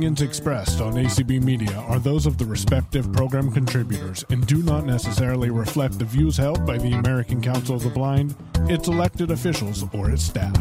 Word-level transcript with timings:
opinions 0.00 0.22
expressed 0.22 0.80
on 0.80 0.94
ACB 0.94 1.42
Media 1.42 1.76
are 1.86 1.98
those 1.98 2.24
of 2.24 2.38
the 2.38 2.44
respective 2.46 3.12
program 3.12 3.52
contributors 3.52 4.24
and 4.30 4.46
do 4.46 4.62
not 4.62 4.86
necessarily 4.86 5.50
reflect 5.50 5.98
the 5.98 6.06
views 6.06 6.38
held 6.38 6.64
by 6.64 6.78
the 6.78 6.92
American 6.92 7.38
Council 7.38 7.76
of 7.76 7.82
the 7.82 7.90
Blind, 7.90 8.34
its 8.60 8.88
elected 8.88 9.30
officials, 9.30 9.84
or 9.92 10.10
its 10.10 10.22
staff. 10.22 10.56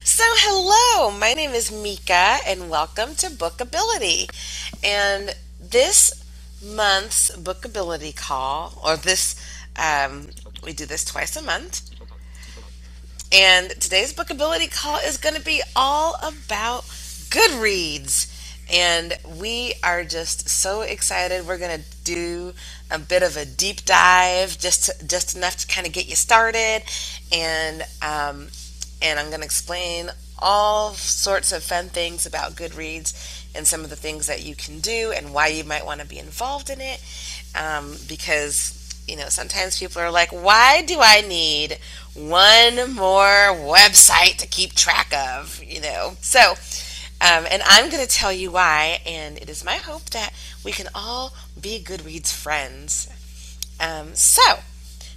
So, 0.00 0.22
hello, 0.22 1.10
my 1.18 1.32
name 1.34 1.50
is 1.50 1.72
Mika, 1.72 2.36
and 2.46 2.70
welcome 2.70 3.16
to 3.16 3.26
Bookability. 3.30 4.30
And 4.84 5.34
this 5.60 6.24
month's 6.64 7.36
Bookability 7.36 8.14
call, 8.14 8.80
or 8.86 8.96
this, 8.96 9.34
um, 9.74 10.28
we 10.64 10.72
do 10.72 10.86
this 10.86 11.04
twice 11.04 11.34
a 11.34 11.42
month. 11.42 11.90
And 13.32 13.70
today's 13.70 14.12
Bookability 14.12 14.72
call 14.72 14.98
is 14.98 15.16
going 15.16 15.34
to 15.34 15.44
be 15.44 15.62
all 15.74 16.14
about 16.22 16.84
Goodreads. 17.34 18.30
And 18.72 19.18
we 19.40 19.74
are 19.82 20.04
just 20.04 20.48
so 20.48 20.82
excited. 20.82 21.46
We're 21.46 21.58
going 21.58 21.80
to 21.80 21.86
do 22.04 22.54
a 22.90 22.98
bit 22.98 23.22
of 23.22 23.36
a 23.36 23.44
deep 23.44 23.84
dive, 23.84 24.56
just 24.58 24.84
to, 24.84 25.06
just 25.06 25.36
enough 25.36 25.56
to 25.56 25.66
kind 25.66 25.86
of 25.86 25.92
get 25.92 26.08
you 26.08 26.16
started, 26.16 26.82
and 27.30 27.82
um, 28.00 28.48
and 29.02 29.18
I'm 29.18 29.28
going 29.28 29.40
to 29.40 29.44
explain 29.44 30.10
all 30.38 30.94
sorts 30.94 31.52
of 31.52 31.62
fun 31.62 31.88
things 31.88 32.24
about 32.24 32.52
Goodreads 32.52 33.44
and 33.54 33.66
some 33.66 33.82
of 33.82 33.90
the 33.90 33.96
things 33.96 34.26
that 34.28 34.44
you 34.44 34.54
can 34.54 34.80
do 34.80 35.12
and 35.14 35.34
why 35.34 35.48
you 35.48 35.64
might 35.64 35.84
want 35.84 36.00
to 36.00 36.06
be 36.06 36.18
involved 36.18 36.70
in 36.70 36.80
it. 36.80 37.02
Um, 37.54 37.96
because 38.08 38.80
you 39.06 39.16
know 39.16 39.28
sometimes 39.28 39.78
people 39.78 40.00
are 40.00 40.10
like, 40.10 40.30
why 40.30 40.82
do 40.82 41.00
I 41.00 41.20
need 41.20 41.78
one 42.14 42.94
more 42.94 43.52
website 43.52 44.38
to 44.38 44.46
keep 44.46 44.72
track 44.74 45.12
of? 45.12 45.62
You 45.62 45.82
know, 45.82 46.16
so 46.20 46.54
um, 47.24 47.46
and 47.50 47.62
I'm 47.64 47.88
going 47.88 48.04
to 48.04 48.08
tell 48.08 48.32
you 48.32 48.50
why, 48.50 49.00
and 49.06 49.38
it 49.38 49.48
is 49.48 49.64
my 49.64 49.76
hope 49.76 50.10
that 50.10 50.34
we 50.62 50.72
can 50.72 50.88
all 50.94 51.32
be 51.58 51.82
Goodreads 51.82 52.30
friends. 52.30 53.08
Um, 53.80 54.14
so, 54.14 54.58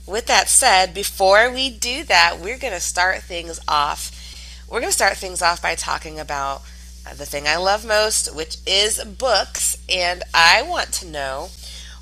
with 0.06 0.26
that 0.28 0.48
said, 0.48 0.94
before 0.94 1.52
we 1.52 1.70
do 1.70 2.06
that, 2.06 2.38
we're 2.42 2.58
going 2.58 2.74
to 2.74 2.80
start 2.80 3.24
things 3.24 3.60
off. 3.68 4.66
We're 4.70 4.80
going 4.80 4.90
to 4.90 4.96
start 4.96 5.18
things 5.18 5.42
off 5.42 5.62
by 5.62 5.76
talking 5.76 6.18
about 6.18 6.62
uh, 7.06 7.14
the 7.14 7.26
thing 7.26 7.46
I 7.46 7.58
love 7.58 7.86
most, 7.86 8.34
which 8.34 8.58
is 8.66 9.04
books. 9.04 9.78
And 9.90 10.24
I 10.34 10.62
want 10.62 10.94
to 10.94 11.08
know 11.08 11.50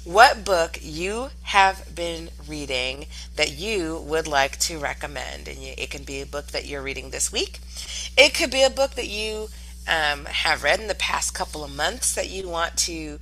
what 0.04 0.46
book 0.46 0.78
you 0.84 1.30
have 1.42 1.96
been 1.96 2.30
reading 2.48 3.08
that 3.38 3.58
you 3.58 4.04
would 4.06 4.28
like 4.28 4.60
to 4.60 4.78
recommend. 4.78 5.48
And 5.48 5.58
it 5.60 5.90
can 5.90 6.04
be 6.04 6.22
a 6.22 6.28
book 6.28 6.50
that 6.50 6.68
you're 6.68 6.84
reading 6.84 7.10
this 7.10 7.32
week, 7.32 7.58
it 8.16 8.36
could 8.36 8.52
be 8.52 8.62
a 8.62 8.70
book 8.70 8.92
that 8.92 9.08
you 9.08 9.50
um, 9.88 10.26
have 10.26 10.64
read 10.64 10.80
in 10.80 10.88
the 10.88 10.96
past 10.96 11.34
couple 11.34 11.64
of 11.64 11.76
months 11.76 12.14
that 12.16 12.30
you 12.30 12.48
want 12.50 12.78
to 12.78 13.20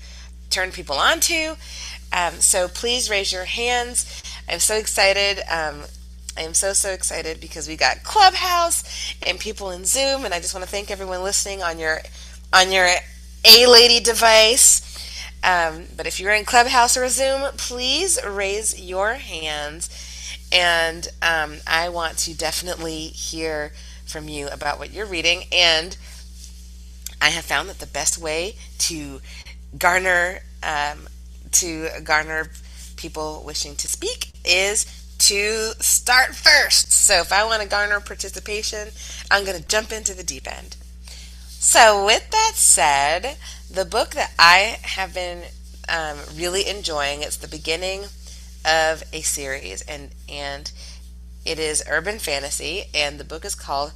turn 0.50 0.72
people 0.72 0.96
on 0.96 1.20
to. 1.22 1.56
Um, 2.12 2.36
so 2.36 2.68
please 2.68 3.10
raise 3.10 3.34
your 3.34 3.46
hands. 3.46 4.24
I'm 4.48 4.60
so 4.60 4.76
excited. 4.76 5.40
Um, 5.50 5.84
I 6.38 6.42
am 6.42 6.54
so 6.54 6.74
so 6.74 6.92
excited 6.92 7.40
because 7.40 7.68
we 7.68 7.76
got 7.76 8.04
Clubhouse 8.04 9.16
and 9.26 9.40
people 9.40 9.70
in 9.72 9.86
Zoom, 9.86 10.26
and 10.26 10.34
I 10.34 10.40
just 10.40 10.54
want 10.54 10.64
to 10.64 10.70
thank 10.70 10.90
everyone 10.90 11.24
listening 11.24 11.62
on 11.62 11.78
your 11.80 12.00
on 12.52 12.72
your 12.72 12.88
A 13.46 13.68
Lady 13.68 14.00
device. 14.00 14.82
Um, 15.44 15.86
but 15.96 16.08
if 16.08 16.20
you're 16.20 16.34
in 16.34 16.46
Clubhouse 16.46 16.96
or 16.96 17.08
Zoom, 17.10 17.52
please 17.58 18.18
raise 18.26 18.80
your 18.82 19.16
hands, 19.16 19.90
and 20.52 21.08
um, 21.22 21.58
I 21.68 21.90
want 21.90 22.18
to 22.20 22.36
definitely 22.36 23.08
hear 23.08 23.72
from 24.06 24.28
you 24.28 24.48
about 24.48 24.80
what 24.80 24.92
you're 24.92 25.06
reading 25.06 25.44
and 25.52 25.98
I 27.24 27.30
have 27.30 27.46
found 27.46 27.70
that 27.70 27.80
the 27.80 27.88
best 27.88 28.18
way 28.18 28.56
to 28.80 29.22
garner 29.78 30.40
um, 30.62 31.08
to 31.52 31.88
garner 32.04 32.50
people 32.98 33.44
wishing 33.46 33.78
to 33.78 33.88
speak 33.88 34.34
is 34.44 34.84
to 35.20 35.72
start 35.80 36.36
first. 36.36 36.92
So 36.92 37.22
if 37.22 37.32
I 37.32 37.46
want 37.46 37.62
to 37.62 37.68
garner 37.70 38.02
participation, 38.02 38.90
I'm 39.32 39.46
going 39.46 39.58
to 39.58 39.66
jump 39.66 39.94
into 39.94 40.14
the 40.14 40.24
deep 40.24 40.52
end. 40.52 40.76
So 41.48 42.06
with 42.06 42.30
that 42.32 42.52
said, 42.56 43.38
the 43.72 43.86
book 43.86 44.10
that 44.16 44.34
I 44.38 44.80
have 44.82 45.14
been 45.14 45.44
um, 45.88 46.18
really 46.36 46.68
enjoying, 46.68 47.22
it's 47.22 47.38
the 47.38 47.48
beginning 47.48 48.02
of 48.66 49.02
a 49.14 49.22
series, 49.22 49.82
and 49.84 50.10
and 50.28 50.70
it 51.46 51.58
is 51.58 51.86
urban 51.90 52.20
fantasy, 52.20 52.84
and 52.94 53.18
the 53.18 53.24
book 53.24 53.46
is 53.46 53.56
called. 53.56 53.94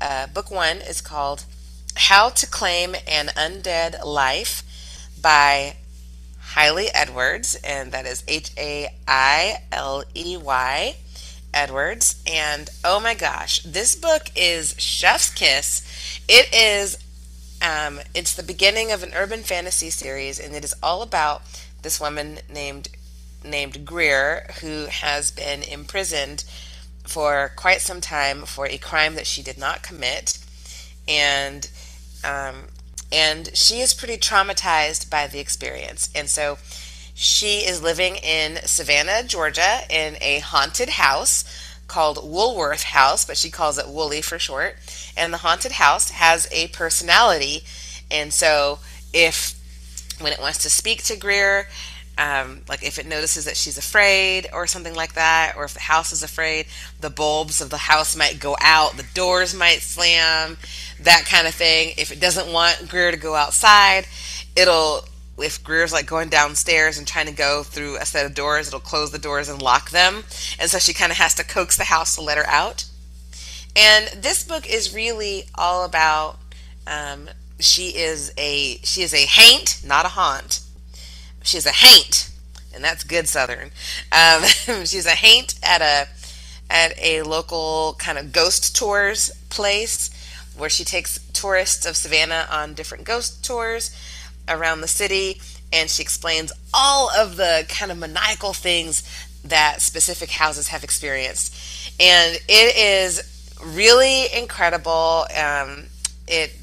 Uh, 0.00 0.26
book 0.28 0.50
one 0.50 0.78
is 0.78 1.02
called 1.02 1.44
how 2.00 2.30
to 2.30 2.46
Claim 2.46 2.96
an 3.06 3.26
Undead 3.36 4.02
Life 4.06 4.62
by 5.20 5.76
Hailey 6.54 6.86
Edwards, 6.94 7.56
and 7.62 7.92
that 7.92 8.06
is 8.06 8.24
H 8.26 8.52
A 8.56 8.88
I 9.06 9.62
L 9.70 10.04
E 10.14 10.38
Y 10.38 10.96
Edwards. 11.52 12.22
And 12.26 12.70
oh 12.82 13.00
my 13.00 13.12
gosh, 13.12 13.60
this 13.64 13.94
book 13.94 14.30
is 14.34 14.74
Chef's 14.78 15.28
Kiss. 15.28 15.82
It 16.26 16.48
is, 16.54 16.96
um, 17.60 18.00
it's 18.14 18.34
the 18.34 18.42
beginning 18.42 18.90
of 18.90 19.02
an 19.02 19.12
urban 19.14 19.42
fantasy 19.42 19.90
series, 19.90 20.40
and 20.40 20.54
it 20.54 20.64
is 20.64 20.74
all 20.82 21.02
about 21.02 21.42
this 21.82 22.00
woman 22.00 22.38
named 22.52 22.88
named 23.44 23.84
Greer 23.84 24.46
who 24.62 24.86
has 24.86 25.30
been 25.30 25.62
imprisoned 25.62 26.44
for 27.04 27.52
quite 27.56 27.82
some 27.82 28.00
time 28.00 28.46
for 28.46 28.66
a 28.66 28.78
crime 28.78 29.16
that 29.16 29.26
she 29.26 29.42
did 29.42 29.58
not 29.58 29.82
commit, 29.82 30.38
and 31.06 31.68
um, 32.24 32.64
and 33.12 33.50
she 33.56 33.80
is 33.80 33.94
pretty 33.94 34.16
traumatized 34.16 35.10
by 35.10 35.26
the 35.26 35.40
experience. 35.40 36.10
And 36.14 36.28
so 36.28 36.58
she 37.14 37.58
is 37.58 37.82
living 37.82 38.16
in 38.16 38.58
Savannah, 38.64 39.24
Georgia, 39.24 39.80
in 39.90 40.16
a 40.20 40.38
haunted 40.38 40.90
house 40.90 41.44
called 41.86 42.18
Woolworth 42.22 42.84
House, 42.84 43.24
but 43.24 43.36
she 43.36 43.50
calls 43.50 43.76
it 43.76 43.88
Woolly 43.88 44.22
for 44.22 44.38
short. 44.38 44.76
And 45.16 45.32
the 45.32 45.38
haunted 45.38 45.72
house 45.72 46.10
has 46.10 46.48
a 46.52 46.68
personality. 46.68 47.64
And 48.10 48.32
so 48.32 48.78
if 49.12 49.56
when 50.20 50.32
it 50.32 50.40
wants 50.40 50.58
to 50.62 50.70
speak 50.70 51.02
to 51.04 51.16
Greer, 51.16 51.66
um, 52.20 52.60
like 52.68 52.82
if 52.82 52.98
it 52.98 53.06
notices 53.06 53.46
that 53.46 53.56
she's 53.56 53.78
afraid 53.78 54.46
or 54.52 54.66
something 54.66 54.94
like 54.94 55.14
that, 55.14 55.54
or 55.56 55.64
if 55.64 55.72
the 55.72 55.80
house 55.80 56.12
is 56.12 56.22
afraid, 56.22 56.66
the 57.00 57.08
bulbs 57.08 57.62
of 57.62 57.70
the 57.70 57.78
house 57.78 58.14
might 58.14 58.38
go 58.38 58.56
out, 58.60 58.98
the 58.98 59.06
doors 59.14 59.54
might 59.54 59.80
slam, 59.80 60.58
that 61.00 61.24
kind 61.24 61.46
of 61.46 61.54
thing. 61.54 61.94
If 61.96 62.12
it 62.12 62.20
doesn't 62.20 62.52
want 62.52 62.88
Greer 62.90 63.10
to 63.10 63.16
go 63.16 63.34
outside, 63.34 64.06
it'll 64.54 65.06
if 65.38 65.64
Greer's 65.64 65.94
like 65.94 66.04
going 66.04 66.28
downstairs 66.28 66.98
and 66.98 67.06
trying 67.06 67.24
to 67.24 67.32
go 67.32 67.62
through 67.62 67.96
a 67.96 68.04
set 68.04 68.26
of 68.26 68.34
doors, 68.34 68.68
it'll 68.68 68.80
close 68.80 69.10
the 69.10 69.18
doors 69.18 69.48
and 69.48 69.62
lock 69.62 69.88
them. 69.88 70.24
And 70.58 70.70
so 70.70 70.78
she 70.78 70.92
kind 70.92 71.10
of 71.10 71.16
has 71.16 71.34
to 71.36 71.44
coax 71.44 71.78
the 71.78 71.84
house 71.84 72.16
to 72.16 72.20
let 72.20 72.36
her 72.36 72.46
out. 72.46 72.84
And 73.74 74.08
this 74.22 74.44
book 74.44 74.68
is 74.68 74.94
really 74.94 75.44
all 75.54 75.86
about 75.86 76.38
um, 76.86 77.30
she 77.58 77.96
is 77.96 78.30
a 78.36 78.76
she 78.82 79.00
is 79.00 79.14
a 79.14 79.24
haint, 79.24 79.80
not 79.86 80.04
a 80.04 80.10
haunt. 80.10 80.60
She's 81.42 81.66
a 81.66 81.70
haint, 81.70 82.30
and 82.74 82.84
that's 82.84 83.04
good 83.04 83.28
Southern. 83.28 83.70
Um, 84.12 84.44
she's 84.84 85.06
a 85.06 85.10
haint 85.10 85.54
at 85.62 85.80
a 85.80 86.08
at 86.70 86.96
a 86.98 87.22
local 87.22 87.96
kind 87.98 88.16
of 88.16 88.32
ghost 88.32 88.76
tours 88.76 89.30
place 89.48 90.10
where 90.56 90.70
she 90.70 90.84
takes 90.84 91.18
tourists 91.32 91.84
of 91.84 91.96
Savannah 91.96 92.46
on 92.50 92.74
different 92.74 93.04
ghost 93.04 93.44
tours 93.44 93.96
around 94.48 94.80
the 94.80 94.88
city, 94.88 95.40
and 95.72 95.90
she 95.90 96.02
explains 96.02 96.52
all 96.72 97.10
of 97.16 97.36
the 97.36 97.64
kind 97.68 97.90
of 97.90 97.98
maniacal 97.98 98.52
things 98.52 99.02
that 99.44 99.80
specific 99.80 100.30
houses 100.30 100.68
have 100.68 100.84
experienced, 100.84 101.54
and 101.98 102.38
it 102.48 102.76
is 102.76 103.56
really 103.64 104.26
incredible. 104.32 105.26
Um, 105.36 105.86
it 106.28 106.56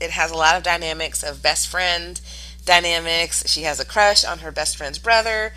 it 0.00 0.10
has 0.10 0.30
a 0.30 0.36
lot 0.36 0.56
of 0.56 0.62
dynamics 0.62 1.22
of 1.22 1.42
best 1.42 1.68
friend 1.68 2.20
dynamics. 2.64 3.44
She 3.46 3.62
has 3.62 3.80
a 3.80 3.84
crush 3.84 4.24
on 4.24 4.38
her 4.38 4.50
best 4.50 4.76
friend's 4.76 4.98
brother. 4.98 5.52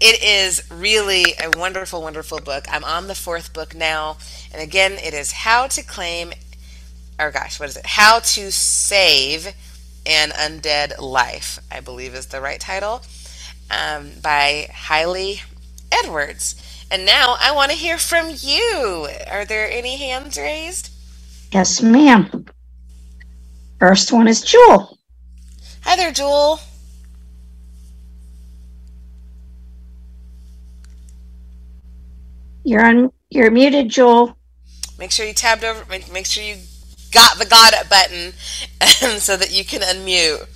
It 0.00 0.22
is 0.22 0.68
really 0.70 1.34
a 1.42 1.56
wonderful, 1.56 2.02
wonderful 2.02 2.40
book. 2.40 2.64
I'm 2.70 2.84
on 2.84 3.06
the 3.06 3.14
fourth 3.14 3.52
book 3.52 3.74
now. 3.74 4.18
And 4.52 4.62
again, 4.62 4.92
it 4.92 5.14
is 5.14 5.32
How 5.32 5.66
to 5.68 5.82
Claim, 5.82 6.32
or 7.18 7.30
gosh, 7.30 7.60
what 7.60 7.68
is 7.68 7.76
it? 7.76 7.86
How 7.86 8.18
to 8.18 8.50
Save 8.50 9.54
an 10.06 10.30
Undead 10.30 11.00
Life, 11.00 11.58
I 11.70 11.80
believe 11.80 12.14
is 12.14 12.26
the 12.26 12.40
right 12.40 12.60
title, 12.60 13.02
um, 13.70 14.10
by 14.22 14.68
Hailey 14.70 15.42
Edwards. 15.90 16.60
And 16.90 17.06
now 17.06 17.36
I 17.40 17.52
want 17.52 17.70
to 17.70 17.76
hear 17.76 17.98
from 17.98 18.30
you. 18.36 19.08
Are 19.30 19.44
there 19.44 19.70
any 19.70 19.96
hands 19.96 20.36
raised? 20.36 20.90
Yes, 21.52 21.80
ma'am. 21.80 22.46
First 23.78 24.12
one 24.12 24.28
is 24.28 24.42
Jewel. 24.42 24.98
Hi 25.84 25.96
there, 25.96 26.12
Jewel. 26.12 26.58
You're 32.64 32.84
on. 32.84 33.12
You're 33.28 33.50
muted, 33.50 33.90
Jewel. 33.90 34.34
Make 34.98 35.10
sure 35.10 35.26
you 35.26 35.34
tabbed 35.34 35.62
over. 35.62 35.84
Make, 35.90 36.10
make 36.10 36.24
sure 36.24 36.42
you 36.42 36.56
got 37.12 37.38
the 37.38 37.44
got 37.44 37.74
it 37.74 37.90
button 37.90 38.32
so 39.20 39.36
that 39.36 39.52
you 39.52 39.62
can 39.62 39.82
unmute. 39.82 40.48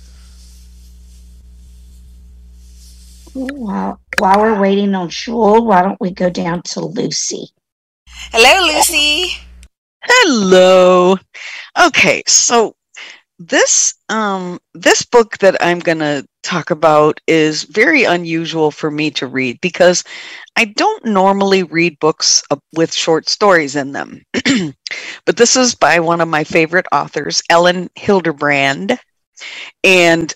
While, 3.33 4.01
while 4.17 4.39
we're 4.39 4.59
waiting 4.59 4.95
on 4.95 5.09
Jewel, 5.09 5.63
why 5.63 5.83
don't 5.83 6.01
we 6.01 6.09
go 6.09 6.31
down 6.31 6.63
to 6.63 6.81
Lucy? 6.81 7.49
Hello, 8.07 8.65
Lucy. 8.65 9.37
Hello. 10.03 11.17
Okay, 11.79 12.23
so 12.25 12.75
this 13.39 13.93
um 14.09 14.59
this 14.73 15.03
book 15.03 15.37
that 15.39 15.55
I'm 15.61 15.79
going 15.79 15.99
to 15.99 16.27
talk 16.43 16.71
about 16.71 17.19
is 17.27 17.63
very 17.63 18.03
unusual 18.03 18.69
for 18.69 18.91
me 18.91 19.09
to 19.11 19.27
read 19.27 19.59
because 19.61 20.03
I 20.57 20.65
don't 20.65 21.05
normally 21.05 21.63
read 21.63 21.97
books 21.99 22.43
with 22.75 22.93
short 22.93 23.29
stories 23.29 23.75
in 23.75 23.93
them. 23.93 24.23
but 25.25 25.37
this 25.37 25.55
is 25.55 25.73
by 25.75 25.99
one 25.99 26.21
of 26.21 26.27
my 26.27 26.43
favorite 26.43 26.87
authors, 26.91 27.41
Elin 27.49 27.89
Hilderbrand, 27.97 28.97
and 29.83 30.33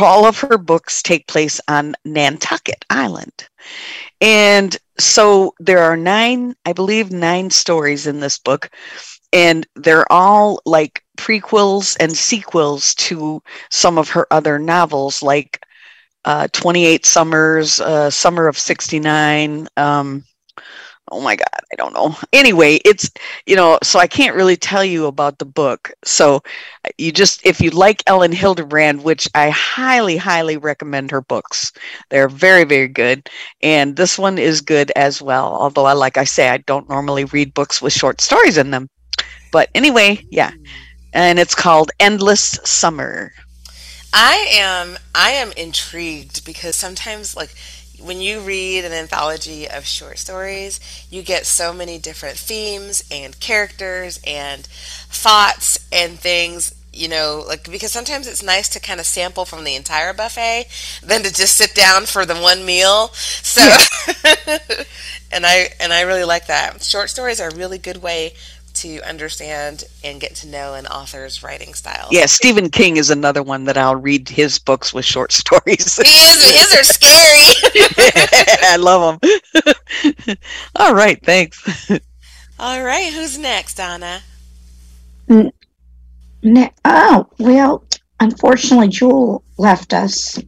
all 0.00 0.26
of 0.26 0.40
her 0.40 0.58
books 0.58 1.02
take 1.02 1.26
place 1.28 1.60
on 1.68 1.94
Nantucket 2.04 2.84
Island. 2.90 3.48
And 4.20 4.76
so 4.98 5.54
there 5.60 5.82
are 5.82 5.96
nine, 5.96 6.54
I 6.64 6.72
believe, 6.72 7.12
nine 7.12 7.50
stories 7.50 8.06
in 8.06 8.20
this 8.20 8.38
book, 8.38 8.70
and 9.34 9.66
they're 9.74 10.10
all 10.12 10.60
like 10.64 11.04
prequels 11.18 11.96
and 12.00 12.16
sequels 12.16 12.94
to 12.94 13.42
some 13.70 13.98
of 13.98 14.08
her 14.10 14.26
other 14.30 14.58
novels, 14.58 15.22
like 15.22 15.60
uh, 16.24 16.48
28 16.52 17.04
Summers, 17.04 17.80
uh, 17.80 18.10
Summer 18.10 18.46
of 18.46 18.58
69. 18.58 19.68
Um, 19.76 20.24
oh 21.12 21.20
my 21.20 21.36
god 21.36 21.46
i 21.70 21.76
don't 21.76 21.92
know. 21.92 22.16
Anyway 22.32 22.76
it's 22.84 23.10
you 23.46 23.56
know 23.56 23.78
so 23.82 23.98
i 23.98 24.06
can't 24.06 24.34
really 24.34 24.56
tell 24.56 24.82
you 24.84 25.06
about 25.06 25.38
the 25.38 25.44
book. 25.44 25.92
So 26.04 26.42
you 26.96 27.12
just 27.12 27.44
if 27.44 27.60
you 27.60 27.70
like 27.70 28.02
Elin 28.06 28.32
Hilderbrand 28.32 29.02
which 29.02 29.28
i 29.34 29.50
highly 29.50 30.16
highly 30.16 30.56
recommend 30.56 31.10
her 31.10 31.20
books. 31.20 31.72
They're 32.10 32.28
very 32.28 32.64
very 32.64 32.88
good. 32.88 33.28
And 33.62 33.96
this 33.96 34.18
one 34.18 34.38
is 34.38 34.60
good 34.62 34.92
as 34.96 35.20
well 35.20 35.54
although 35.54 35.84
i 35.86 35.92
like 35.92 36.16
i 36.16 36.24
say 36.24 36.48
i 36.48 36.58
don't 36.58 36.88
normally 36.88 37.26
read 37.26 37.52
books 37.52 37.82
with 37.82 37.92
short 37.92 38.20
stories 38.22 38.56
in 38.56 38.70
them 38.70 38.88
but 39.54 39.70
anyway 39.72 40.18
yeah. 40.30 40.50
And 41.12 41.38
it's 41.38 41.54
called 41.54 41.92
endless 42.00 42.58
summer. 42.64 43.32
I 44.12 44.46
am 44.50 44.98
i 45.14 45.30
am 45.30 45.52
intrigued 45.56 46.44
because 46.44 46.74
sometimes 46.74 47.36
like 47.36 47.54
when 48.02 48.20
you 48.20 48.40
read 48.40 48.84
an 48.84 48.92
anthology 48.92 49.68
of 49.68 49.86
short 49.86 50.18
stories, 50.18 50.80
you 51.08 51.22
get 51.22 51.46
so 51.46 51.72
many 51.72 51.98
different 51.98 52.36
themes 52.36 53.04
and 53.12 53.38
characters 53.38 54.20
and 54.26 54.66
thoughts 54.66 55.78
and 55.92 56.18
things 56.18 56.74
you 56.92 57.08
know 57.08 57.42
like 57.48 57.68
because 57.68 57.90
sometimes 57.90 58.28
it's 58.28 58.42
nice 58.42 58.68
to 58.68 58.78
kind 58.78 59.00
of 59.00 59.06
sample 59.06 59.44
from 59.44 59.64
the 59.64 59.74
entire 59.74 60.12
buffet 60.12 60.66
than 61.02 61.22
to 61.24 61.32
just 61.32 61.56
sit 61.56 61.74
down 61.74 62.06
for 62.06 62.26
the 62.26 62.34
one 62.34 62.64
meal. 62.66 63.08
So 63.14 63.62
and 65.32 65.46
i 65.46 65.68
and 65.80 65.92
i 65.92 66.02
really 66.02 66.24
like 66.24 66.48
that. 66.48 66.82
Short 66.82 67.08
stories 67.08 67.40
are 67.40 67.50
a 67.50 67.54
really 67.54 67.78
good 67.78 68.02
way 68.02 68.34
to 68.74 69.00
understand 69.02 69.84
and 70.02 70.20
get 70.20 70.34
to 70.36 70.46
know 70.48 70.74
an 70.74 70.86
author's 70.86 71.42
writing 71.42 71.74
style. 71.74 72.08
Yeah, 72.10 72.26
Stephen 72.26 72.68
King 72.70 72.96
is 72.96 73.10
another 73.10 73.42
one 73.42 73.64
that 73.64 73.76
I'll 73.76 73.96
read 73.96 74.28
his 74.28 74.58
books 74.58 74.92
with 74.92 75.04
short 75.04 75.32
stories. 75.42 75.96
his, 75.96 76.42
his 76.42 76.74
are 76.74 76.84
scary. 76.92 77.54
I 78.62 78.76
love 78.78 79.20
them. 79.20 80.36
All 80.76 80.94
right, 80.94 81.20
thanks. 81.24 81.90
All 82.58 82.82
right, 82.82 83.12
who's 83.12 83.38
next, 83.38 83.76
Donna? 83.76 84.20
Ne- 85.28 86.72
oh, 86.84 87.26
well, 87.38 87.84
unfortunately, 88.20 88.88
Jewel 88.88 89.42
left 89.56 89.94
us. 89.94 90.38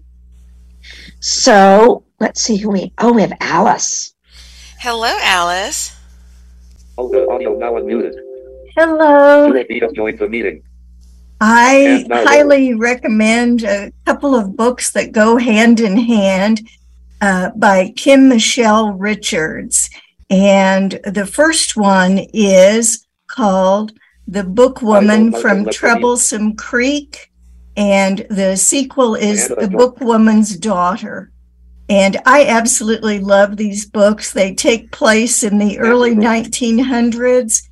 So 1.20 2.05
let's 2.20 2.43
see 2.43 2.56
who 2.56 2.70
we. 2.70 2.93
Oh, 2.99 3.12
we 3.12 3.23
have 3.23 3.32
Alice. 3.40 4.14
Hello, 4.78 5.17
Alice. 5.23 5.96
Oh, 6.99 7.09
the 7.11 7.29
audio 7.29 7.57
now 7.59 7.73
unmuted. 7.73 8.15
Hello. 8.75 9.53
You 9.69 9.81
just 9.81 9.95
joined 9.95 10.19
the 10.19 10.29
meeting. 10.29 10.63
I 11.41 12.07
highly 12.11 12.75
recommend 12.75 13.63
a 13.65 13.93
couple 14.07 14.35
of 14.35 14.57
books 14.57 14.93
that 14.93 15.13
go 15.13 15.37
hand 15.37 15.81
in 15.81 15.99
hand 15.99 16.67
uh, 17.21 17.51
by 17.57 17.93
Kim 17.97 18.29
Michele 18.29 18.93
Richards. 18.93 19.91
And 20.31 20.99
the 21.05 21.27
first 21.27 21.77
one 21.77 22.19
is 22.33 23.07
called 23.27 23.93
The 24.27 24.43
Bookwoman 24.43 25.39
from 25.41 25.67
Troublesome 25.67 26.57
Creek. 26.57 27.31
And 27.77 28.27
the 28.31 28.57
sequel 28.57 29.15
is 29.15 29.49
The 29.49 29.69
Bookwoman's 29.69 30.57
Daughter. 30.57 31.31
And 31.88 32.17
I 32.27 32.47
absolutely 32.47 33.21
love 33.21 33.56
these 33.56 33.87
books. 33.87 34.33
They 34.33 34.55
take 34.55 34.91
place 34.91 35.43
in 35.44 35.59
the 35.59 35.79
early 35.79 36.15
1900s 36.15 37.62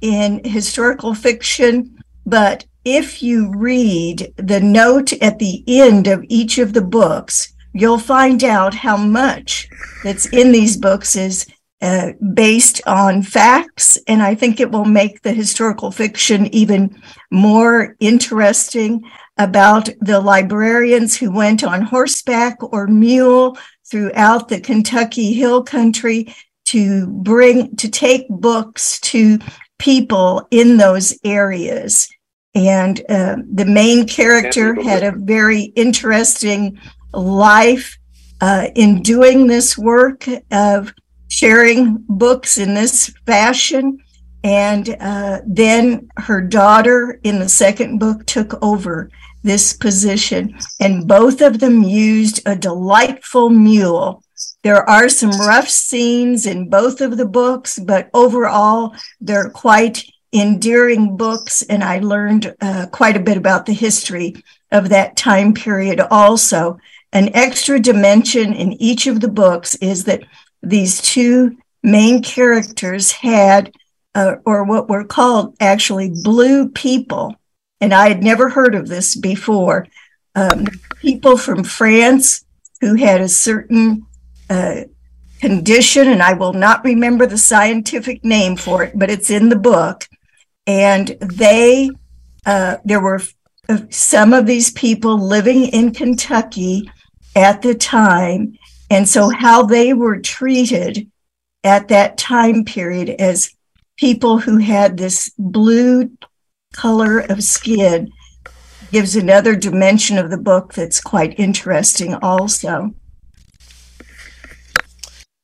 in 0.00 0.42
historical 0.44 1.14
fiction. 1.14 1.98
But 2.24 2.66
if 2.84 3.22
you 3.22 3.52
read 3.56 4.32
the 4.36 4.60
note 4.60 5.12
at 5.14 5.38
the 5.38 5.64
end 5.66 6.06
of 6.06 6.24
each 6.28 6.58
of 6.58 6.72
the 6.72 6.82
books, 6.82 7.52
you'll 7.72 7.98
find 7.98 8.44
out 8.44 8.74
how 8.74 8.96
much 8.96 9.68
that's 10.04 10.26
in 10.26 10.52
these 10.52 10.76
books 10.76 11.16
is 11.16 11.46
uh, 11.82 12.12
based 12.32 12.80
on 12.86 13.22
facts. 13.22 13.98
And 14.06 14.22
I 14.22 14.34
think 14.34 14.60
it 14.60 14.70
will 14.70 14.84
make 14.84 15.22
the 15.22 15.32
historical 15.32 15.90
fiction 15.90 16.46
even 16.54 17.02
more 17.30 17.96
interesting 17.98 19.02
about 19.36 19.88
the 20.00 20.20
librarians 20.20 21.16
who 21.16 21.30
went 21.30 21.64
on 21.64 21.82
horseback 21.82 22.56
or 22.62 22.86
mule 22.86 23.58
throughout 23.90 24.48
the 24.48 24.60
Kentucky 24.60 25.32
Hill 25.32 25.62
Country 25.62 26.34
to 26.66 27.06
bring, 27.06 27.76
to 27.76 27.90
take 27.90 28.28
books 28.28 29.00
to 29.00 29.38
people 29.78 30.46
in 30.50 30.76
those 30.76 31.18
areas. 31.24 32.08
And 32.54 33.00
uh, 33.08 33.36
the 33.52 33.66
main 33.66 34.06
character 34.06 34.80
had 34.80 35.02
a 35.02 35.16
very 35.16 35.62
interesting 35.62 36.78
life 37.12 37.98
uh, 38.40 38.68
in 38.74 39.02
doing 39.02 39.46
this 39.46 39.76
work 39.76 40.26
of 40.50 40.92
sharing 41.28 42.04
books 42.08 42.58
in 42.58 42.74
this 42.74 43.12
fashion. 43.26 43.98
And 44.44 44.96
uh, 45.00 45.40
then 45.46 46.10
her 46.18 46.42
daughter 46.42 47.18
in 47.24 47.38
the 47.38 47.48
second 47.48 47.98
book 47.98 48.26
took 48.26 48.62
over 48.62 49.10
this 49.42 49.72
position, 49.72 50.58
and 50.80 51.08
both 51.08 51.40
of 51.40 51.60
them 51.60 51.82
used 51.82 52.40
a 52.46 52.54
delightful 52.54 53.50
mule. 53.50 54.22
There 54.62 54.88
are 54.88 55.08
some 55.08 55.30
rough 55.30 55.68
scenes 55.68 56.46
in 56.46 56.68
both 56.68 57.00
of 57.00 57.16
the 57.16 57.26
books, 57.26 57.78
but 57.78 58.10
overall, 58.14 58.94
they're 59.20 59.50
quite 59.50 60.04
endearing 60.32 61.16
books, 61.16 61.62
and 61.62 61.82
I 61.82 61.98
learned 61.98 62.54
uh, 62.60 62.86
quite 62.90 63.16
a 63.16 63.20
bit 63.20 63.36
about 63.36 63.66
the 63.66 63.72
history 63.72 64.34
of 64.72 64.88
that 64.88 65.16
time 65.16 65.54
period 65.54 66.00
also. 66.00 66.78
An 67.12 67.30
extra 67.34 67.78
dimension 67.78 68.52
in 68.52 68.72
each 68.74 69.06
of 69.06 69.20
the 69.20 69.28
books 69.28 69.74
is 69.76 70.04
that 70.04 70.24
these 70.62 71.00
two 71.00 71.56
main 71.82 72.22
characters 72.22 73.12
had, 73.12 73.72
uh, 74.14 74.36
or 74.44 74.64
what 74.64 74.88
were 74.88 75.04
called 75.04 75.56
actually 75.60 76.10
blue 76.22 76.68
people 76.68 77.36
and 77.84 77.92
I 77.92 78.08
had 78.08 78.22
never 78.22 78.48
heard 78.48 78.74
of 78.74 78.88
this 78.88 79.14
before. 79.14 79.86
Um, 80.34 80.64
people 81.00 81.36
from 81.36 81.64
France 81.64 82.46
who 82.80 82.94
had 82.94 83.20
a 83.20 83.28
certain 83.28 84.06
uh, 84.48 84.84
condition, 85.40 86.08
and 86.08 86.22
I 86.22 86.32
will 86.32 86.54
not 86.54 86.82
remember 86.82 87.26
the 87.26 87.36
scientific 87.36 88.24
name 88.24 88.56
for 88.56 88.84
it, 88.84 88.98
but 88.98 89.10
it's 89.10 89.28
in 89.28 89.50
the 89.50 89.56
book. 89.56 90.08
And 90.66 91.08
they, 91.20 91.90
uh, 92.46 92.78
there 92.86 93.00
were 93.02 93.20
uh, 93.68 93.80
some 93.90 94.32
of 94.32 94.46
these 94.46 94.70
people 94.70 95.18
living 95.18 95.64
in 95.66 95.92
Kentucky 95.92 96.90
at 97.36 97.60
the 97.60 97.74
time. 97.74 98.56
And 98.90 99.06
so, 99.06 99.28
how 99.28 99.62
they 99.62 99.92
were 99.92 100.20
treated 100.20 101.10
at 101.62 101.88
that 101.88 102.16
time 102.16 102.64
period 102.64 103.10
as 103.10 103.53
people 103.96 104.38
who 104.38 104.58
had 104.58 104.96
this 104.96 105.32
blue 105.38 106.10
color 106.72 107.20
of 107.20 107.42
skin 107.42 108.12
gives 108.90 109.16
another 109.16 109.56
dimension 109.56 110.18
of 110.18 110.30
the 110.30 110.38
book 110.38 110.74
that's 110.74 111.00
quite 111.00 111.38
interesting 111.38 112.14
also. 112.14 112.94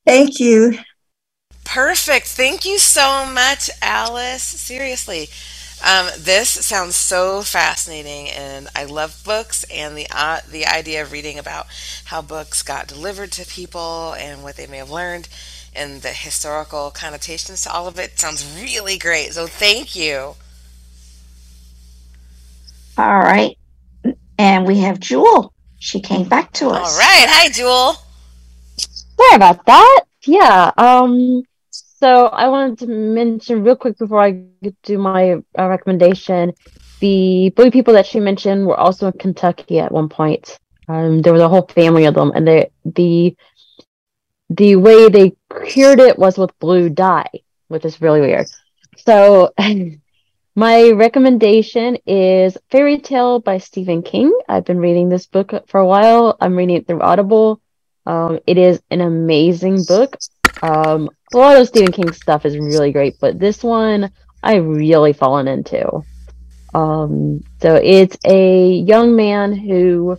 Thank 0.07 0.40
you. 0.40 0.78
Perfect. 1.64 2.26
Thank 2.26 2.64
you 2.64 2.78
so 2.78 3.26
much, 3.26 3.71
Alice. 3.80 4.42
Seriously. 4.42 5.28
Um, 5.85 6.09
this 6.19 6.50
sounds 6.50 6.95
so 6.95 7.42
fascinating, 7.42 8.28
and 8.28 8.69
I 8.76 8.85
love 8.85 9.23
books 9.25 9.64
and 9.64 9.97
the 9.97 10.07
uh, 10.11 10.40
the 10.50 10.66
idea 10.66 11.00
of 11.00 11.11
reading 11.11 11.38
about 11.38 11.69
how 12.04 12.21
books 12.21 12.62
got 12.62 12.87
delivered 12.87 13.33
to 13.33 13.47
people 13.47 14.14
and 14.19 14.42
what 14.42 14.57
they 14.57 14.66
may 14.66 14.76
have 14.76 14.90
learned, 14.90 15.28
and 15.74 16.02
the 16.02 16.08
historical 16.08 16.90
connotations 16.90 17.62
to 17.62 17.72
all 17.72 17.86
of 17.86 17.98
it 17.98 18.18
sounds 18.18 18.44
really 18.62 18.98
great. 18.98 19.32
So 19.32 19.46
thank 19.46 19.94
you. 19.94 20.34
All 22.98 23.18
right. 23.18 23.56
And 24.38 24.66
we 24.66 24.78
have 24.80 25.00
Jewel. 25.00 25.52
She 25.78 26.00
came 26.00 26.28
back 26.28 26.52
to 26.54 26.68
us. 26.68 26.92
All 26.92 26.98
right. 26.98 27.26
Hi, 27.28 27.48
Jewel. 27.50 27.96
Sorry 28.76 29.36
about 29.36 29.64
that. 29.66 30.02
Yeah. 30.24 30.70
Um. 30.76 31.42
So 31.72 32.26
I 32.26 32.48
wanted 32.48 32.78
to 32.80 32.86
mention 32.86 33.62
real 33.62 33.76
quick 33.76 33.98
before 33.98 34.22
I 34.22 34.42
do 34.82 34.98
my 34.98 35.32
uh, 35.58 35.68
recommendation. 35.68 36.54
The 37.00 37.50
Bowie 37.56 37.70
people 37.70 37.94
that 37.94 38.06
she 38.06 38.20
mentioned 38.20 38.66
were 38.66 38.78
also 38.78 39.06
in 39.06 39.12
Kentucky 39.12 39.78
at 39.78 39.92
one 39.92 40.08
point. 40.08 40.58
Um, 40.88 41.22
there 41.22 41.32
was 41.32 41.42
a 41.42 41.48
whole 41.48 41.66
family 41.68 42.04
of 42.06 42.14
them, 42.14 42.32
and 42.34 42.46
they 42.46 42.70
the 42.84 43.36
the 44.50 44.76
way 44.76 45.09
they 45.09 45.33
cured 45.66 46.00
it 46.00 46.19
was 46.19 46.37
with 46.37 46.59
blue 46.59 46.90
dye, 46.90 47.30
which 47.69 47.85
is 47.85 48.00
really 48.00 48.21
weird. 48.21 48.49
So 48.99 49.54
my 50.57 50.90
recommendation 50.90 51.97
is 52.04 52.59
Fairy 52.71 52.99
Tale 52.99 53.38
by 53.38 53.59
Stephen 53.59 54.02
King. 54.02 54.37
I've 54.49 54.64
been 54.64 54.78
reading 54.78 55.09
this 55.09 55.26
book 55.26 55.52
for 55.69 55.78
a 55.78 55.87
while. 55.87 56.37
I'm 56.40 56.57
reading 56.57 56.76
it 56.76 56.87
through 56.87 57.00
Audible. 57.00 57.61
Um, 58.07 58.40
it 58.47 58.59
is 58.59 58.83
an 58.90 59.00
amazing 59.00 59.85
book. 59.85 60.19
Um, 60.62 61.09
a 61.33 61.37
lot 61.37 61.61
of 61.61 61.69
Stephen 61.69 61.92
King 61.92 62.12
stuff 62.12 62.45
is 62.45 62.59
really 62.59 62.90
great, 62.90 63.21
but 63.21 63.38
this 63.38 63.62
one 63.62 64.11
I 64.42 64.57
really 64.57 65.12
fallen 65.12 65.47
into. 65.47 66.02
Um, 66.75 67.45
so 67.62 67.76
it's 67.76 68.16
a 68.25 68.73
young 68.73 69.14
man 69.14 69.52
who 69.52 70.19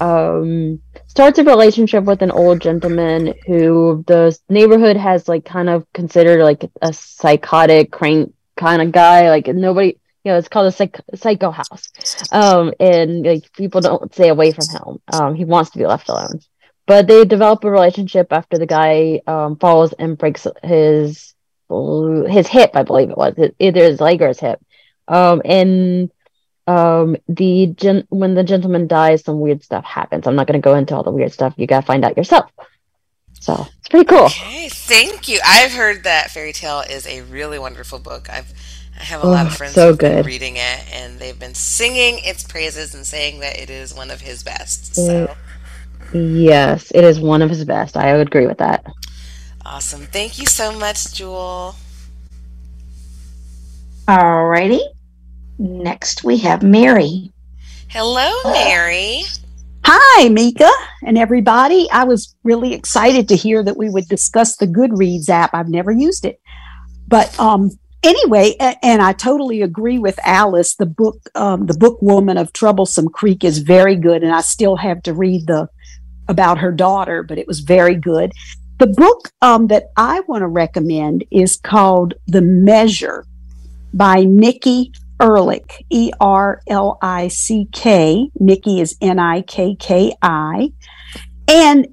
um, 0.00 0.80
starts 1.06 1.38
a 1.38 1.44
relationship 1.44 2.04
with 2.04 2.22
an 2.22 2.30
old 2.30 2.60
gentleman 2.60 3.34
who 3.46 4.04
the 4.06 4.38
neighborhood 4.48 4.96
has 4.96 5.28
like 5.28 5.44
kind 5.44 5.68
of 5.68 5.90
considered 5.92 6.42
like 6.42 6.64
a 6.82 6.92
psychotic 6.92 7.90
crank 7.90 8.32
kind 8.56 8.82
of 8.82 8.92
guy. 8.92 9.30
Like 9.30 9.46
nobody, 9.48 9.98
you 10.24 10.32
know, 10.32 10.38
it's 10.38 10.48
called 10.48 10.66
a 10.66 10.72
psych- 10.72 11.00
psycho 11.14 11.50
house. 11.50 11.88
Um, 12.32 12.72
and 12.78 13.24
like 13.24 13.52
people 13.52 13.80
don't 13.80 14.12
stay 14.14 14.28
away 14.28 14.52
from 14.52 14.68
him. 14.68 15.00
Um, 15.12 15.34
he 15.34 15.44
wants 15.44 15.70
to 15.70 15.78
be 15.78 15.86
left 15.86 16.08
alone. 16.08 16.40
But 16.86 17.06
they 17.06 17.24
develop 17.24 17.64
a 17.64 17.70
relationship 17.70 18.32
after 18.32 18.56
the 18.56 18.66
guy 18.66 19.20
um, 19.26 19.56
falls 19.56 19.92
and 19.92 20.16
breaks 20.16 20.46
his 20.62 21.34
his 21.68 22.46
hip, 22.46 22.70
I 22.74 22.82
believe 22.82 23.10
it 23.10 23.18
was, 23.18 23.34
either 23.58 23.84
his 23.84 24.00
leg 24.00 24.22
or 24.22 24.28
his 24.28 24.40
hip. 24.40 24.58
Um, 25.06 25.42
and 25.44 26.10
um 26.68 27.16
the 27.28 27.66
gen- 27.76 28.06
when 28.10 28.34
the 28.34 28.44
gentleman 28.44 28.86
dies 28.86 29.24
some 29.24 29.40
weird 29.40 29.62
stuff 29.64 29.84
happens 29.84 30.26
i'm 30.26 30.36
not 30.36 30.46
going 30.46 30.60
to 30.60 30.64
go 30.64 30.74
into 30.74 30.94
all 30.94 31.02
the 31.02 31.10
weird 31.10 31.32
stuff 31.32 31.54
you 31.56 31.66
gotta 31.66 31.86
find 31.86 32.04
out 32.04 32.16
yourself 32.16 32.50
so 33.40 33.66
it's 33.78 33.88
pretty 33.88 34.04
cool 34.04 34.26
Okay, 34.26 34.68
thank 34.68 35.28
you. 35.28 35.40
I've 35.46 35.72
heard 35.72 36.04
that 36.04 36.30
Fairy 36.30 36.52
Tale 36.52 36.80
is 36.80 37.06
a 37.06 37.22
really 37.22 37.58
wonderful 37.58 37.98
book. 37.98 38.28
I've 38.28 38.52
I 39.00 39.04
have 39.04 39.22
a 39.22 39.26
lot 39.26 39.44
Oh, 39.44 39.46
of 39.46 39.54
friends 39.56 39.74
so 39.74 39.90
who've 39.90 39.98
been 39.98 40.16
good. 40.16 40.26
reading 40.26 40.56
it, 40.56 40.80
and 40.92 41.20
they've 41.20 41.38
been 41.38 41.54
singing 41.54 42.18
its 42.24 42.42
praises 42.44 42.94
and 42.94 43.06
saying 43.06 43.38
that 43.40 43.56
it 43.58 43.70
is 43.70 43.94
one 43.94 44.10
of 44.10 44.20
his 44.20 44.42
best. 44.42 44.96
So 44.96 45.34
yes 46.12 46.90
it 46.94 47.04
is 47.04 47.20
one 47.20 47.42
of 47.42 47.50
his 47.50 47.64
best 47.64 47.96
i 47.96 48.16
would 48.16 48.26
agree 48.26 48.46
with 48.46 48.58
that 48.58 48.84
awesome! 49.64 50.06
Thank 50.06 50.38
you 50.38 50.46
so 50.46 50.72
much, 50.76 51.12
Jewel. 51.14 51.74
All 54.08 54.46
righty. 54.46 54.80
Next, 55.58 56.22
we 56.22 56.38
have 56.38 56.62
Mary. 56.62 57.32
Hello, 57.88 58.30
Mary. 58.44 59.22
Hi, 59.84 60.28
Mika 60.28 60.70
and 61.02 61.16
everybody. 61.16 61.88
I 61.90 62.04
was 62.04 62.34
really 62.44 62.74
excited 62.74 63.28
to 63.28 63.36
hear 63.36 63.62
that 63.64 63.76
we 63.76 63.88
would 63.88 64.06
discuss 64.06 64.56
the 64.56 64.66
Goodreads 64.66 65.28
app. 65.28 65.54
I've 65.54 65.68
never 65.68 65.90
used 65.90 66.24
it. 66.24 66.40
But 67.08 67.38
um, 67.40 67.70
anyway, 68.02 68.54
a- 68.60 68.76
and 68.84 69.00
I 69.00 69.14
totally 69.14 69.62
agree 69.62 69.98
with 69.98 70.18
Alice. 70.24 70.74
The 70.76 70.86
book, 70.86 71.18
um, 71.34 71.66
The 71.66 71.76
Book 71.76 72.00
Woman 72.02 72.36
of 72.36 72.52
Troublesome 72.52 73.08
Creek, 73.08 73.42
is 73.44 73.58
very 73.58 73.96
good. 73.96 74.22
And 74.22 74.32
I 74.32 74.42
still 74.42 74.76
have 74.76 75.02
to 75.04 75.14
read 75.14 75.46
the 75.46 75.68
about 76.28 76.58
her 76.58 76.70
daughter, 76.70 77.22
but 77.22 77.38
it 77.38 77.46
was 77.46 77.60
very 77.60 77.94
good. 77.94 78.32
The 78.78 78.86
book 78.86 79.30
um, 79.40 79.68
that 79.68 79.84
I 79.96 80.20
want 80.28 80.42
to 80.42 80.46
recommend 80.46 81.24
is 81.30 81.56
called 81.56 82.14
The 82.26 82.42
Measure 82.42 83.24
by 83.94 84.24
Nikki 84.24 84.92
Ehrlich, 85.20 85.84
E 85.90 86.10
R 86.20 86.62
L 86.68 86.98
I 87.02 87.28
C 87.28 87.68
K. 87.72 88.30
Nikki 88.38 88.80
is 88.80 88.96
N 89.00 89.18
I 89.18 89.42
K 89.42 89.74
K 89.74 90.14
I. 90.22 90.72
And 91.48 91.88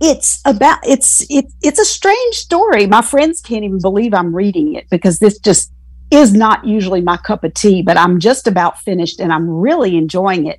it's 0.00 0.40
about 0.44 0.78
it's 0.86 1.24
it, 1.30 1.46
it's 1.62 1.78
a 1.78 1.84
strange 1.84 2.34
story. 2.34 2.86
My 2.86 3.02
friends 3.02 3.40
can't 3.40 3.64
even 3.64 3.80
believe 3.80 4.14
I'm 4.14 4.34
reading 4.34 4.74
it 4.74 4.88
because 4.90 5.18
this 5.18 5.38
just 5.38 5.72
is 6.10 6.34
not 6.34 6.66
usually 6.66 7.00
my 7.00 7.16
cup 7.16 7.42
of 7.42 7.54
tea, 7.54 7.82
but 7.82 7.96
I'm 7.96 8.20
just 8.20 8.46
about 8.46 8.78
finished 8.78 9.20
and 9.20 9.32
I'm 9.32 9.48
really 9.48 9.96
enjoying 9.96 10.46
it. 10.46 10.58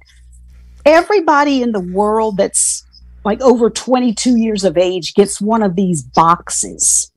Everybody 0.85 1.61
in 1.61 1.73
the 1.73 1.79
world 1.79 2.37
that's 2.37 2.83
like 3.23 3.41
over 3.41 3.69
22 3.69 4.37
years 4.37 4.63
of 4.63 4.77
age 4.77 5.13
gets 5.13 5.39
one 5.39 5.61
of 5.61 5.75
these 5.75 6.01
boxes, 6.01 7.11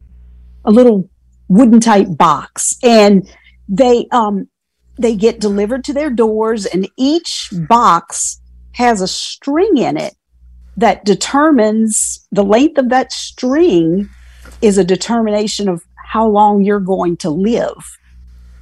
a 0.64 0.71
little 0.71 1.09
wooden 1.49 1.81
type 1.81 2.09
box, 2.11 2.76
and 2.83 3.28
they 3.69 4.07
um 4.12 4.49
they 4.99 5.15
get 5.15 5.41
delivered 5.41 5.85
to 5.85 5.93
their 5.93 6.11
doors, 6.11 6.67
and 6.67 6.88
each 6.97 7.50
box 7.69 8.41
has 8.73 9.00
a 9.00 9.09
string 9.09 9.76
in 9.76 9.97
it 9.97 10.15
that 10.76 11.05
determines 11.05 12.26
the 12.33 12.45
length 12.45 12.79
of 12.79 12.91
that 12.91 13.12
string 13.12 14.09
is 14.61 14.79
a 14.79 14.85
determination 14.85 15.69
of 15.69 15.83
how 15.97 16.26
long 16.26 16.62
you're 16.62 16.81
going 16.81 17.17
to 17.17 17.31
live. 17.31 17.99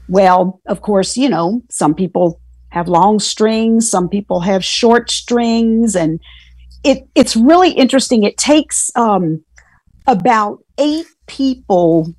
Well, 0.08 0.60
of 0.66 0.80
course, 0.80 1.16
you 1.16 1.28
know, 1.28 1.62
some 1.70 1.94
people 1.94 2.40
have 2.70 2.88
long 2.88 3.20
strings, 3.20 3.88
some 3.88 4.08
people 4.08 4.40
have 4.40 4.64
short 4.64 5.10
strings, 5.10 5.94
and 5.94 6.20
it, 6.82 7.08
it's 7.14 7.36
really 7.36 7.70
interesting. 7.70 8.24
It 8.24 8.36
takes 8.36 8.90
um, 8.96 9.44
about 10.06 10.58
eight 10.78 11.06
people, 11.26 12.12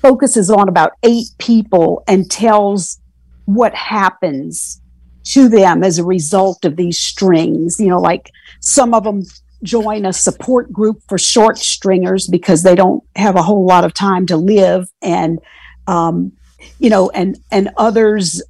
focuses 0.00 0.50
on 0.50 0.68
about 0.68 0.92
eight 1.02 1.26
people, 1.38 2.02
and 2.06 2.30
tells 2.30 3.00
what 3.46 3.74
happens 3.74 4.80
to 5.24 5.48
them 5.48 5.82
as 5.82 5.98
a 5.98 6.04
result 6.04 6.64
of 6.64 6.76
these 6.76 6.98
strings. 6.98 7.80
You 7.80 7.88
know, 7.88 8.00
like 8.00 8.30
some 8.60 8.94
of 8.94 9.04
them 9.04 9.22
join 9.62 10.04
a 10.04 10.12
support 10.12 10.72
group 10.72 11.02
for 11.08 11.18
short 11.18 11.58
stringers 11.58 12.26
because 12.26 12.62
they 12.62 12.74
don't 12.74 13.02
have 13.16 13.36
a 13.36 13.42
whole 13.42 13.66
lot 13.66 13.84
of 13.84 13.94
time 13.94 14.26
to 14.26 14.36
live 14.36 14.88
and 15.02 15.40
um, 15.86 16.32
you 16.78 16.90
know 16.90 17.10
and 17.10 17.38
and 17.50 17.70
others 17.76 18.42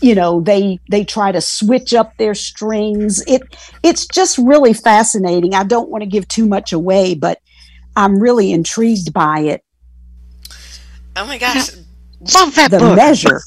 you 0.00 0.14
know 0.14 0.40
they 0.40 0.78
they 0.90 1.04
try 1.04 1.30
to 1.30 1.40
switch 1.40 1.94
up 1.94 2.16
their 2.16 2.34
strings 2.34 3.22
it 3.26 3.42
it's 3.82 4.06
just 4.06 4.38
really 4.38 4.72
fascinating 4.72 5.54
i 5.54 5.62
don't 5.62 5.90
want 5.90 6.02
to 6.02 6.08
give 6.08 6.26
too 6.26 6.46
much 6.46 6.72
away 6.72 7.14
but 7.14 7.38
i'm 7.96 8.18
really 8.18 8.50
intrigued 8.50 9.12
by 9.12 9.40
it 9.40 9.62
Oh 11.16 11.26
my 11.26 11.38
gosh! 11.38 11.70
Love 12.34 12.54
that 12.54 12.70
the 12.70 12.78
book. 12.78 12.96
measure 12.96 13.42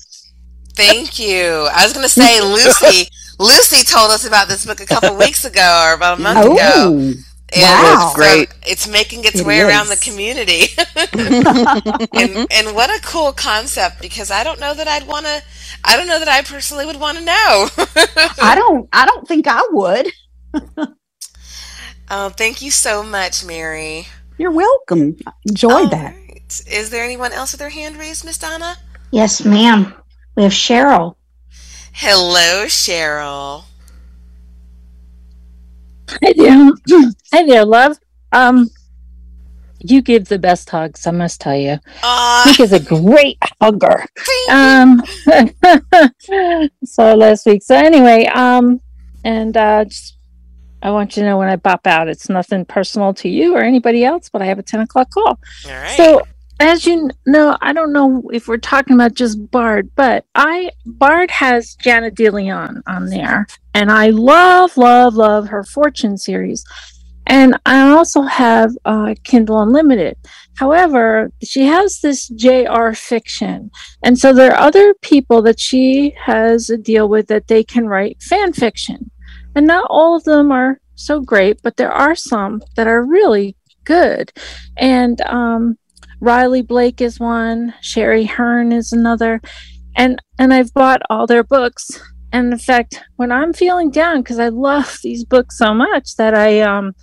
Thank 0.75 1.19
you. 1.19 1.67
I 1.71 1.83
was 1.83 1.93
going 1.93 2.03
to 2.03 2.09
say 2.09 2.41
Lucy. 2.41 3.09
Lucy 3.39 3.83
told 3.83 4.11
us 4.11 4.25
about 4.25 4.47
this 4.47 4.65
book 4.65 4.79
a 4.79 4.85
couple 4.85 5.15
weeks 5.17 5.43
ago, 5.45 5.85
or 5.87 5.93
about 5.95 6.19
a 6.19 6.21
month 6.21 6.39
oh, 6.43 6.53
ago. 6.53 6.71
oh 6.75 7.13
And 7.53 7.61
Wow. 7.61 8.11
so 8.11 8.15
Great. 8.15 8.49
it's 8.65 8.87
making 8.87 9.25
its 9.25 9.39
It 9.41 9.45
way 9.45 9.61
around 9.61 9.87
the 9.89 9.97
community. 9.97 10.67
and 12.13 12.47
and 12.51 12.75
what 12.75 12.89
a 12.89 12.99
cool 13.03 13.31
concept 13.31 14.01
because 14.01 14.31
I 14.31 14.43
don't 14.43 14.59
know 14.59 14.73
that 14.73 14.87
I'd 14.87 15.07
want 15.07 15.25
to 15.25 15.41
I 15.83 15.95
don't 15.97 16.07
know 16.07 16.19
that 16.19 16.27
I 16.27 16.41
personally 16.41 16.85
would 16.85 16.99
want 16.99 17.17
to 17.17 17.23
know. 17.25 17.67
i 18.41 18.55
don't 18.55 18.87
i 18.93 19.05
don't 19.05 19.27
think 19.27 19.45
i 19.47 19.61
would 19.71 20.07
oh, 22.09 22.29
thank 22.29 22.61
you 22.61 22.71
so 22.71 23.03
much, 23.03 23.43
Mary. 23.45 24.07
you're 24.37 24.51
welcome 24.51 25.15
enjoyed 25.47 25.71
All 25.71 25.87
that 25.89 26.15
right. 26.15 26.61
Is 26.71 26.89
there 26.89 27.03
anyone 27.03 27.31
else 27.33 27.51
with 27.51 27.59
their 27.59 27.69
hand 27.69 27.97
raised, 27.97 28.25
Miss 28.25 28.37
Donna? 28.37 28.77
Yes, 29.11 29.43
ma'am. 29.45 29.93
We 30.35 30.43
have 30.43 30.51
Cheryl. 30.51 31.15
Hello, 31.93 32.65
Cheryl. 32.65 33.65
Hi 36.09 36.33
there. 36.35 36.71
Hi 37.31 37.45
there, 37.45 37.65
love. 37.65 37.97
Um, 38.31 38.69
you 39.79 40.01
give 40.01 40.27
the 40.27 40.39
best 40.39 40.69
hugs, 40.69 41.05
I 41.05 41.11
must 41.11 41.39
tell 41.39 41.55
you. 41.55 41.77
Aw, 42.03 42.43
Nick 42.47 42.59
is 42.61 42.73
a 42.73 42.79
great 42.79 43.37
hugger. 43.61 44.05
Um, 44.49 45.03
so 46.83 47.15
last 47.15 47.45
week. 47.45 47.61
So 47.61 47.75
anyway, 47.75 48.25
um, 48.25 48.81
and 49.23 49.55
uh, 49.55 49.85
just 49.85 50.17
I 50.81 50.89
want 50.89 51.15
you 51.15 51.21
to 51.23 51.29
know 51.29 51.37
when 51.37 51.49
I 51.49 51.57
pop 51.57 51.85
out, 51.85 52.07
it's 52.07 52.27
nothing 52.27 52.65
personal 52.65 53.13
to 53.15 53.29
you 53.29 53.55
or 53.55 53.61
anybody 53.61 54.03
else, 54.03 54.29
but 54.29 54.41
I 54.41 54.45
have 54.45 54.59
a 54.59 54.63
ten 54.63 54.79
o'clock 54.79 55.11
call. 55.11 55.39
All 55.67 55.71
right. 55.71 55.95
So 55.95 56.23
as 56.59 56.85
you 56.85 57.09
know, 57.25 57.57
I 57.61 57.73
don't 57.73 57.93
know 57.93 58.23
if 58.31 58.47
we're 58.47 58.57
talking 58.57 58.95
about 58.95 59.13
just 59.13 59.51
Bard, 59.51 59.89
but 59.95 60.25
I 60.35 60.69
Bard 60.85 61.31
has 61.31 61.75
Jana 61.75 62.11
DeLeon 62.11 62.81
on 62.87 63.07
there, 63.07 63.47
and 63.73 63.91
I 63.91 64.09
love, 64.09 64.77
love, 64.77 65.15
love 65.15 65.47
her 65.47 65.63
Fortune 65.63 66.17
series. 66.17 66.63
And 67.25 67.57
I 67.65 67.89
also 67.89 68.23
have 68.23 68.71
uh, 68.83 69.15
Kindle 69.23 69.61
Unlimited. 69.61 70.17
However, 70.57 71.31
she 71.41 71.65
has 71.65 72.01
this 72.01 72.27
JR 72.27 72.91
fiction. 72.91 73.71
And 74.03 74.19
so 74.19 74.33
there 74.33 74.51
are 74.51 74.59
other 74.59 74.93
people 74.95 75.41
that 75.43 75.59
she 75.59 76.13
has 76.25 76.69
a 76.69 76.77
deal 76.77 77.07
with 77.07 77.27
that 77.27 77.47
they 77.47 77.63
can 77.63 77.87
write 77.87 78.21
fan 78.21 78.51
fiction. 78.51 79.09
And 79.55 79.65
not 79.65 79.87
all 79.89 80.15
of 80.17 80.25
them 80.25 80.51
are 80.51 80.79
so 80.95 81.21
great, 81.21 81.61
but 81.63 81.77
there 81.77 81.91
are 81.91 82.15
some 82.15 82.61
that 82.75 82.87
are 82.87 83.03
really 83.03 83.55
good. 83.83 84.31
And 84.77 85.21
um, 85.21 85.77
Riley 86.23 86.61
Blake 86.61 87.01
is 87.01 87.19
one, 87.19 87.73
Sherry 87.81 88.23
Hearn 88.23 88.71
is 88.71 88.93
another. 88.93 89.41
And 89.97 90.21
and 90.39 90.53
I've 90.53 90.73
bought 90.73 91.01
all 91.09 91.27
their 91.27 91.43
books. 91.43 91.99
And 92.31 92.53
in 92.53 92.59
fact, 92.59 93.03
when 93.17 93.29
I'm 93.31 93.51
feeling 93.51 93.91
down, 93.91 94.21
because 94.21 94.39
I 94.39 94.47
love 94.47 94.99
these 95.03 95.25
books 95.25 95.57
so 95.57 95.73
much 95.73 96.15
that 96.15 96.33
I 96.33 96.61
um 96.61 96.93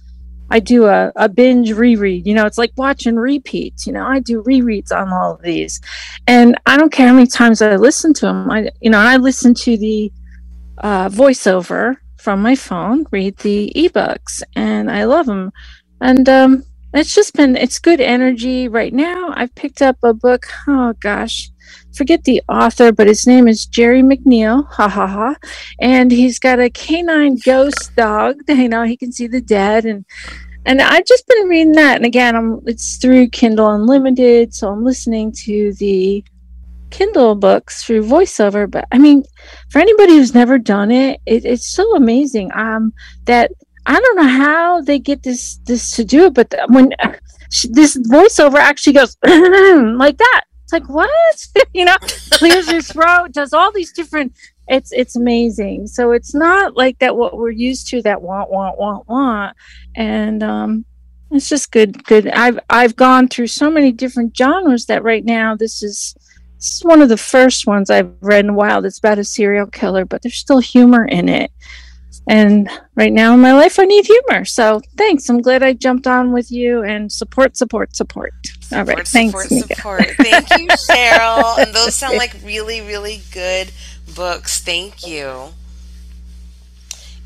I 0.50 0.58
do 0.58 0.86
a, 0.86 1.12
a 1.16 1.28
binge 1.28 1.70
reread. 1.72 2.26
You 2.26 2.32
know, 2.34 2.46
it's 2.46 2.56
like 2.56 2.72
watching 2.78 3.16
repeats. 3.16 3.86
You 3.86 3.92
know, 3.92 4.06
I 4.06 4.20
do 4.20 4.42
rereads 4.42 4.90
on 4.90 5.12
all 5.12 5.34
of 5.34 5.42
these, 5.42 5.82
and 6.26 6.58
I 6.64 6.78
don't 6.78 6.90
care 6.90 7.08
how 7.08 7.14
many 7.14 7.26
times 7.26 7.60
I 7.60 7.76
listen 7.76 8.14
to 8.14 8.26
them. 8.26 8.50
I, 8.50 8.70
you 8.80 8.88
know, 8.88 8.98
I 8.98 9.18
listen 9.18 9.52
to 9.52 9.76
the 9.76 10.10
uh, 10.78 11.10
voiceover 11.10 11.96
from 12.16 12.40
my 12.40 12.54
phone, 12.54 13.04
read 13.12 13.36
the 13.38 13.70
ebooks, 13.76 14.42
and 14.56 14.90
I 14.90 15.04
love 15.04 15.26
them. 15.26 15.52
And 16.00 16.26
um, 16.26 16.64
it's 16.92 17.14
just 17.14 17.34
been 17.34 17.56
it's 17.56 17.78
good 17.78 18.00
energy 18.00 18.68
right 18.68 18.92
now. 18.92 19.32
I've 19.34 19.54
picked 19.54 19.82
up 19.82 19.96
a 20.02 20.12
book. 20.12 20.46
Oh 20.66 20.94
gosh, 21.00 21.50
forget 21.94 22.24
the 22.24 22.42
author, 22.48 22.92
but 22.92 23.06
his 23.06 23.26
name 23.26 23.46
is 23.46 23.66
Jerry 23.66 24.02
McNeil. 24.02 24.66
Ha 24.72 24.88
ha 24.88 25.06
ha. 25.06 25.36
And 25.80 26.10
he's 26.10 26.38
got 26.38 26.58
a 26.58 26.70
canine 26.70 27.36
ghost 27.44 27.94
dog. 27.96 28.36
You 28.48 28.68
know, 28.68 28.84
he 28.84 28.96
can 28.96 29.12
see 29.12 29.26
the 29.26 29.40
dead 29.40 29.84
and 29.84 30.04
and 30.66 30.82
I've 30.82 31.06
just 31.06 31.26
been 31.26 31.48
reading 31.48 31.72
that. 31.72 31.96
And 31.96 32.04
again, 32.04 32.36
I'm 32.36 32.60
it's 32.66 32.96
through 32.96 33.28
Kindle 33.28 33.70
Unlimited, 33.70 34.54
so 34.54 34.68
I'm 34.68 34.84
listening 34.84 35.32
to 35.44 35.72
the 35.74 36.22
Kindle 36.90 37.34
books 37.34 37.84
through 37.84 38.04
voiceover. 38.04 38.70
But 38.70 38.86
I 38.92 38.98
mean, 38.98 39.22
for 39.70 39.78
anybody 39.78 40.14
who's 40.14 40.34
never 40.34 40.58
done 40.58 40.90
it, 40.90 41.20
it 41.24 41.44
it's 41.44 41.68
so 41.68 41.96
amazing. 41.96 42.50
Um, 42.54 42.92
that 43.24 43.52
I 43.90 43.98
don't 43.98 44.16
know 44.16 44.28
how 44.28 44.80
they 44.82 45.00
get 45.00 45.24
this 45.24 45.56
this 45.64 45.90
to 45.96 46.04
do 46.04 46.26
it, 46.26 46.34
but 46.34 46.54
when 46.68 46.92
uh, 47.00 47.12
this 47.70 47.96
voiceover 47.96 48.58
actually 48.58 48.92
goes 48.92 49.16
like 49.24 50.16
that, 50.16 50.42
it's 50.62 50.72
like 50.72 50.88
what 50.88 51.10
you 51.74 51.84
know, 51.84 51.96
clears 52.30 52.70
your 52.70 52.82
throat, 52.82 53.32
does 53.32 53.52
all 53.52 53.72
these 53.72 53.92
different. 53.92 54.32
It's 54.68 54.92
it's 54.92 55.16
amazing. 55.16 55.88
So 55.88 56.12
it's 56.12 56.36
not 56.36 56.76
like 56.76 57.00
that 57.00 57.16
what 57.16 57.36
we're 57.36 57.50
used 57.50 57.88
to 57.88 58.00
that 58.02 58.22
want 58.22 58.48
want 58.48 58.78
want 58.78 59.08
want, 59.08 59.56
and 59.96 60.40
um, 60.44 60.84
it's 61.32 61.48
just 61.48 61.72
good 61.72 62.04
good. 62.04 62.28
I've 62.28 62.60
I've 62.70 62.94
gone 62.94 63.26
through 63.26 63.48
so 63.48 63.72
many 63.72 63.90
different 63.90 64.36
genres 64.36 64.86
that 64.86 65.02
right 65.02 65.24
now 65.24 65.56
this 65.56 65.82
is 65.82 66.14
this 66.58 66.76
is 66.76 66.84
one 66.84 67.02
of 67.02 67.08
the 67.08 67.16
first 67.16 67.66
ones 67.66 67.90
I've 67.90 68.12
read 68.20 68.44
in 68.44 68.50
a 68.50 68.54
while 68.54 68.82
that's 68.82 68.98
about 69.00 69.18
a 69.18 69.24
serial 69.24 69.66
killer, 69.66 70.04
but 70.04 70.22
there's 70.22 70.36
still 70.36 70.60
humor 70.60 71.04
in 71.06 71.28
it. 71.28 71.50
And 72.28 72.70
right 72.94 73.12
now 73.12 73.34
in 73.34 73.40
my 73.40 73.52
life, 73.52 73.78
I 73.78 73.84
need 73.84 74.06
humor. 74.06 74.44
So 74.44 74.80
thanks. 74.96 75.28
I'm 75.28 75.40
glad 75.40 75.62
I 75.62 75.72
jumped 75.72 76.06
on 76.06 76.32
with 76.32 76.52
you 76.52 76.82
and 76.82 77.10
support, 77.10 77.56
support, 77.56 77.96
support. 77.96 78.32
All 78.72 78.84
right. 78.84 79.06
Support, 79.06 79.08
thanks. 79.08 79.48
support, 79.48 79.68
support. 79.68 80.04
Thank 80.16 80.50
you, 80.50 80.68
Cheryl. 80.88 81.58
and 81.58 81.74
those 81.74 81.94
sound 81.96 82.16
like 82.18 82.36
really, 82.44 82.80
really 82.80 83.22
good 83.32 83.72
books. 84.14 84.60
Thank 84.60 85.06
you. 85.06 85.48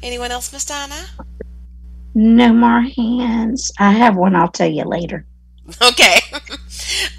Anyone 0.03 0.31
else, 0.31 0.53
Miss 0.53 0.65
Donna? 0.65 1.07
No 2.15 2.53
more 2.53 2.83
hands. 2.83 3.73
I 3.79 3.93
have 3.93 4.17
one 4.17 4.37
I'll 4.37 4.49
tell 4.49 4.71
you 4.71 4.85
later. 4.85 5.27
Okay. 5.81 6.21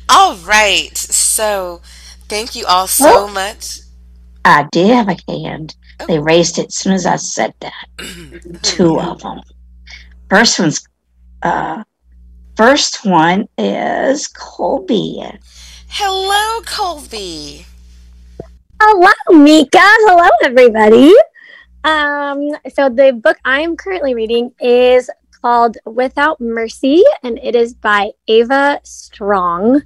all 0.07 0.35
right. 0.35 0.95
So 0.95 1.81
thank 2.29 2.55
you 2.55 2.63
all 2.67 2.85
so 2.85 3.25
oh, 3.25 3.27
much. 3.27 3.79
I 4.45 4.67
did 4.71 4.91
have 4.91 5.09
a 5.09 5.17
hand. 5.27 5.75
Oh. 5.99 6.05
They 6.07 6.19
raised 6.19 6.59
it 6.59 6.67
as 6.67 6.75
soon 6.75 6.93
as 6.93 7.05
I 7.05 7.15
said 7.15 7.53
that. 7.59 7.87
Two 8.61 8.99
of 8.99 9.21
them. 9.21 9.41
First 10.29 10.59
one's 10.59 10.87
uh 11.43 11.83
first 12.55 13.05
one 13.05 13.47
is 13.57 14.27
Colby. 14.27 15.23
Hello, 15.87 16.61
Colby. 16.65 17.65
Hello, 18.81 19.41
Mika. 19.43 19.79
Hello, 19.81 20.29
everybody. 20.43 21.13
Um, 21.85 22.49
so 22.73 22.89
the 22.89 23.13
book 23.13 23.37
I'm 23.45 23.77
currently 23.77 24.15
reading 24.15 24.53
is 24.59 25.09
called 25.41 25.77
Without 25.85 26.41
Mercy, 26.41 27.03
and 27.23 27.39
it 27.43 27.55
is 27.55 27.75
by 27.75 28.11
Ava 28.27 28.81
Strong. 28.83 29.83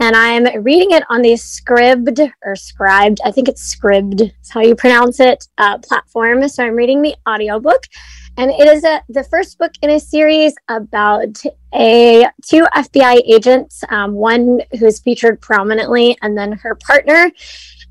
And 0.00 0.14
I'm 0.14 0.62
reading 0.62 0.92
it 0.92 1.02
on 1.10 1.22
the 1.22 1.32
Scribd 1.32 2.30
or 2.44 2.54
Scribed, 2.54 3.20
I 3.24 3.32
think 3.32 3.48
it's 3.48 3.74
Scribd, 3.74 4.20
is 4.20 4.50
how 4.50 4.60
you 4.60 4.76
pronounce 4.76 5.18
it, 5.18 5.48
uh, 5.58 5.78
platform. 5.78 6.48
So 6.48 6.64
I'm 6.64 6.74
reading 6.74 7.02
the 7.02 7.16
audiobook. 7.28 7.84
And 8.36 8.52
it 8.52 8.68
is 8.68 8.84
a, 8.84 9.02
the 9.08 9.24
first 9.24 9.58
book 9.58 9.72
in 9.82 9.90
a 9.90 9.98
series 9.98 10.54
about 10.68 11.42
a 11.74 12.28
two 12.46 12.64
FBI 12.76 13.22
agents, 13.26 13.82
um, 13.88 14.12
one 14.12 14.60
who's 14.78 15.00
featured 15.00 15.40
prominently, 15.40 16.16
and 16.22 16.38
then 16.38 16.52
her 16.52 16.76
partner. 16.76 17.32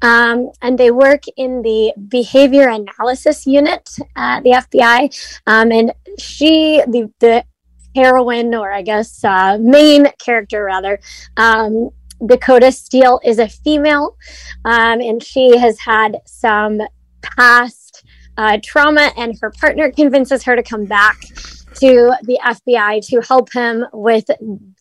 Um, 0.01 0.51
and 0.61 0.77
they 0.77 0.91
work 0.91 1.23
in 1.35 1.63
the 1.63 1.93
behavior 2.07 2.69
analysis 2.69 3.45
unit 3.45 3.89
at 4.15 4.43
the 4.43 4.51
FBI. 4.51 5.39
Um, 5.47 5.73
and 5.73 5.91
she, 6.17 6.81
the, 6.87 7.11
the 7.19 7.43
heroine, 7.97 8.53
or 8.53 8.71
I 8.71 8.81
guess 8.81 9.23
uh, 9.23 9.57
main 9.59 10.07
character 10.19 10.63
rather, 10.63 10.99
um, 11.35 11.89
Dakota 12.25 12.71
Steele 12.71 13.19
is 13.23 13.39
a 13.39 13.47
female, 13.47 14.15
um, 14.65 15.01
and 15.01 15.21
she 15.23 15.57
has 15.57 15.79
had 15.79 16.17
some 16.25 16.81
past 17.21 18.03
uh, 18.37 18.57
trauma, 18.63 19.11
and 19.17 19.37
her 19.41 19.51
partner 19.51 19.91
convinces 19.91 20.43
her 20.43 20.55
to 20.55 20.63
come 20.63 20.85
back 20.85 21.17
to 21.79 22.11
the 22.23 22.39
FBI 22.43 23.05
to 23.07 23.21
help 23.21 23.53
him 23.53 23.85
with 23.93 24.25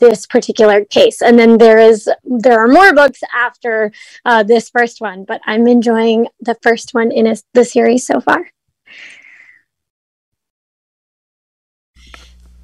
this 0.01 0.27
particular 0.27 0.85
case. 0.87 1.21
And 1.21 1.39
then 1.39 1.59
there 1.59 1.79
is 1.79 2.09
there 2.25 2.59
are 2.59 2.69
more 2.69 2.95
books 2.95 3.21
after 3.35 3.93
uh, 4.25 4.43
this 4.43 4.71
first 4.71 5.01
one, 5.01 5.25
but 5.25 5.41
I'm 5.45 5.67
enjoying 5.69 6.29
the 6.41 6.57
first 6.63 6.95
one 6.95 7.13
in 7.13 7.27
a, 7.27 7.37
the 7.53 7.65
series 7.65 8.07
so 8.07 8.21
far. 8.21 8.51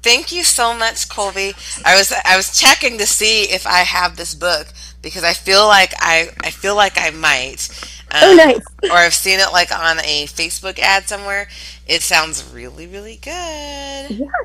Thank 0.03 0.33
you 0.33 0.43
so 0.43 0.73
much, 0.73 1.07
Colby. 1.07 1.53
I 1.85 1.95
was 1.97 2.13
I 2.25 2.35
was 2.35 2.57
checking 2.57 2.97
to 2.97 3.05
see 3.05 3.43
if 3.43 3.65
I 3.65 3.79
have 3.79 4.17
this 4.17 4.35
book 4.35 4.67
because 5.01 5.23
I 5.23 5.33
feel 5.33 5.65
like 5.65 5.93
I 5.97 6.29
I 6.41 6.51
feel 6.51 6.75
like 6.75 6.93
I 6.97 7.09
might. 7.11 7.69
Oh, 8.13 8.33
um, 8.33 8.39
oh, 8.39 8.45
nice. 8.45 8.91
Or 8.91 8.97
I've 8.97 9.13
seen 9.13 9.39
it 9.39 9.51
like 9.53 9.71
on 9.71 9.99
a 9.99 10.25
Facebook 10.27 10.77
ad 10.77 11.07
somewhere. 11.07 11.47
It 11.87 12.01
sounds 12.01 12.43
really, 12.53 12.85
really 12.85 13.15
good. 13.15 13.31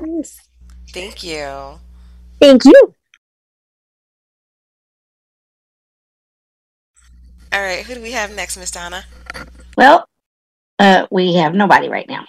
Yes. 0.07 0.39
Thank 0.91 1.23
you. 1.23 1.79
Thank 2.39 2.65
you. 2.65 2.93
All 7.51 7.61
right, 7.61 7.83
who 7.83 7.95
do 7.95 8.01
we 8.01 8.11
have 8.11 8.33
next, 8.35 8.57
Miss 8.57 8.71
Donna? 8.71 9.05
Well, 9.75 10.07
uh, 10.77 11.07
we 11.09 11.35
have 11.35 11.55
nobody 11.55 11.89
right 11.89 12.07
now. 12.07 12.25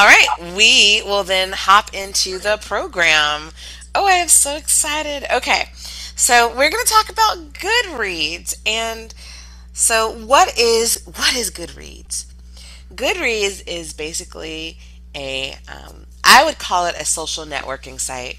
All 0.00 0.06
right, 0.06 0.54
we 0.56 1.02
will 1.04 1.24
then 1.24 1.52
hop 1.52 1.92
into 1.92 2.38
the 2.38 2.56
program. 2.56 3.50
Oh, 3.94 4.06
I 4.06 4.12
am 4.12 4.28
so 4.28 4.56
excited. 4.56 5.26
Okay, 5.30 5.68
so 6.16 6.48
we're 6.48 6.70
going 6.70 6.82
to 6.82 6.90
talk 6.90 7.10
about 7.10 7.52
Goodreads, 7.52 8.54
and 8.64 9.12
so 9.74 10.10
what 10.10 10.58
is 10.58 11.02
what 11.04 11.36
is 11.36 11.50
Goodreads? 11.50 12.24
Goodreads 12.94 13.62
is 13.66 13.92
basically 13.92 14.78
a 15.14 15.58
um, 15.68 16.06
I 16.24 16.46
would 16.46 16.58
call 16.58 16.86
it 16.86 16.94
a 16.98 17.04
social 17.04 17.44
networking 17.44 18.00
site 18.00 18.38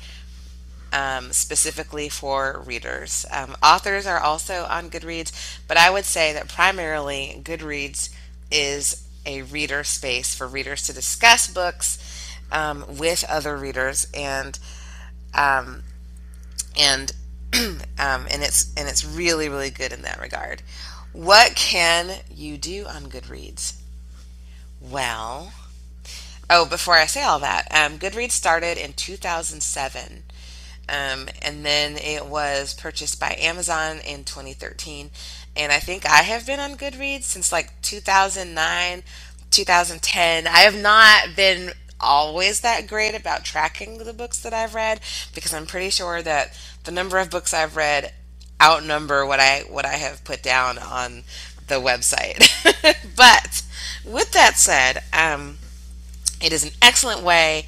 um, 0.91 1.31
specifically 1.31 2.09
for 2.09 2.63
readers. 2.65 3.23
Um, 3.31 3.55
authors 3.61 4.07
are 4.07 4.19
also 4.19 4.65
on 4.67 4.89
Goodreads, 4.89 5.59
but 5.67 5.77
I 5.77 5.91
would 5.91 6.05
say 6.05 6.33
that 6.33 6.47
primarily 6.47 7.39
Goodreads 7.43 8.09
is 8.49 9.00
a 9.25 9.43
reader 9.43 9.83
space 9.83 10.33
for 10.33 10.47
readers 10.47 10.83
to 10.83 10.93
discuss 10.93 11.47
books 11.47 11.97
um, 12.51 12.85
with 12.97 13.23
other 13.29 13.55
readers 13.55 14.07
and 14.13 14.59
um, 15.33 15.83
and 16.77 17.13
um, 17.53 17.81
and 17.97 18.43
it's 18.43 18.73
and 18.75 18.87
it's 18.87 19.05
really 19.05 19.49
really 19.49 19.69
good 19.69 19.91
in 19.91 20.01
that 20.03 20.19
regard. 20.19 20.61
What 21.13 21.55
can 21.55 22.19
you 22.33 22.57
do 22.57 22.85
on 22.85 23.03
Goodreads? 23.07 23.75
Well, 24.79 25.51
oh, 26.49 26.65
before 26.65 26.95
I 26.95 27.05
say 27.05 27.23
all 27.23 27.39
that, 27.39 27.67
um, 27.71 27.99
Goodreads 27.99 28.31
started 28.31 28.77
in 28.77 28.93
2007. 28.93 30.23
Um, 30.89 31.29
and 31.41 31.65
then 31.65 31.95
it 31.97 32.25
was 32.25 32.73
purchased 32.73 33.19
by 33.19 33.37
Amazon 33.39 33.99
in 33.99 34.23
2013. 34.23 35.09
And 35.55 35.71
I 35.71 35.79
think 35.79 36.05
I 36.05 36.23
have 36.23 36.45
been 36.45 36.59
on 36.59 36.77
Goodreads 36.77 37.23
since 37.23 37.51
like 37.51 37.81
2009 37.81 39.03
2010. 39.51 40.47
I 40.47 40.59
have 40.59 40.81
not 40.81 41.35
been 41.35 41.71
always 41.99 42.61
that 42.61 42.87
great 42.87 43.13
about 43.13 43.43
tracking 43.43 43.97
the 43.97 44.13
books 44.13 44.39
that 44.39 44.53
I've 44.53 44.73
read 44.73 44.99
because 45.35 45.53
I'm 45.53 45.65
pretty 45.67 45.89
sure 45.89 46.21
that 46.21 46.57
the 46.83 46.91
number 46.91 47.19
of 47.19 47.29
books 47.29 47.53
I've 47.53 47.75
read 47.75 48.13
outnumber 48.61 49.25
what 49.25 49.39
I 49.39 49.61
what 49.69 49.85
I 49.85 49.93
have 49.93 50.23
put 50.23 50.41
down 50.41 50.77
on 50.77 51.23
the 51.67 51.75
website. 51.75 52.49
but 53.15 53.63
with 54.05 54.31
that 54.31 54.57
said, 54.57 55.03
um, 55.13 55.57
it 56.41 56.53
is 56.53 56.63
an 56.63 56.71
excellent 56.81 57.21
way. 57.21 57.65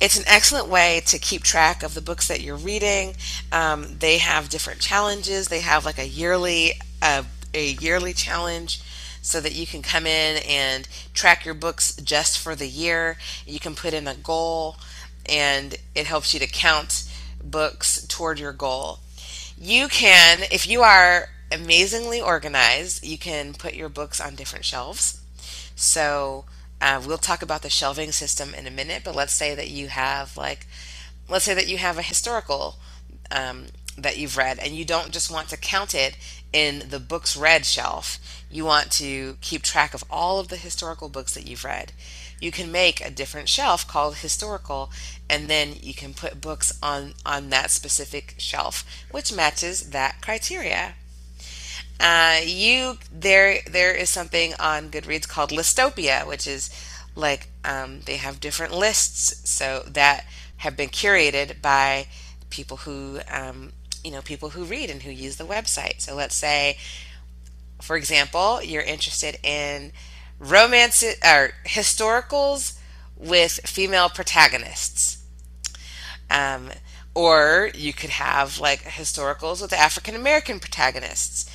It's 0.00 0.16
an 0.16 0.24
excellent 0.28 0.68
way 0.68 1.02
to 1.06 1.18
keep 1.18 1.42
track 1.42 1.82
of 1.82 1.94
the 1.94 2.00
books 2.00 2.28
that 2.28 2.40
you're 2.40 2.56
reading. 2.56 3.16
Um, 3.50 3.96
they 3.98 4.18
have 4.18 4.48
different 4.48 4.80
challenges. 4.80 5.48
They 5.48 5.60
have 5.60 5.84
like 5.84 5.98
a 5.98 6.06
yearly 6.06 6.74
uh, 7.02 7.24
a 7.54 7.72
yearly 7.72 8.12
challenge 8.12 8.82
so 9.22 9.40
that 9.40 9.54
you 9.54 9.66
can 9.66 9.82
come 9.82 10.06
in 10.06 10.42
and 10.48 10.88
track 11.12 11.44
your 11.44 11.54
books 11.54 11.94
just 11.96 12.38
for 12.38 12.54
the 12.54 12.68
year. 12.68 13.16
You 13.46 13.60
can 13.60 13.74
put 13.74 13.94
in 13.94 14.06
a 14.06 14.14
goal 14.14 14.76
and 15.28 15.76
it 15.94 16.06
helps 16.06 16.32
you 16.32 16.40
to 16.40 16.46
count 16.46 17.04
books 17.42 18.06
toward 18.06 18.38
your 18.38 18.52
goal. 18.52 19.00
You 19.60 19.88
can, 19.88 20.40
if 20.50 20.68
you 20.68 20.82
are 20.82 21.30
amazingly 21.50 22.20
organized, 22.20 23.04
you 23.04 23.18
can 23.18 23.54
put 23.54 23.74
your 23.74 23.88
books 23.88 24.20
on 24.20 24.34
different 24.34 24.64
shelves. 24.64 25.20
So 25.74 26.44
uh, 26.80 27.02
we'll 27.04 27.18
talk 27.18 27.42
about 27.42 27.62
the 27.62 27.70
shelving 27.70 28.12
system 28.12 28.54
in 28.54 28.66
a 28.66 28.70
minute, 28.70 29.02
but 29.04 29.14
let's 29.14 29.32
say 29.32 29.54
that 29.54 29.68
you 29.70 29.88
have 29.88 30.36
like, 30.36 30.66
let's 31.28 31.44
say 31.44 31.54
that 31.54 31.68
you 31.68 31.78
have 31.78 31.98
a 31.98 32.02
historical 32.02 32.76
um, 33.30 33.66
that 33.96 34.16
you've 34.16 34.36
read 34.36 34.58
and 34.58 34.74
you 34.74 34.84
don't 34.84 35.10
just 35.10 35.30
want 35.30 35.48
to 35.48 35.56
count 35.56 35.94
it 35.94 36.16
in 36.52 36.88
the 36.88 37.00
books 37.00 37.36
read 37.36 37.66
shelf. 37.66 38.18
You 38.50 38.64
want 38.64 38.90
to 38.92 39.36
keep 39.40 39.62
track 39.62 39.94
of 39.94 40.04
all 40.10 40.40
of 40.40 40.48
the 40.48 40.56
historical 40.56 41.08
books 41.08 41.34
that 41.34 41.46
you've 41.46 41.64
read. 41.64 41.92
You 42.40 42.50
can 42.50 42.72
make 42.72 43.00
a 43.00 43.10
different 43.10 43.48
shelf 43.48 43.86
called 43.86 44.16
historical 44.16 44.90
and 45.28 45.48
then 45.48 45.74
you 45.80 45.92
can 45.92 46.14
put 46.14 46.40
books 46.40 46.78
on 46.82 47.14
on 47.26 47.50
that 47.50 47.70
specific 47.70 48.34
shelf 48.38 48.84
which 49.10 49.32
matches 49.32 49.90
that 49.90 50.22
criteria. 50.22 50.94
Uh, 52.00 52.40
you 52.44 52.98
there 53.12 53.58
there 53.68 53.92
is 53.92 54.08
something 54.08 54.54
on 54.60 54.88
Goodreads 54.88 55.28
called 55.28 55.50
Listopia, 55.50 56.26
which 56.26 56.46
is 56.46 56.70
like 57.16 57.48
um, 57.64 58.02
they 58.06 58.16
have 58.16 58.40
different 58.40 58.72
lists 58.72 59.50
so 59.50 59.82
that 59.86 60.24
have 60.58 60.76
been 60.76 60.88
curated 60.88 61.60
by 61.60 62.06
people 62.50 62.78
who 62.78 63.18
um, 63.30 63.72
you 64.04 64.10
know 64.10 64.22
people 64.22 64.50
who 64.50 64.64
read 64.64 64.90
and 64.90 65.02
who 65.02 65.10
use 65.10 65.36
the 65.36 65.44
website. 65.44 66.00
So 66.00 66.14
let's 66.14 66.34
say, 66.34 66.78
for 67.80 67.96
example, 67.96 68.62
you're 68.62 68.82
interested 68.82 69.38
in 69.42 69.92
romance 70.38 71.02
or 71.02 71.50
historicals 71.66 72.78
with 73.16 73.60
female 73.64 74.08
protagonists. 74.08 75.24
Um, 76.30 76.70
or 77.14 77.70
you 77.74 77.92
could 77.92 78.10
have 78.10 78.60
like 78.60 78.82
historicals 78.82 79.60
with 79.60 79.72
African 79.72 80.14
American 80.14 80.60
protagonists, 80.60 81.50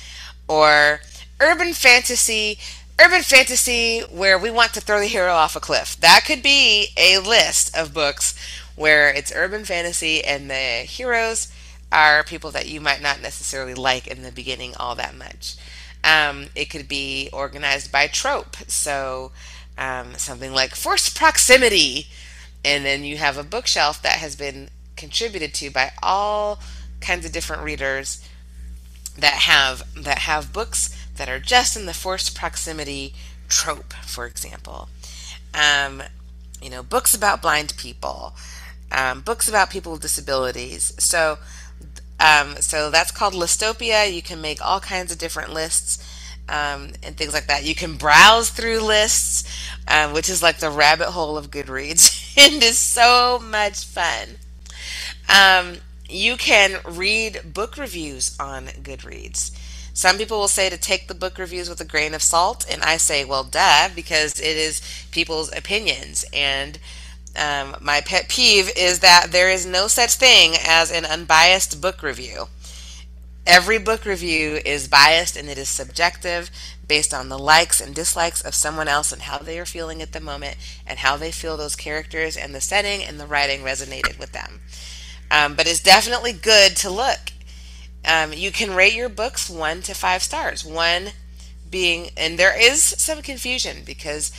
or 0.46 1.00
urban 1.40 1.72
fantasy, 1.72 2.58
urban 3.02 3.22
fantasy 3.22 4.00
where 4.00 4.38
we 4.38 4.50
want 4.50 4.74
to 4.74 4.80
throw 4.80 5.00
the 5.00 5.06
hero 5.06 5.32
off 5.32 5.56
a 5.56 5.60
cliff. 5.60 5.96
That 6.00 6.24
could 6.26 6.42
be 6.42 6.88
a 6.98 7.18
list 7.18 7.74
of 7.76 7.94
books 7.94 8.34
where 8.76 9.10
it's 9.10 9.32
urban 9.34 9.64
fantasy 9.64 10.22
and 10.22 10.50
the 10.50 10.84
heroes 10.84 11.52
are 11.94 12.24
people 12.24 12.50
that 12.50 12.68
you 12.68 12.80
might 12.80 13.00
not 13.00 13.22
necessarily 13.22 13.74
like 13.74 14.06
in 14.08 14.22
the 14.22 14.32
beginning 14.32 14.74
all 14.76 14.96
that 14.96 15.16
much. 15.16 15.56
Um, 16.02 16.46
it 16.54 16.66
could 16.66 16.88
be 16.88 17.30
organized 17.32 17.92
by 17.92 18.08
trope. 18.08 18.56
So 18.66 19.30
um, 19.78 20.14
something 20.16 20.52
like 20.52 20.74
forced 20.74 21.16
proximity. 21.16 22.08
And 22.64 22.84
then 22.84 23.04
you 23.04 23.16
have 23.18 23.38
a 23.38 23.44
bookshelf 23.44 24.02
that 24.02 24.14
has 24.18 24.34
been 24.34 24.68
contributed 24.96 25.54
to 25.54 25.70
by 25.70 25.92
all 26.02 26.58
kinds 27.00 27.24
of 27.24 27.32
different 27.32 27.62
readers 27.62 28.26
that 29.16 29.34
have 29.34 29.84
that 30.02 30.18
have 30.20 30.52
books 30.52 30.96
that 31.16 31.28
are 31.28 31.38
just 31.38 31.76
in 31.76 31.86
the 31.86 31.94
forced 31.94 32.34
proximity 32.34 33.14
trope, 33.48 33.92
for 33.92 34.26
example. 34.26 34.88
Um, 35.54 36.02
you 36.60 36.70
know, 36.70 36.82
books 36.82 37.14
about 37.14 37.42
blind 37.42 37.74
people, 37.76 38.34
um, 38.90 39.20
books 39.20 39.48
about 39.48 39.70
people 39.70 39.92
with 39.92 40.02
disabilities. 40.02 40.92
So 40.98 41.38
um, 42.20 42.56
so 42.60 42.90
that's 42.90 43.10
called 43.10 43.34
Listopia. 43.34 44.12
You 44.12 44.22
can 44.22 44.40
make 44.40 44.64
all 44.64 44.80
kinds 44.80 45.12
of 45.12 45.18
different 45.18 45.52
lists 45.52 45.98
um, 46.48 46.92
and 47.02 47.16
things 47.16 47.32
like 47.32 47.46
that. 47.46 47.64
You 47.64 47.74
can 47.74 47.96
browse 47.96 48.50
through 48.50 48.80
lists, 48.80 49.44
um, 49.88 50.12
which 50.12 50.28
is 50.28 50.42
like 50.42 50.58
the 50.58 50.70
rabbit 50.70 51.08
hole 51.10 51.36
of 51.36 51.50
Goodreads, 51.50 52.36
and 52.38 52.62
is 52.62 52.78
so 52.78 53.40
much 53.42 53.84
fun. 53.84 54.36
Um, 55.28 55.78
you 56.08 56.36
can 56.36 56.80
read 56.84 57.40
book 57.54 57.76
reviews 57.76 58.36
on 58.38 58.66
Goodreads. 58.66 59.58
Some 59.94 60.18
people 60.18 60.40
will 60.40 60.48
say 60.48 60.68
to 60.68 60.76
take 60.76 61.06
the 61.06 61.14
book 61.14 61.38
reviews 61.38 61.68
with 61.68 61.80
a 61.80 61.84
grain 61.84 62.14
of 62.14 62.22
salt, 62.22 62.66
and 62.68 62.82
I 62.82 62.96
say, 62.96 63.24
well, 63.24 63.44
duh, 63.44 63.88
because 63.94 64.40
it 64.40 64.56
is 64.56 64.82
people's 65.12 65.56
opinions. 65.56 66.24
And 66.32 66.78
um, 67.36 67.76
my 67.80 68.00
pet 68.00 68.28
peeve 68.28 68.70
is 68.76 69.00
that 69.00 69.28
there 69.30 69.50
is 69.50 69.66
no 69.66 69.88
such 69.88 70.14
thing 70.14 70.54
as 70.64 70.90
an 70.90 71.04
unbiased 71.04 71.80
book 71.80 72.02
review. 72.02 72.46
Every 73.46 73.78
book 73.78 74.04
review 74.06 74.60
is 74.64 74.88
biased 74.88 75.36
and 75.36 75.48
it 75.48 75.58
is 75.58 75.68
subjective 75.68 76.50
based 76.86 77.12
on 77.12 77.28
the 77.28 77.38
likes 77.38 77.80
and 77.80 77.94
dislikes 77.94 78.40
of 78.40 78.54
someone 78.54 78.88
else 78.88 79.12
and 79.12 79.22
how 79.22 79.38
they 79.38 79.58
are 79.58 79.66
feeling 79.66 80.00
at 80.00 80.12
the 80.12 80.20
moment 80.20 80.56
and 80.86 81.00
how 81.00 81.16
they 81.16 81.30
feel 81.30 81.56
those 81.56 81.76
characters 81.76 82.36
and 82.36 82.54
the 82.54 82.60
setting 82.60 83.02
and 83.02 83.20
the 83.20 83.26
writing 83.26 83.60
resonated 83.60 84.18
with 84.18 84.32
them. 84.32 84.60
Um, 85.30 85.54
but 85.54 85.66
it's 85.66 85.82
definitely 85.82 86.32
good 86.32 86.76
to 86.76 86.90
look. 86.90 87.32
Um, 88.06 88.32
you 88.32 88.50
can 88.50 88.74
rate 88.74 88.94
your 88.94 89.08
books 89.08 89.50
one 89.50 89.82
to 89.82 89.94
five 89.94 90.22
stars. 90.22 90.64
One 90.64 91.10
being, 91.70 92.10
and 92.16 92.38
there 92.38 92.58
is 92.58 92.82
some 92.82 93.20
confusion 93.20 93.78
because 93.84 94.30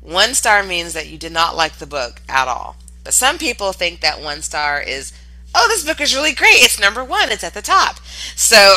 one 0.00 0.34
star 0.34 0.62
means 0.62 0.92
that 0.94 1.08
you 1.08 1.18
did 1.18 1.32
not 1.32 1.56
like 1.56 1.76
the 1.76 1.86
book 1.86 2.22
at 2.28 2.48
all. 2.48 2.76
But 3.04 3.14
some 3.14 3.38
people 3.38 3.72
think 3.72 4.00
that 4.00 4.20
one 4.20 4.42
star 4.42 4.80
is, 4.80 5.12
oh, 5.54 5.66
this 5.68 5.84
book 5.84 6.00
is 6.00 6.14
really 6.14 6.34
great. 6.34 6.62
It's 6.62 6.80
number 6.80 7.02
one. 7.02 7.30
It's 7.30 7.44
at 7.44 7.54
the 7.54 7.62
top. 7.62 8.00
So, 8.36 8.76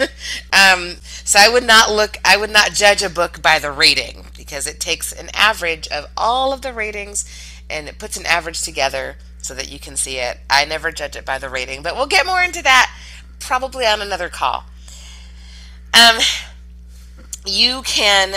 um, 0.52 0.96
so 1.24 1.38
I 1.38 1.48
would 1.48 1.64
not 1.64 1.90
look. 1.90 2.16
I 2.24 2.36
would 2.36 2.50
not 2.50 2.72
judge 2.72 3.02
a 3.02 3.10
book 3.10 3.42
by 3.42 3.58
the 3.58 3.72
rating 3.72 4.26
because 4.36 4.66
it 4.66 4.80
takes 4.80 5.12
an 5.12 5.30
average 5.34 5.88
of 5.88 6.06
all 6.16 6.52
of 6.52 6.62
the 6.62 6.72
ratings 6.72 7.24
and 7.68 7.88
it 7.88 7.98
puts 7.98 8.16
an 8.16 8.26
average 8.26 8.62
together 8.62 9.16
so 9.38 9.54
that 9.54 9.70
you 9.70 9.78
can 9.78 9.96
see 9.96 10.18
it. 10.18 10.38
I 10.48 10.64
never 10.64 10.92
judge 10.92 11.16
it 11.16 11.24
by 11.24 11.38
the 11.38 11.48
rating, 11.48 11.82
but 11.82 11.96
we'll 11.96 12.06
get 12.06 12.26
more 12.26 12.42
into 12.42 12.62
that 12.62 12.94
probably 13.40 13.86
on 13.86 14.00
another 14.00 14.28
call. 14.28 14.64
Um, 15.92 16.18
you 17.44 17.82
can 17.82 18.36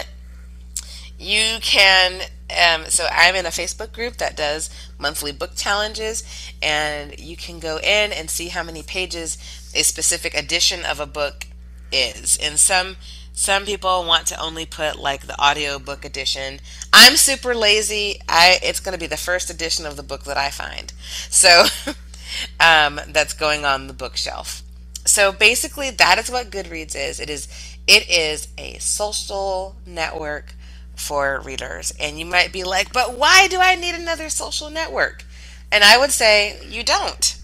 you 1.18 1.58
can 1.62 2.22
um, 2.52 2.86
so 2.86 3.08
i'm 3.12 3.36
in 3.36 3.46
a 3.46 3.50
facebook 3.50 3.92
group 3.92 4.18
that 4.18 4.36
does 4.36 4.70
monthly 5.00 5.32
book 5.32 5.56
challenges 5.56 6.24
and 6.62 7.20
you 7.20 7.36
can 7.36 7.60
go 7.60 7.78
in 7.78 8.12
and 8.12 8.30
see 8.30 8.50
how 8.50 8.64
many 8.64 8.84
pages 8.84 9.38
a 9.76 9.84
specific 9.84 10.36
edition 10.36 10.86
of 10.86 11.00
a 11.00 11.06
book 11.06 11.48
is. 11.92 12.38
And 12.42 12.60
some 12.60 12.98
some 13.34 13.66
people 13.66 14.06
want 14.06 14.28
to 14.28 14.42
only 14.42 14.66
put 14.66 14.98
like 14.98 15.28
the 15.28 15.40
audio 15.40 15.78
book 15.78 16.06
edition. 16.06 16.60
I'm 16.94 17.18
super 17.18 17.54
lazy. 17.54 18.22
I 18.30 18.60
it's 18.64 18.80
going 18.80 18.94
to 18.94 19.00
be 19.00 19.08
the 19.08 19.18
first 19.18 19.50
edition 19.50 19.86
of 19.86 19.98
the 19.98 20.04
book 20.04 20.24
that 20.24 20.38
i 20.38 20.50
find. 20.50 20.94
So 21.30 21.66
um, 22.60 23.00
that's 23.10 23.34
going 23.34 23.66
on 23.66 23.88
the 23.88 23.94
bookshelf. 23.94 24.64
So 25.06 25.32
basically 25.32 25.92
that 25.92 26.18
is 26.18 26.30
what 26.30 26.50
goodreads 26.50 26.96
is. 26.96 27.20
It 27.20 27.30
is 27.30 27.48
it 27.88 28.10
is 28.10 28.48
a 28.58 28.78
social 28.80 29.76
network 29.86 30.55
for 30.96 31.40
readers. 31.42 31.94
And 32.00 32.20
you 32.20 32.26
might 32.26 32.52
be 32.52 32.64
like, 32.64 32.94
but 32.94 33.18
why 33.18 33.48
do 33.48 33.60
I 33.60 33.76
need 33.76 33.96
another 33.96 34.30
social 34.30 34.70
network? 34.70 35.24
And 35.72 35.84
I 35.84 35.98
would 35.98 36.12
say 36.12 36.60
you 36.68 36.84
don't. 36.84 37.38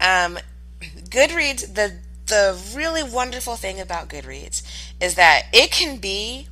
Um, 0.00 0.38
Goodreads, 0.80 1.74
the 1.74 1.98
the 2.26 2.58
really 2.74 3.02
wonderful 3.02 3.56
thing 3.56 3.78
about 3.78 4.08
Goodreads 4.08 4.62
is 5.00 5.16
that 5.16 5.46
it 5.52 5.70
can 5.70 5.98
be 5.98 6.48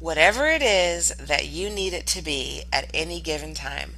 whatever 0.00 0.46
it 0.46 0.62
is 0.62 1.10
that 1.16 1.46
you 1.46 1.70
need 1.70 1.92
it 1.92 2.06
to 2.08 2.22
be 2.22 2.64
at 2.72 2.90
any 2.92 3.20
given 3.20 3.54
time. 3.54 3.94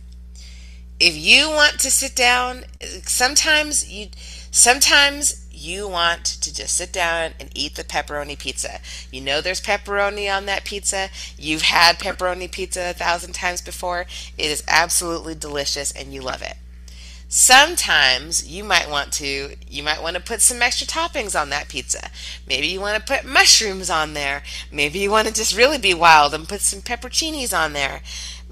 If 1.01 1.17
you 1.17 1.49
want 1.49 1.81
to 1.81 1.91
sit 1.91 2.15
down, 2.15 2.65
sometimes 3.03 3.91
you 3.91 4.09
sometimes 4.51 5.44
you 5.65 5.89
want 5.89 6.25
to 6.25 6.55
just 6.55 6.77
sit 6.77 6.93
down 6.93 7.33
and 7.41 7.51
eat 7.55 7.75
the 7.75 7.85
pepperoni 7.85 8.39
pizza. 8.39 8.81
You 9.11 9.21
know 9.21 9.41
there's 9.41 9.61
pepperoni 9.61 10.35
on 10.35 10.47
that 10.47 10.65
pizza. 10.65 11.09
You've 11.39 11.63
had 11.63 11.99
pepperoni 11.99 12.51
pizza 12.51 12.91
a 12.91 12.93
thousand 12.93 13.33
times 13.33 13.63
before. 13.63 14.07
It 14.37 14.51
is 14.51 14.63
absolutely 14.69 15.35
delicious 15.35 15.93
and 15.93 16.13
you 16.13 16.21
love 16.21 16.43
it. 16.43 16.57
Sometimes 17.29 18.47
you 18.47 18.63
might 18.63 18.89
want 18.89 19.13
to 19.15 19.57
you 19.67 19.83
might 19.83 20.01
want 20.01 20.15
to 20.15 20.23
put 20.23 20.41
some 20.41 20.63
extra 20.63 20.87
toppings 20.87 21.39
on 21.41 21.51
that 21.51 21.69
pizza. 21.69 22.11
Maybe 22.47 22.69
you 22.69 22.81
want 22.81 23.05
to 23.05 23.13
put 23.13 23.29
mushrooms 23.29 23.91
on 23.91 24.15
there. 24.15 24.45
Maybe 24.71 25.01
you 25.01 25.11
want 25.11 25.27
to 25.27 25.35
just 25.35 25.57
really 25.57 25.79
be 25.79 25.95
wild 25.95 26.33
and 26.33 26.49
put 26.49 26.61
some 26.61 26.81
pepperoncinis 26.81 27.57
on 27.57 27.73
there. 27.73 28.03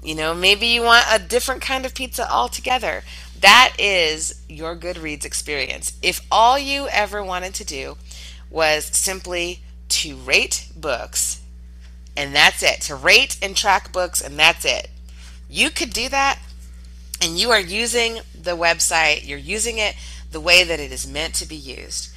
You 0.03 0.15
know, 0.15 0.33
maybe 0.33 0.67
you 0.67 0.81
want 0.81 1.05
a 1.09 1.17
different 1.17 1.61
kind 1.61 1.85
of 1.85 1.95
pizza 1.95 2.29
altogether. 2.29 3.03
That 3.43 3.75
is 3.77 4.41
your 4.47 4.73
Goodreads 4.73 5.25
experience. 5.25 5.97
If 6.01 6.25
all 6.31 6.57
you 6.57 6.87
ever 6.87 7.21
wanted 7.21 7.53
to 7.55 7.65
do 7.65 7.97
was 8.49 8.85
simply 8.85 9.59
to 9.89 10.15
rate 10.15 10.69
books 10.77 11.41
and 12.15 12.33
that's 12.33 12.63
it, 12.63 12.79
to 12.83 12.95
rate 12.95 13.37
and 13.41 13.53
track 13.53 13.91
books 13.91 14.21
and 14.21 14.39
that's 14.39 14.63
it, 14.63 14.89
you 15.49 15.69
could 15.71 15.89
do 15.89 16.07
that 16.07 16.39
and 17.21 17.37
you 17.37 17.51
are 17.51 17.59
using 17.59 18.19
the 18.33 18.55
website, 18.55 19.27
you're 19.27 19.37
using 19.37 19.77
it 19.77 19.95
the 20.31 20.39
way 20.39 20.63
that 20.63 20.79
it 20.79 20.93
is 20.93 21.05
meant 21.05 21.33
to 21.35 21.45
be 21.45 21.57
used. 21.57 22.13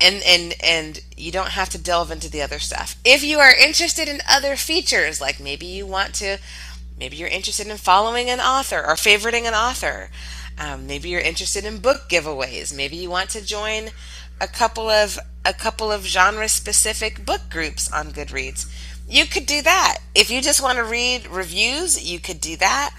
And 0.00 0.22
and 0.24 0.54
and 0.62 1.02
you 1.16 1.32
don't 1.32 1.50
have 1.50 1.70
to 1.70 1.78
delve 1.78 2.12
into 2.12 2.30
the 2.30 2.40
other 2.40 2.60
stuff. 2.60 2.94
If 3.04 3.24
you 3.24 3.40
are 3.40 3.52
interested 3.52 4.06
in 4.06 4.20
other 4.30 4.54
features, 4.54 5.20
like 5.20 5.40
maybe 5.40 5.66
you 5.66 5.86
want 5.86 6.14
to 6.14 6.38
maybe 6.98 7.16
you're 7.16 7.28
interested 7.28 7.66
in 7.66 7.76
following 7.76 8.28
an 8.30 8.40
author 8.40 8.78
or 8.78 8.94
favoriting 8.94 9.42
an 9.42 9.54
author. 9.54 10.10
Um, 10.58 10.86
maybe 10.86 11.08
you're 11.08 11.20
interested 11.20 11.64
in 11.64 11.78
book 11.78 12.08
giveaways. 12.08 12.74
Maybe 12.74 12.96
you 12.96 13.10
want 13.10 13.30
to 13.30 13.44
join 13.44 13.90
a 14.40 14.48
couple 14.48 14.88
of 14.88 15.18
a 15.44 15.52
couple 15.52 15.90
of 15.90 16.04
genre 16.04 16.48
specific 16.48 17.24
book 17.24 17.42
groups 17.48 17.90
on 17.90 18.12
Goodreads. 18.12 18.66
You 19.08 19.24
could 19.24 19.46
do 19.46 19.62
that. 19.62 19.98
If 20.14 20.30
you 20.30 20.42
just 20.42 20.62
want 20.62 20.76
to 20.76 20.84
read 20.84 21.26
reviews, 21.26 22.02
you 22.02 22.18
could 22.18 22.40
do 22.40 22.56
that. 22.56 22.94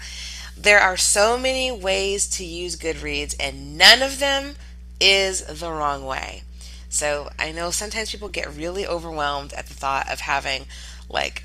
There 0.56 0.80
are 0.80 0.96
so 0.96 1.38
many 1.38 1.70
ways 1.70 2.26
to 2.30 2.44
use 2.44 2.76
Goodreads, 2.76 3.36
and 3.38 3.78
none 3.78 4.02
of 4.02 4.18
them 4.18 4.56
is 5.00 5.42
the 5.42 5.70
wrong 5.70 6.04
way. 6.04 6.42
So 6.88 7.30
I 7.38 7.52
know 7.52 7.70
sometimes 7.70 8.10
people 8.10 8.28
get 8.28 8.54
really 8.54 8.86
overwhelmed 8.86 9.52
at 9.52 9.66
the 9.66 9.74
thought 9.74 10.10
of 10.10 10.20
having 10.20 10.66
like 11.08 11.44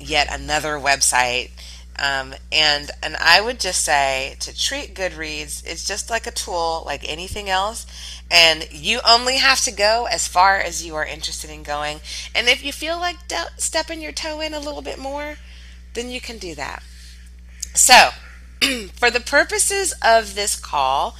yet 0.00 0.28
another 0.30 0.74
website. 0.74 1.50
Um, 1.96 2.34
and 2.50 2.90
and 3.02 3.16
I 3.16 3.40
would 3.40 3.60
just 3.60 3.84
say 3.84 4.36
to 4.40 4.56
treat 4.56 4.94
Goodreads, 4.94 5.64
it's 5.64 5.86
just 5.86 6.10
like 6.10 6.26
a 6.26 6.32
tool, 6.32 6.82
like 6.84 7.08
anything 7.08 7.48
else, 7.48 7.86
and 8.30 8.68
you 8.72 9.00
only 9.08 9.36
have 9.36 9.60
to 9.62 9.72
go 9.72 10.06
as 10.10 10.26
far 10.26 10.58
as 10.58 10.84
you 10.84 10.96
are 10.96 11.06
interested 11.06 11.50
in 11.50 11.62
going. 11.62 12.00
And 12.34 12.48
if 12.48 12.64
you 12.64 12.72
feel 12.72 12.98
like 12.98 13.28
de- 13.28 13.52
stepping 13.58 14.02
your 14.02 14.12
toe 14.12 14.40
in 14.40 14.54
a 14.54 14.60
little 14.60 14.82
bit 14.82 14.98
more, 14.98 15.36
then 15.94 16.10
you 16.10 16.20
can 16.20 16.38
do 16.38 16.54
that. 16.56 16.82
So, 17.74 18.10
for 18.94 19.10
the 19.10 19.20
purposes 19.20 19.94
of 20.02 20.34
this 20.34 20.56
call, 20.56 21.16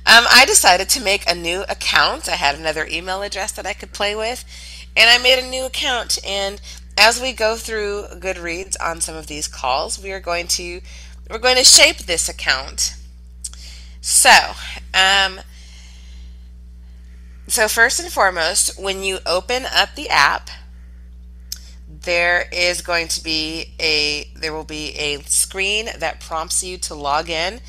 um, 0.04 0.24
I 0.28 0.44
decided 0.46 0.88
to 0.90 1.00
make 1.00 1.30
a 1.30 1.34
new 1.34 1.62
account. 1.68 2.28
I 2.28 2.32
had 2.32 2.56
another 2.56 2.84
email 2.90 3.22
address 3.22 3.52
that 3.52 3.66
I 3.66 3.72
could 3.72 3.92
play 3.92 4.16
with, 4.16 4.44
and 4.96 5.08
I 5.08 5.22
made 5.22 5.38
a 5.38 5.48
new 5.48 5.64
account. 5.64 6.18
And 6.26 6.60
as 6.98 7.20
we 7.20 7.32
go 7.32 7.56
through 7.56 8.06
Goodreads 8.18 8.76
on 8.80 9.00
some 9.00 9.14
of 9.14 9.28
these 9.28 9.46
calls, 9.46 10.02
we 10.02 10.10
are 10.10 10.20
going 10.20 10.48
to 10.58 10.80
we're 11.30 11.38
going 11.38 11.56
to 11.56 11.64
shape 11.64 11.98
this 11.98 12.28
account. 12.28 12.96
So, 14.00 14.36
um, 14.92 15.40
so 17.52 17.68
first 17.68 18.00
and 18.00 18.10
foremost, 18.10 18.80
when 18.80 19.02
you 19.02 19.18
open 19.26 19.64
up 19.66 19.94
the 19.94 20.08
app, 20.08 20.50
there 21.86 22.48
is 22.50 22.80
going 22.80 23.08
to 23.08 23.22
be 23.22 23.74
a 23.78 24.28
there 24.34 24.52
will 24.52 24.64
be 24.64 24.96
a 24.96 25.20
screen 25.22 25.88
that 25.98 26.20
prompts 26.20 26.64
you 26.64 26.78
to 26.78 26.94
log 26.94 27.28
in 27.28 27.60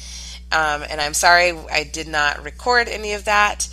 um, 0.53 0.83
and 0.87 1.01
I'm 1.01 1.15
sorry 1.15 1.51
I 1.71 1.83
did 1.83 2.07
not 2.07 2.43
record 2.43 2.87
any 2.87 3.13
of 3.13 3.25
that. 3.25 3.67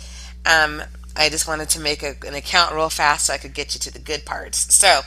Um, 0.45 0.81
I 1.15 1.29
just 1.29 1.47
wanted 1.47 1.69
to 1.69 1.79
make 1.79 2.01
a, 2.01 2.15
an 2.25 2.33
account 2.33 2.73
real 2.73 2.89
fast 2.89 3.27
so 3.27 3.33
I 3.33 3.37
could 3.37 3.53
get 3.53 3.75
you 3.75 3.79
to 3.81 3.93
the 3.93 3.99
good 3.99 4.25
parts. 4.25 4.73
So 4.75 5.01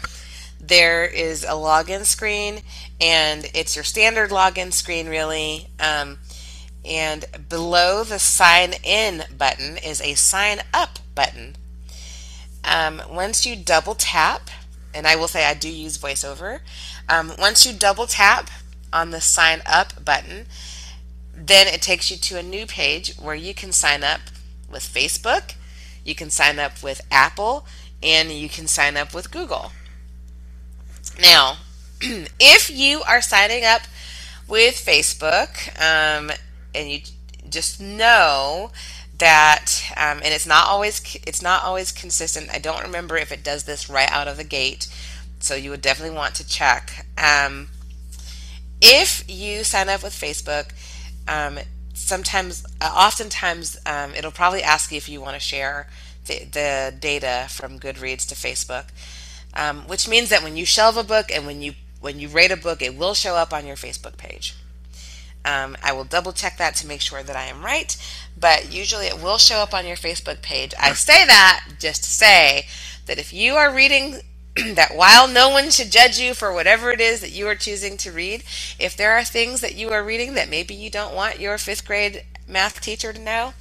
there 0.60 1.04
is 1.04 1.42
a 1.42 1.48
login 1.48 2.04
screen, 2.04 2.60
and 3.00 3.50
it's 3.54 3.74
your 3.74 3.84
standard 3.84 4.30
login 4.30 4.72
screen, 4.72 5.08
really. 5.08 5.66
Um, 5.80 6.18
and 6.84 7.24
below 7.48 8.04
the 8.04 8.18
sign 8.18 8.74
in 8.82 9.24
button 9.36 9.76
is 9.78 10.00
a 10.00 10.14
sign 10.14 10.60
up 10.72 10.98
button. 11.14 11.56
Um, 12.64 13.02
once 13.10 13.46
you 13.46 13.56
double 13.56 13.94
tap, 13.94 14.50
and 14.92 15.06
I 15.06 15.16
will 15.16 15.28
say 15.28 15.44
I 15.44 15.54
do 15.54 15.68
use 15.68 15.98
VoiceOver, 15.98 16.60
um, 17.08 17.32
once 17.38 17.66
you 17.66 17.72
double 17.72 18.06
tap 18.06 18.50
on 18.92 19.10
the 19.10 19.20
sign 19.20 19.62
up 19.66 20.04
button, 20.04 20.46
then 21.34 21.66
it 21.66 21.82
takes 21.82 22.10
you 22.10 22.16
to 22.16 22.38
a 22.38 22.42
new 22.42 22.66
page 22.66 23.14
where 23.16 23.34
you 23.34 23.54
can 23.54 23.72
sign 23.72 24.04
up 24.04 24.20
with 24.70 24.82
Facebook, 24.82 25.54
you 26.04 26.14
can 26.14 26.30
sign 26.30 26.58
up 26.58 26.82
with 26.82 27.00
Apple, 27.10 27.66
and 28.02 28.30
you 28.30 28.48
can 28.48 28.66
sign 28.66 28.96
up 28.96 29.14
with 29.14 29.30
Google. 29.30 29.72
Now, 31.20 31.58
if 32.00 32.70
you 32.70 33.02
are 33.02 33.22
signing 33.22 33.64
up 33.64 33.82
with 34.46 34.74
Facebook, 34.74 35.70
um, 35.80 36.30
and 36.74 36.90
you 36.90 37.00
just 37.48 37.80
know 37.80 38.70
that, 39.18 39.84
um, 39.96 40.20
and 40.24 40.34
it's 40.34 40.46
not 40.46 40.66
always 40.66 41.16
it's 41.26 41.42
not 41.42 41.64
always 41.64 41.92
consistent. 41.92 42.50
I 42.52 42.58
don't 42.58 42.82
remember 42.82 43.16
if 43.16 43.32
it 43.32 43.44
does 43.44 43.64
this 43.64 43.88
right 43.88 44.10
out 44.10 44.28
of 44.28 44.37
the 44.37 44.44
gate, 44.44 44.88
so 45.38 45.54
you 45.54 45.70
would 45.70 45.82
definitely 45.82 46.16
want 46.16 46.34
to 46.37 46.48
check. 46.48 47.06
Um, 47.16 47.68
if 48.80 49.24
you 49.28 49.64
sign 49.64 49.88
up 49.88 50.02
with 50.02 50.12
Facebook, 50.12 50.72
um, 51.28 51.58
sometimes, 51.94 52.64
uh, 52.80 52.92
oftentimes, 52.94 53.78
um, 53.87 54.14
it'll 54.14 54.30
probably 54.30 54.62
ask 54.62 54.90
you 54.90 54.98
if 54.98 55.08
you 55.08 55.20
want 55.20 55.34
to 55.34 55.40
share 55.40 55.88
the, 56.26 56.44
the 56.44 56.94
data 56.98 57.46
from 57.48 57.78
Goodreads 57.78 58.26
to 58.28 58.34
Facebook, 58.34 58.87
um, 59.54 59.82
which 59.87 60.08
means 60.08 60.28
that 60.30 60.42
when 60.42 60.56
you 60.56 60.66
shelve 60.66 60.96
a 60.96 61.04
book 61.04 61.30
and 61.32 61.46
when 61.46 61.62
you 61.62 61.74
when 62.00 62.20
you 62.20 62.28
rate 62.28 62.50
a 62.50 62.56
book, 62.56 62.82
it 62.82 62.94
will 62.94 63.14
show 63.14 63.34
up 63.34 63.54
on 63.54 63.66
your 63.66 63.76
Facebook 63.76 64.18
page. 64.18 64.54
Um, 65.44 65.76
I 65.83 65.92
will 65.92 66.04
double 66.04 66.33
check 66.33 66.57
that 66.59 66.74
to 66.76 66.87
make 66.87 67.00
sure 67.00 67.22
that 67.22 67.37
I 67.37 67.44
am 67.44 67.64
right, 67.64 67.96
but 68.38 68.72
usually 68.72 69.07
it 69.07 69.22
will 69.22 69.38
show 69.38 69.57
up 69.57 69.74
on 69.74 69.87
your 69.87 69.96
Facebook 69.96 70.40
page. 70.42 70.72
I 70.80 70.92
say 70.94 71.26
that 71.26 71.66
just 71.78 72.04
to 72.04 72.11
say 72.11 72.66
that 73.07 73.18
if 73.18 73.33
you 73.33 73.54
are 73.54 73.72
reading 73.72 74.20
that 74.74 74.94
while 74.94 75.28
no 75.28 75.50
one 75.50 75.70
should 75.70 75.90
judge 75.90 76.18
you 76.18 76.33
for 76.33 76.52
whatever 76.52 76.90
it 76.90 77.00
is 77.00 77.20
that 77.20 77.33
you 77.33 77.46
are 77.48 77.54
choosing 77.54 77.96
to 77.98 78.12
read, 78.12 78.42
if 78.78 78.96
there 78.96 79.12
are 79.12 79.24
things 79.24 79.61
that 79.61 79.74
you 79.74 79.90
are 79.90 80.02
reading 80.02 80.35
that 80.35 80.48
maybe 80.48 80.74
you 80.74 80.90
don't 80.90 81.14
want 81.14 81.40
your 81.40 81.59
fifth 81.59 81.85
grade 81.87 82.24
math 82.48 82.80
teacher 82.80 83.12
to 83.12 83.20
know, 83.20 83.52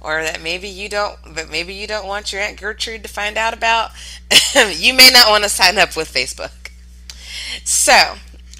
or 0.00 0.22
that 0.22 0.42
maybe 0.42 0.68
you 0.68 0.88
don't 0.88 1.16
but 1.34 1.50
maybe 1.50 1.72
you 1.72 1.86
don't 1.86 2.06
want 2.06 2.30
your 2.30 2.42
aunt 2.42 2.60
gertrude 2.60 3.02
to 3.02 3.08
find 3.08 3.38
out 3.38 3.54
about 3.54 3.90
you 4.76 4.92
may 4.92 5.10
not 5.10 5.30
want 5.30 5.42
to 5.42 5.48
sign 5.48 5.78
up 5.78 5.96
with 5.96 6.12
facebook 6.12 6.70
so 7.64 8.16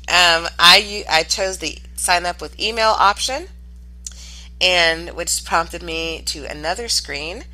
um, 0.07 0.49
I, 0.59 1.05
I 1.09 1.23
chose 1.23 1.59
the 1.59 1.79
sign 2.05 2.27
up 2.27 2.41
with 2.41 2.61
email 2.61 2.91
option 2.91 3.47
and 4.61 5.11
which 5.11 5.45
prompted 5.45 5.83
me 5.83 6.23
to 6.27 6.45
another 6.45 6.89
screen. 6.89 7.45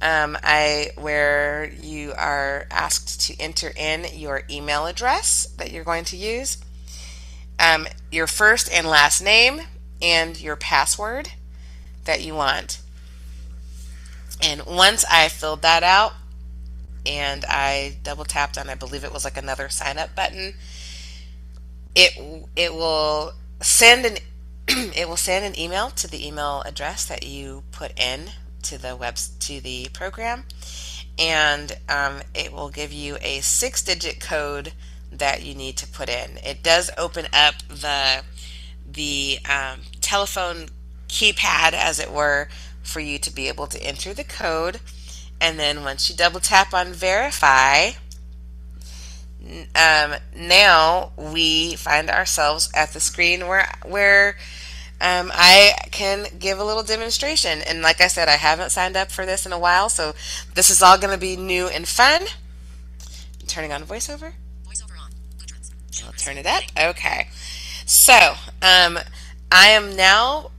Um, 0.00 0.38
I 0.44 0.90
where 0.96 1.72
you 1.82 2.12
are 2.16 2.66
asked 2.70 3.20
to 3.22 3.40
enter 3.40 3.72
in 3.76 4.06
your 4.14 4.42
email 4.48 4.86
address 4.86 5.48
that 5.56 5.72
you're 5.72 5.82
going 5.82 6.04
to 6.04 6.16
use 6.16 6.58
um, 7.58 7.88
your 8.12 8.28
first 8.28 8.72
and 8.72 8.86
last 8.86 9.20
name 9.20 9.62
and 10.00 10.40
your 10.40 10.54
password 10.54 11.32
that 12.04 12.22
you 12.22 12.34
want. 12.34 12.80
And 14.40 14.64
once 14.64 15.04
I 15.10 15.28
filled 15.28 15.62
that 15.62 15.82
out 15.82 16.12
and 17.04 17.44
I 17.48 17.96
double 18.04 18.24
tapped 18.24 18.56
on, 18.56 18.70
I 18.70 18.76
believe 18.76 19.02
it 19.02 19.12
was 19.12 19.24
like 19.24 19.36
another 19.36 19.68
sign 19.68 19.98
up 19.98 20.14
button, 20.14 20.54
it 21.96 22.46
it 22.54 22.72
will 22.72 23.32
send 23.60 24.06
an 24.06 24.16
it 24.68 25.08
will 25.08 25.16
send 25.16 25.44
an 25.44 25.58
email 25.58 25.90
to 25.90 26.06
the 26.06 26.26
email 26.26 26.62
address 26.66 27.06
that 27.06 27.24
you 27.24 27.62
put 27.72 27.98
in 27.98 28.30
to 28.62 28.76
the 28.76 28.94
web 28.94 29.16
to 29.40 29.60
the 29.60 29.88
program, 29.92 30.44
and 31.18 31.78
um, 31.88 32.20
it 32.34 32.52
will 32.52 32.68
give 32.68 32.92
you 32.92 33.16
a 33.22 33.40
six 33.40 33.82
digit 33.82 34.20
code 34.20 34.72
that 35.10 35.42
you 35.42 35.54
need 35.54 35.76
to 35.78 35.86
put 35.86 36.08
in. 36.08 36.38
It 36.44 36.62
does 36.62 36.90
open 36.98 37.26
up 37.32 37.54
the 37.68 38.22
the 38.90 39.38
um, 39.48 39.80
telephone 40.00 40.66
keypad, 41.08 41.72
as 41.72 41.98
it 41.98 42.12
were, 42.12 42.48
for 42.82 43.00
you 43.00 43.18
to 43.18 43.30
be 43.30 43.48
able 43.48 43.66
to 43.66 43.82
enter 43.82 44.12
the 44.12 44.24
code. 44.24 44.80
And 45.40 45.58
then 45.58 45.84
once 45.84 46.10
you 46.10 46.16
double 46.16 46.40
tap 46.40 46.74
on 46.74 46.92
verify, 46.92 47.92
um, 49.74 50.14
now 50.36 51.12
we 51.16 51.76
find 51.76 52.10
ourselves 52.10 52.70
at 52.74 52.92
the 52.92 53.00
screen 53.00 53.46
where 53.46 53.68
where 53.84 54.36
um, 55.00 55.30
I 55.32 55.74
can 55.90 56.26
give 56.38 56.58
a 56.58 56.64
little 56.64 56.82
demonstration. 56.82 57.60
And 57.62 57.82
like 57.82 58.00
I 58.00 58.08
said, 58.08 58.28
I 58.28 58.32
haven't 58.32 58.70
signed 58.70 58.96
up 58.96 59.10
for 59.12 59.24
this 59.24 59.46
in 59.46 59.52
a 59.52 59.58
while, 59.58 59.88
so 59.88 60.14
this 60.54 60.70
is 60.70 60.82
all 60.82 60.98
going 60.98 61.12
to 61.12 61.20
be 61.20 61.36
new 61.36 61.68
and 61.68 61.86
fun. 61.86 62.22
I'm 62.22 63.46
turning 63.46 63.72
on 63.72 63.82
voiceover. 63.82 64.32
Voiceover 64.66 65.00
on. 65.00 65.12
I'll 66.04 66.12
turn 66.12 66.36
it 66.36 66.46
up. 66.46 66.62
Okay. 66.76 67.28
So 67.86 68.34
um, 68.60 68.98
I 69.52 69.68
am 69.68 69.96
now 69.96 70.50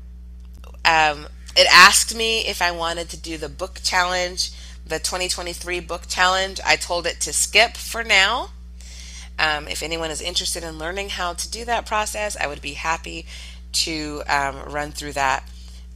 um, 0.85 1.27
it 1.55 1.67
asked 1.71 2.15
me 2.15 2.47
if 2.47 2.61
I 2.61 2.71
wanted 2.71 3.09
to 3.09 3.17
do 3.17 3.37
the 3.37 3.49
book 3.49 3.79
challenge, 3.83 4.51
the 4.85 4.97
2023 4.97 5.81
book 5.81 6.03
challenge. 6.07 6.59
I 6.65 6.75
told 6.77 7.05
it 7.05 7.19
to 7.21 7.33
skip 7.33 7.75
for 7.75 8.03
now. 8.03 8.51
Um, 9.39 9.67
if 9.67 9.81
anyone 9.81 10.11
is 10.11 10.21
interested 10.21 10.63
in 10.63 10.77
learning 10.77 11.09
how 11.09 11.33
to 11.33 11.49
do 11.49 11.63
that 11.65 11.85
process, 11.85 12.35
I 12.35 12.45
would 12.47 12.61
be 12.61 12.73
happy 12.73 13.25
to 13.71 14.21
um, 14.27 14.63
run 14.63 14.91
through 14.91 15.13
that 15.13 15.49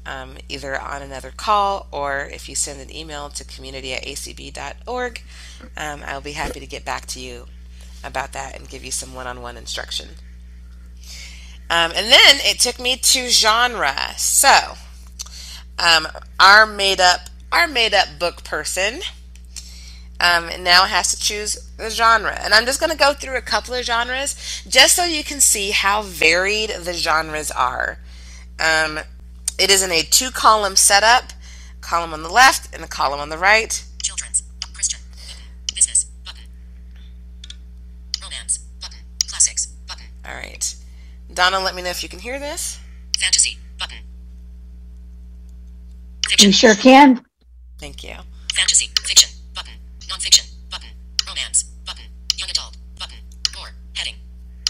um, 0.06 0.38
either 0.50 0.80
on 0.80 1.02
another 1.02 1.32
call 1.36 1.88
or 1.92 2.22
if 2.32 2.50
you 2.50 2.56
send 2.56 2.82
an 2.82 2.94
email 2.96 3.30
to 3.30 3.44
community 3.44 3.94
at 3.94 4.04
acb.org, 4.04 5.22
um, 5.78 6.02
I'll 6.06 6.22
be 6.22 6.34
happy 6.34 6.60
to 6.60 6.66
get 6.66 6.86
back 6.86 7.06
to 7.08 7.20
you 7.20 7.48
about 8.04 8.34
that 8.34 8.56
and 8.58 8.70
give 8.70 8.84
you 8.84 8.92
some 8.92 9.14
one 9.14 9.28
on 9.28 9.42
one 9.42 9.58
instruction. 9.58 10.10
Um, 11.70 11.92
and 11.96 12.12
then 12.12 12.38
it 12.42 12.60
took 12.60 12.80
me 12.80 12.98
to 12.98 13.30
genre. 13.30 13.96
So, 14.18 14.76
um, 15.80 16.08
our 16.40 16.66
made 16.66 17.00
up 17.00 17.22
our 17.52 17.68
made 17.68 17.94
up 17.94 18.20
book 18.20 18.44
person 18.44 19.02
um, 20.24 20.50
now 20.64 20.86
has 20.86 21.12
to 21.12 21.20
choose 21.20 21.70
the 21.78 21.90
genre. 21.90 22.38
And 22.42 22.54
I'm 22.54 22.66
just 22.66 22.80
going 22.80 22.92
to 22.92 22.98
go 22.98 23.14
through 23.14 23.36
a 23.36 23.42
couple 23.42 23.74
of 23.74 23.84
genres 23.84 24.64
just 24.68 24.96
so 24.96 25.04
you 25.04 25.24
can 25.24 25.42
see 25.42 25.72
how 25.72 26.02
varied 26.02 26.70
the 26.70 26.94
genres 26.94 27.52
are. 27.52 28.00
Um, 28.60 29.00
it 29.60 29.70
is 29.70 29.84
in 29.84 29.92
a 29.92 30.02
two 30.02 30.32
column 30.32 30.78
setup 30.78 31.34
column 31.82 32.14
on 32.14 32.24
the 32.24 32.30
left 32.30 32.74
and 32.74 32.84
a 32.84 32.88
column 32.88 33.20
on 33.20 33.30
the 33.30 33.38
right. 33.38 33.84
Children's, 34.02 34.44
Christian, 34.74 35.02
business, 35.76 36.06
button. 36.26 36.46
Romance, 38.22 38.60
button. 38.80 39.00
Classics, 39.28 39.66
button. 39.88 40.06
All 40.26 40.36
right. 40.36 40.76
Donna, 41.34 41.60
let 41.60 41.76
me 41.76 41.82
know 41.82 41.90
if 41.90 42.02
you 42.02 42.08
can 42.08 42.20
hear 42.20 42.40
this. 42.40 42.80
Fantasy, 43.20 43.58
Fiction. 46.30 46.50
You 46.50 46.54
sure 46.54 46.76
can. 46.76 47.24
Thank 47.80 48.04
you. 48.04 48.16
Fantasy, 48.56 48.90
fiction, 49.04 49.14
button. 49.14 49.23
Nonfiction, 50.14 50.48
button. 50.70 50.90
Romance, 51.28 51.64
button. 51.88 52.04
Young 52.38 52.48
adult, 52.48 52.78
button. 53.00 53.18
More, 53.58 53.70
heading. 53.96 54.14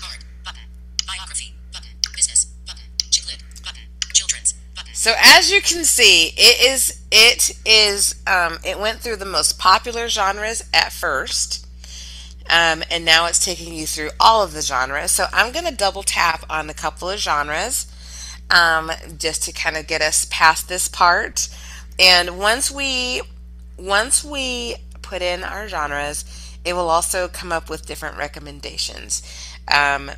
Art, 0.01 0.23
button. 0.45 0.61
Biography, 1.05 1.53
button. 1.73 1.89
Business, 2.15 2.45
button. 2.65 2.83
Chick 3.11 3.25
button. 3.61 3.81
Children's, 4.13 4.53
button. 4.73 4.93
So 4.93 5.13
as 5.19 5.51
you 5.51 5.59
can 5.59 5.83
see, 5.83 6.27
it 6.37 6.61
is 6.61 7.01
it 7.11 7.51
is 7.65 8.23
um, 8.25 8.59
it 8.63 8.79
went 8.79 9.01
through 9.01 9.17
the 9.17 9.25
most 9.25 9.59
popular 9.59 10.07
genres 10.07 10.63
at 10.73 10.93
first. 10.93 11.67
Um, 12.49 12.81
and 12.89 13.03
now 13.03 13.25
it's 13.25 13.43
taking 13.43 13.73
you 13.73 13.85
through 13.85 14.11
all 14.21 14.43
of 14.43 14.53
the 14.53 14.61
genres. 14.61 15.11
So 15.11 15.25
I'm 15.33 15.51
going 15.51 15.65
to 15.65 15.75
double 15.75 16.03
tap 16.03 16.45
on 16.49 16.69
a 16.69 16.73
couple 16.73 17.09
of 17.09 17.19
genres 17.19 17.85
um, 18.49 18.91
just 19.17 19.43
to 19.43 19.51
kind 19.51 19.75
of 19.75 19.87
get 19.87 20.01
us 20.01 20.25
past 20.29 20.69
this 20.69 20.87
part. 20.87 21.49
And 21.99 22.39
once 22.39 22.71
we 22.71 23.21
once 23.77 24.23
we 24.23 24.77
put 25.03 25.21
in 25.21 25.43
our 25.43 25.67
genres, 25.67 26.25
it 26.65 26.73
will 26.73 26.89
also 26.89 27.27
come 27.27 27.51
up 27.51 27.69
with 27.69 27.85
different 27.85 28.17
recommendations. 28.17 29.21
Um, 29.67 30.11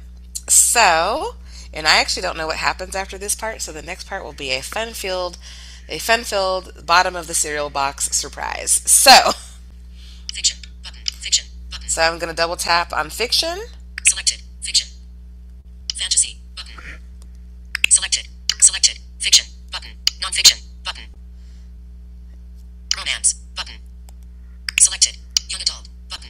so, 0.48 1.36
and 1.74 1.88
I 1.88 2.00
actually 2.00 2.21
don't 2.21 2.38
know 2.38 2.48
what 2.48 2.58
happens 2.58 2.95
after 2.95 3.17
this 3.17 3.36
part, 3.36 3.62
so 3.62 3.71
the 3.71 3.82
next 3.82 4.08
part 4.08 4.24
will 4.24 4.34
be 4.34 4.52
a 4.52 4.62
fun-filled, 4.62 5.38
a 5.89 5.98
fun-filled 5.98 6.86
bottom 6.86 7.15
of 7.15 7.28
the 7.28 7.34
cereal 7.34 7.69
box 7.69 8.15
surprise. 8.15 8.71
So, 8.89 9.32
fiction 10.34 10.60
button, 10.84 11.02
fiction 11.06 11.48
button. 11.71 11.89
So 11.89 12.04
I'm 12.04 12.19
going 12.19 12.30
to 12.30 12.36
double 12.36 12.56
tap 12.56 12.93
on 12.93 13.10
fiction. 13.10 13.58
Selected 14.04 14.43
fiction, 14.62 14.88
fantasy 15.95 16.39
button. 16.56 16.76
Selected, 17.89 18.28
selected 18.60 19.00
fiction 19.19 19.48
button, 19.71 19.91
nonfiction 20.21 20.62
button. 20.84 21.06
Romance 22.95 23.34
button. 23.56 23.76
Selected. 24.86 25.17
Young 25.50 25.63
adult 25.63 25.89
button. 26.12 26.30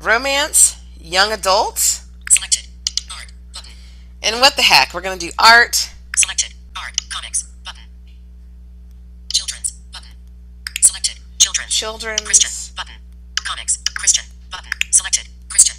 Romance, 0.00 0.76
young 1.00 1.32
adult. 1.32 1.78
Selected. 2.30 2.68
Art 3.10 3.32
button. 3.52 3.72
And 4.22 4.40
what 4.40 4.54
the 4.54 4.62
heck? 4.62 4.94
We're 4.94 5.00
going 5.00 5.18
to 5.18 5.26
do 5.26 5.32
art. 5.40 5.90
Selected. 6.14 6.54
Art. 6.76 6.94
Comics 7.10 7.42
button. 7.64 7.82
Children's 9.32 9.72
button. 9.92 10.12
Selected. 10.80 11.18
Children. 11.38 11.66
Children's. 11.68 12.20
Christian 12.20 12.76
button. 12.76 12.94
Comics. 13.42 13.78
Christian 13.96 14.24
button. 14.52 14.70
Selected. 14.92 15.26
Christian. 15.48 15.76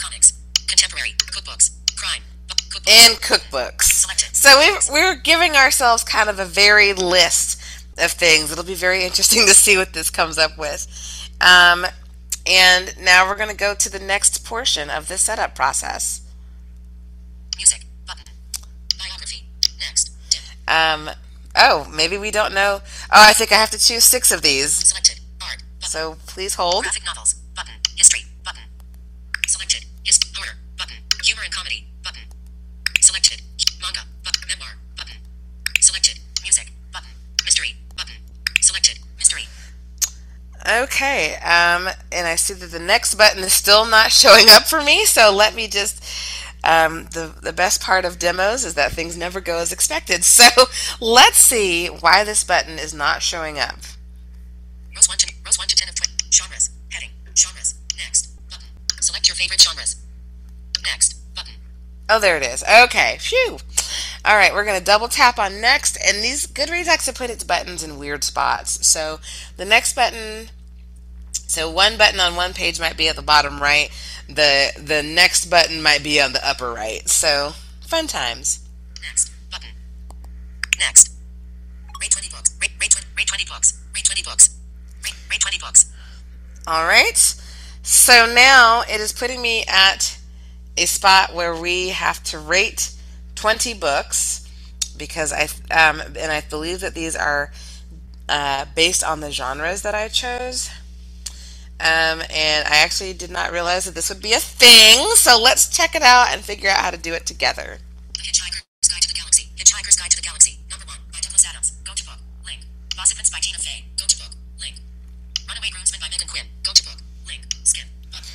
Comics. 0.00 0.32
Contemporary. 0.66 1.10
Cookbooks. 1.30 1.70
Crime. 1.96 2.22
Cookbooks. 2.48 2.88
And 2.88 3.14
cookbooks. 3.18 3.82
Selected. 3.82 4.34
So 4.34 4.58
we 4.58 4.76
we're 4.90 5.14
giving 5.14 5.54
ourselves 5.54 6.02
kind 6.02 6.28
of 6.28 6.40
a 6.40 6.44
varied 6.44 6.98
list 6.98 7.62
of 7.98 8.10
things. 8.10 8.50
It'll 8.50 8.64
be 8.64 8.74
very 8.74 9.04
interesting 9.04 9.46
to 9.46 9.54
see 9.54 9.76
what 9.76 9.92
this 9.92 10.10
comes 10.10 10.38
up 10.38 10.58
with. 10.58 10.88
Um, 11.40 11.86
and 12.46 12.94
now 12.98 13.28
we're 13.28 13.36
going 13.36 13.50
to 13.50 13.56
go 13.56 13.74
to 13.74 13.90
the 13.90 13.98
next 13.98 14.44
portion 14.44 14.90
of 14.90 15.08
the 15.08 15.18
setup 15.18 15.54
process. 15.54 16.22
Music 17.56 17.86
button. 18.06 18.24
Biography. 18.98 19.44
Next. 19.78 20.10
Um, 20.66 21.10
oh, 21.56 21.86
maybe 21.94 22.16
we 22.16 22.30
don't 22.30 22.54
know. 22.54 22.80
Oh, 23.10 23.28
I 23.28 23.32
think 23.32 23.52
I 23.52 23.56
have 23.56 23.70
to 23.70 23.78
choose 23.78 24.04
six 24.04 24.32
of 24.32 24.42
these. 24.42 24.72
Selected. 24.88 25.20
Art. 25.42 25.62
Button. 25.80 25.90
So 25.90 26.16
please 26.26 26.54
hold. 26.54 26.84
Graphic 26.84 27.04
novels. 27.04 27.34
Button. 27.54 27.74
History. 27.96 28.22
Button. 28.44 28.62
Selected. 29.46 29.84
Hist. 30.04 30.24
Horror. 30.36 30.56
Button. 30.78 30.96
Humor 31.24 31.42
and 31.44 31.52
comedy. 31.52 31.86
Button. 32.02 32.22
Selected. 33.00 33.42
Manga. 33.82 34.00
Button. 34.24 34.42
Memoir. 34.48 34.78
Button. 34.96 35.16
Selected. 35.80 36.20
Music. 36.42 36.72
Button. 36.92 37.10
Mystery. 37.44 37.76
Button. 37.96 38.14
Selected. 38.60 39.00
Mystery. 39.18 39.44
Okay, 40.66 41.34
um, 41.36 41.88
and 42.10 42.26
I 42.26 42.34
see 42.36 42.54
that 42.54 42.70
the 42.70 42.78
next 42.78 43.14
button 43.14 43.42
is 43.42 43.52
still 43.52 43.86
not 43.86 44.10
showing 44.22 44.48
up 44.50 44.64
for 44.64 44.82
me, 44.82 45.04
so 45.04 45.32
let 45.34 45.54
me 45.54 45.68
just 45.68 46.02
um, 46.64 47.04
the 47.12 47.32
the 47.42 47.52
best 47.52 47.80
part 47.80 48.04
of 48.04 48.18
demos 48.18 48.64
is 48.64 48.74
that 48.74 48.92
things 48.92 49.16
never 49.16 49.40
go 49.40 49.58
as 49.58 49.72
expected. 49.72 50.24
So 50.38 50.66
let's 51.00 51.38
see 51.38 51.86
why 51.86 52.24
this 52.24 52.44
button 52.44 52.78
is 52.78 52.92
not 52.92 53.22
showing 53.22 53.58
up. 53.58 53.78
Rows 54.94 55.08
one 55.08 55.18
to 55.18 55.32
rows 55.44 55.58
one 55.58 55.68
to 55.68 55.76
ten 55.76 55.88
of 55.88 55.94
twi- 55.94 56.08
genres. 56.30 56.70
Heading. 56.90 57.10
Genres. 57.36 57.74
Next. 57.96 58.36
Button. 58.50 58.66
Select 59.00 59.28
your 59.28 59.34
favorite 59.36 59.60
genres. 59.60 59.96
Next. 60.82 61.14
Button. 61.34 61.54
Oh, 62.08 62.18
there 62.20 62.36
it 62.36 62.42
is. 62.42 62.62
Okay, 62.64 63.16
phew. 63.20 63.58
All 64.28 64.36
right, 64.36 64.52
we're 64.52 64.66
going 64.66 64.78
to 64.78 64.84
double 64.84 65.08
tap 65.08 65.38
on 65.38 65.58
next, 65.62 65.96
and 66.06 66.22
these 66.22 66.46
Goodreads 66.46 66.86
actually 66.86 67.14
put 67.14 67.30
its 67.30 67.44
buttons 67.44 67.82
in 67.82 67.98
weird 67.98 68.22
spots. 68.22 68.86
So 68.86 69.20
the 69.56 69.64
next 69.64 69.94
button, 69.94 70.50
so 71.32 71.70
one 71.70 71.96
button 71.96 72.20
on 72.20 72.36
one 72.36 72.52
page 72.52 72.78
might 72.78 72.98
be 72.98 73.08
at 73.08 73.16
the 73.16 73.22
bottom 73.22 73.58
right. 73.58 73.88
The 74.28 74.72
the 74.76 75.02
next 75.02 75.46
button 75.46 75.80
might 75.80 76.04
be 76.04 76.20
on 76.20 76.34
the 76.34 76.46
upper 76.46 76.70
right. 76.70 77.08
So 77.08 77.54
fun 77.80 78.06
times. 78.06 78.68
Next. 79.00 79.32
Button. 79.50 79.70
Next. 80.78 81.10
Rate 81.98 82.10
20 82.10 82.28
books. 82.28 82.54
Rate, 82.60 82.72
rate, 82.78 82.90
20, 82.90 83.06
rate 83.16 83.28
20 83.28 83.44
books. 83.46 83.80
Rate 83.94 84.04
20 84.04 84.22
books. 84.24 84.58
Rate, 85.02 85.14
rate 85.30 85.40
20 85.40 85.58
books. 85.58 85.90
All 86.66 86.84
right. 86.84 87.16
So 87.82 88.30
now 88.30 88.82
it 88.82 89.00
is 89.00 89.14
putting 89.14 89.40
me 89.40 89.64
at 89.66 90.18
a 90.76 90.84
spot 90.84 91.34
where 91.34 91.56
we 91.56 91.88
have 91.88 92.22
to 92.24 92.38
rate 92.38 92.92
20 93.38 93.74
books 93.74 94.44
because 94.96 95.32
I 95.32 95.44
um, 95.70 96.02
and 96.18 96.32
I 96.32 96.40
believe 96.40 96.80
that 96.80 96.94
these 96.94 97.14
are 97.14 97.52
uh, 98.28 98.66
based 98.74 99.04
on 99.04 99.20
the 99.20 99.30
genres 99.30 99.82
that 99.82 99.94
I 99.94 100.08
chose. 100.08 100.68
Um, 101.80 102.20
and 102.34 102.66
I 102.66 102.82
actually 102.82 103.12
did 103.12 103.30
not 103.30 103.52
realize 103.52 103.84
that 103.84 103.94
this 103.94 104.08
would 104.08 104.20
be 104.20 104.32
a 104.32 104.40
thing. 104.40 105.06
So 105.14 105.40
let's 105.40 105.68
check 105.68 105.94
it 105.94 106.02
out 106.02 106.32
and 106.32 106.42
figure 106.42 106.68
out 106.68 106.80
how 106.80 106.90
to 106.90 106.98
do 106.98 107.14
it 107.14 107.24
together. 107.26 107.78
Hitchhiker's 108.14 108.88
Guide 108.90 109.02
to 109.02 109.08
the 109.08 109.14
Galaxy. 109.14 109.48
Hitchhiker's 109.54 109.94
Guide 109.94 110.10
to 110.10 110.16
the 110.16 110.22
Galaxy. 110.22 110.58
Number 110.68 110.86
one 110.86 110.98
by 111.12 111.20
Douglas 111.22 111.46
Adams. 111.48 111.78
Go 111.84 111.94
to 111.94 112.04
book. 112.04 112.18
Link. 112.44 112.66
Bossypants 112.96 113.30
by 113.30 113.38
Tina 113.38 113.58
Fey. 113.58 113.84
Go 113.96 114.06
to 114.06 114.18
book. 114.18 114.34
Link. 114.60 114.82
Runaway 115.46 115.70
Groomsmen 115.70 116.00
by 116.00 116.08
Meghan 116.08 116.28
Quinn. 116.28 116.46
Go 116.64 116.72
to 116.72 116.82
book. 116.82 116.98
Link. 117.28 117.46
Skip. 117.62 117.86
Button. 118.10 118.26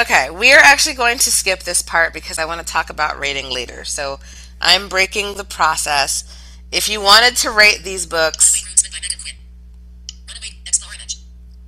Okay, 0.00 0.30
we 0.30 0.54
are 0.54 0.64
actually 0.64 0.94
going 0.94 1.18
to 1.18 1.30
skip 1.30 1.60
this 1.64 1.82
part 1.82 2.14
because 2.14 2.38
I 2.38 2.46
want 2.46 2.66
to 2.66 2.72
talk 2.72 2.88
about 2.88 3.20
rating 3.20 3.52
later. 3.52 3.84
So 3.84 4.18
I'm 4.60 4.88
breaking 4.88 5.34
the 5.34 5.44
process. 5.44 6.24
If 6.72 6.88
you 6.88 7.00
wanted 7.00 7.36
to 7.38 7.50
rate 7.50 7.82
these 7.84 8.06
books, 8.06 8.62
Runaway 8.62 8.74
Groomsmen 8.74 8.90
by 8.92 9.06
Meghan 9.06 9.22
Quinn. 9.22 9.36
Runaway. 10.28 10.48
Explore 10.66 10.94
image. 10.94 11.18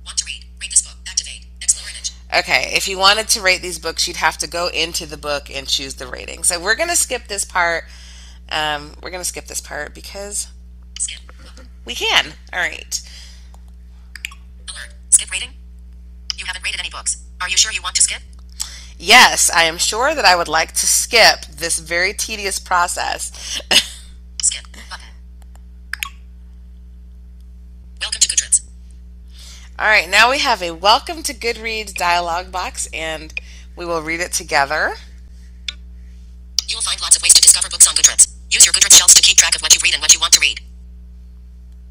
Want 0.05 0.17
to 0.17 0.25
read. 0.25 0.45
Rate 0.61 0.71
this 0.71 0.81
book. 0.81 0.97
Activate. 1.07 1.45
Explore 1.61 1.89
image. 1.89 2.11
okay, 2.37 2.71
if 2.75 2.87
you 2.87 2.97
wanted 2.97 3.27
to 3.29 3.41
rate 3.41 3.61
these 3.61 3.79
books, 3.79 4.07
you'd 4.07 4.17
have 4.17 4.37
to 4.39 4.47
go 4.47 4.67
into 4.67 5.05
the 5.05 5.17
book 5.17 5.49
and 5.53 5.67
choose 5.67 5.95
the 5.95 6.07
rating. 6.07 6.43
So 6.43 6.59
we're 6.59 6.75
going 6.75 6.89
to 6.89 6.95
skip 6.95 7.27
this 7.27 7.45
part. 7.45 7.85
Um, 8.49 8.95
we're 9.01 9.11
going 9.11 9.21
to 9.21 9.29
skip 9.29 9.45
this 9.45 9.61
part 9.61 9.93
because 9.93 10.47
Skip. 10.99 11.19
We 11.85 11.95
can. 11.95 12.33
All 12.51 12.59
right. 12.59 13.01
Alert. 14.69 14.93
Skip 15.09 15.31
rating. 15.31 15.51
You 16.37 16.45
haven't 16.45 16.63
rated 16.63 16.79
any 16.79 16.89
books. 16.89 17.23
Are 17.41 17.49
you 17.49 17.57
sure 17.57 17.71
you 17.71 17.81
want 17.81 17.95
to 17.95 18.01
skip? 18.01 18.21
Yes, 19.01 19.49
I 19.55 19.63
am 19.63 19.77
sure 19.77 20.13
that 20.13 20.25
I 20.25 20.35
would 20.35 20.49
like 20.49 20.73
to 20.73 20.85
skip 20.85 21.45
this 21.45 21.79
very 21.79 22.11
tedious 22.11 22.59
process. 22.59 23.31
Skip. 24.41 24.65
Button. 24.89 25.05
Welcome 28.01 28.19
to 28.19 28.27
Goodreads. 28.27 28.67
All 29.79 29.87
right, 29.87 30.09
now 30.09 30.29
we 30.29 30.39
have 30.39 30.61
a 30.61 30.71
welcome 30.71 31.23
to 31.23 31.33
Goodreads 31.33 31.93
dialog 31.93 32.51
box, 32.51 32.89
and 32.93 33.33
we 33.77 33.85
will 33.85 34.01
read 34.01 34.19
it 34.19 34.33
together. 34.33 34.95
You 36.67 36.75
will 36.75 36.81
find 36.81 37.01
lots 37.01 37.15
of 37.15 37.23
ways 37.23 37.33
to 37.35 37.41
discover 37.41 37.69
books 37.69 37.87
on 37.87 37.95
Goodreads. 37.95 38.35
Use 38.51 38.65
your 38.65 38.73
Goodreads 38.73 38.97
shelves 38.97 39.13
to 39.13 39.21
keep 39.21 39.37
track 39.37 39.55
of 39.55 39.61
what 39.61 39.73
you 39.73 39.79
read 39.81 39.93
and 39.93 40.01
what 40.01 40.13
you 40.13 40.19
want 40.19 40.33
to 40.33 40.41
read. 40.41 40.59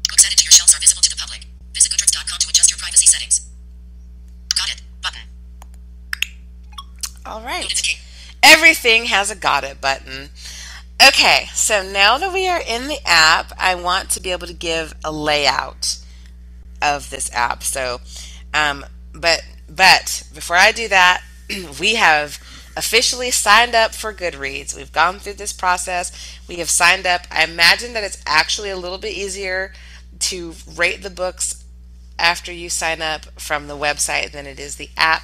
Books 0.09 0.27
added 0.27 0.37
to 0.37 0.45
your 0.45 0.51
shelves 0.51 0.75
are 0.75 0.79
visible 0.79 1.01
to 1.01 1.09
the 1.09 1.17
public. 1.17 1.47
Visit 1.73 1.91
goodreads.com 1.91 2.37
to 2.37 2.49
adjust 2.49 2.69
your 2.69 2.77
privacy 2.77 3.07
settings. 3.07 3.49
Got 4.55 4.73
it. 4.73 4.81
All 7.25 7.41
right. 7.41 7.99
Everything 8.41 9.05
has 9.05 9.29
a 9.29 9.35
got 9.35 9.63
it 9.63 9.81
button. 9.81 10.29
Okay, 11.05 11.47
so 11.53 11.81
now 11.81 12.17
that 12.17 12.33
we 12.33 12.47
are 12.47 12.61
in 12.65 12.87
the 12.87 12.99
app, 13.05 13.53
I 13.57 13.75
want 13.75 14.09
to 14.11 14.21
be 14.21 14.31
able 14.31 14.47
to 14.47 14.53
give 14.53 14.93
a 15.03 15.11
layout 15.11 15.97
of 16.81 17.09
this 17.09 17.33
app. 17.33 17.63
So, 17.63 18.01
um, 18.53 18.85
but 19.13 19.41
but 19.69 20.23
before 20.33 20.57
I 20.57 20.71
do 20.71 20.87
that, 20.89 21.23
we 21.79 21.95
have 21.95 22.39
officially 22.75 23.31
signed 23.31 23.75
up 23.75 23.93
for 23.93 24.13
Goodreads. 24.13 24.75
We've 24.75 24.91
gone 24.91 25.19
through 25.19 25.33
this 25.33 25.53
process. 25.53 26.39
We 26.47 26.55
have 26.55 26.69
signed 26.69 27.05
up. 27.05 27.21
I 27.31 27.43
imagine 27.43 27.93
that 27.93 28.03
it's 28.03 28.21
actually 28.25 28.69
a 28.69 28.77
little 28.77 28.97
bit 28.97 29.13
easier 29.13 29.73
to 30.19 30.53
rate 30.75 31.01
the 31.01 31.09
books 31.09 31.63
after 32.17 32.51
you 32.51 32.69
sign 32.69 33.01
up 33.01 33.25
from 33.39 33.67
the 33.67 33.77
website 33.77 34.31
than 34.31 34.45
it 34.45 34.59
is 34.59 34.75
the 34.75 34.89
app. 34.97 35.23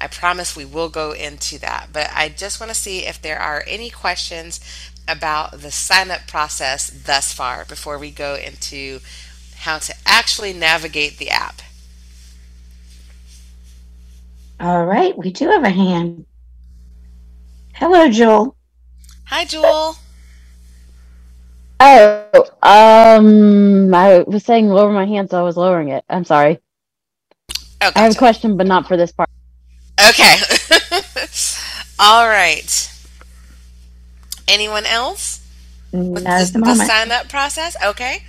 I 0.00 0.08
promise 0.08 0.54
we 0.54 0.64
will 0.64 0.88
go 0.88 1.12
into 1.12 1.58
that, 1.60 1.88
but 1.92 2.10
I 2.14 2.28
just 2.28 2.60
want 2.60 2.70
to 2.70 2.78
see 2.78 3.06
if 3.06 3.20
there 3.20 3.38
are 3.38 3.64
any 3.66 3.88
questions 3.88 4.60
about 5.08 5.60
the 5.60 5.70
sign 5.70 6.10
up 6.10 6.26
process 6.26 6.90
thus 6.90 7.32
far 7.32 7.64
before 7.64 7.98
we 7.98 8.10
go 8.10 8.34
into 8.34 9.00
how 9.56 9.78
to 9.78 9.94
actually 10.04 10.52
navigate 10.52 11.18
the 11.18 11.30
app. 11.30 11.62
All 14.60 14.84
right, 14.84 15.16
we 15.16 15.32
do 15.32 15.48
have 15.48 15.64
a 15.64 15.70
hand. 15.70 16.26
Hello, 17.74 18.08
Jewel. 18.08 18.56
Hi, 19.24 19.44
Jewel. 19.44 19.96
Oh, 21.78 22.44
um, 22.62 23.94
I 23.94 24.24
was 24.26 24.44
saying 24.44 24.68
lower 24.68 24.92
my 24.92 25.04
hand, 25.04 25.30
so 25.30 25.38
I 25.38 25.42
was 25.42 25.56
lowering 25.56 25.88
it. 25.88 26.04
I'm 26.08 26.24
sorry. 26.24 26.58
Oh, 27.82 27.92
I 27.94 28.00
have 28.00 28.14
a 28.14 28.18
question, 28.18 28.56
but 28.56 28.66
not 28.66 28.88
for 28.88 28.96
this 28.96 29.12
part. 29.12 29.28
Okay. 30.00 30.36
All 31.98 32.28
right. 32.28 32.92
Anyone 34.48 34.86
else? 34.86 35.40
With 35.92 36.24
Not 36.24 36.38
the, 36.38 36.42
at 36.42 36.52
the 36.52 36.58
the 36.60 36.74
sign 36.76 37.12
up 37.12 37.28
process? 37.28 37.76
Okay. 37.84 38.24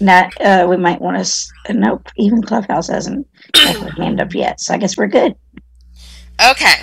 Not, 0.00 0.32
uh, 0.40 0.66
we 0.68 0.76
might 0.76 1.00
want 1.00 1.24
to. 1.24 1.74
Nope, 1.74 2.08
even 2.16 2.42
Clubhouse 2.42 2.88
hasn't 2.88 3.26
hand 3.56 4.20
up 4.20 4.34
yet. 4.34 4.60
So 4.60 4.74
I 4.74 4.78
guess 4.78 4.96
we're 4.96 5.08
good. 5.08 5.34
Okay. 6.50 6.74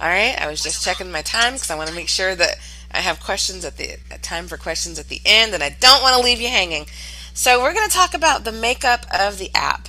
All 0.00 0.08
right. 0.08 0.36
I 0.40 0.48
was 0.48 0.62
just 0.62 0.84
checking 0.84 1.10
my 1.12 1.22
time 1.22 1.54
because 1.54 1.70
I 1.70 1.76
want 1.76 1.88
to 1.88 1.94
make 1.94 2.08
sure 2.08 2.34
that 2.34 2.56
I 2.92 2.98
have 2.98 3.20
questions 3.20 3.64
at 3.64 3.76
the 3.78 3.96
a 4.10 4.18
time 4.18 4.46
for 4.48 4.56
questions 4.56 4.98
at 4.98 5.08
the 5.08 5.20
end, 5.24 5.54
and 5.54 5.62
I 5.62 5.70
don't 5.80 6.02
want 6.02 6.16
to 6.16 6.22
leave 6.22 6.40
you 6.40 6.48
hanging. 6.48 6.86
So 7.34 7.62
we're 7.62 7.74
going 7.74 7.88
to 7.88 7.94
talk 7.94 8.14
about 8.14 8.44
the 8.44 8.52
makeup 8.52 9.06
of 9.12 9.38
the 9.38 9.50
app, 9.54 9.88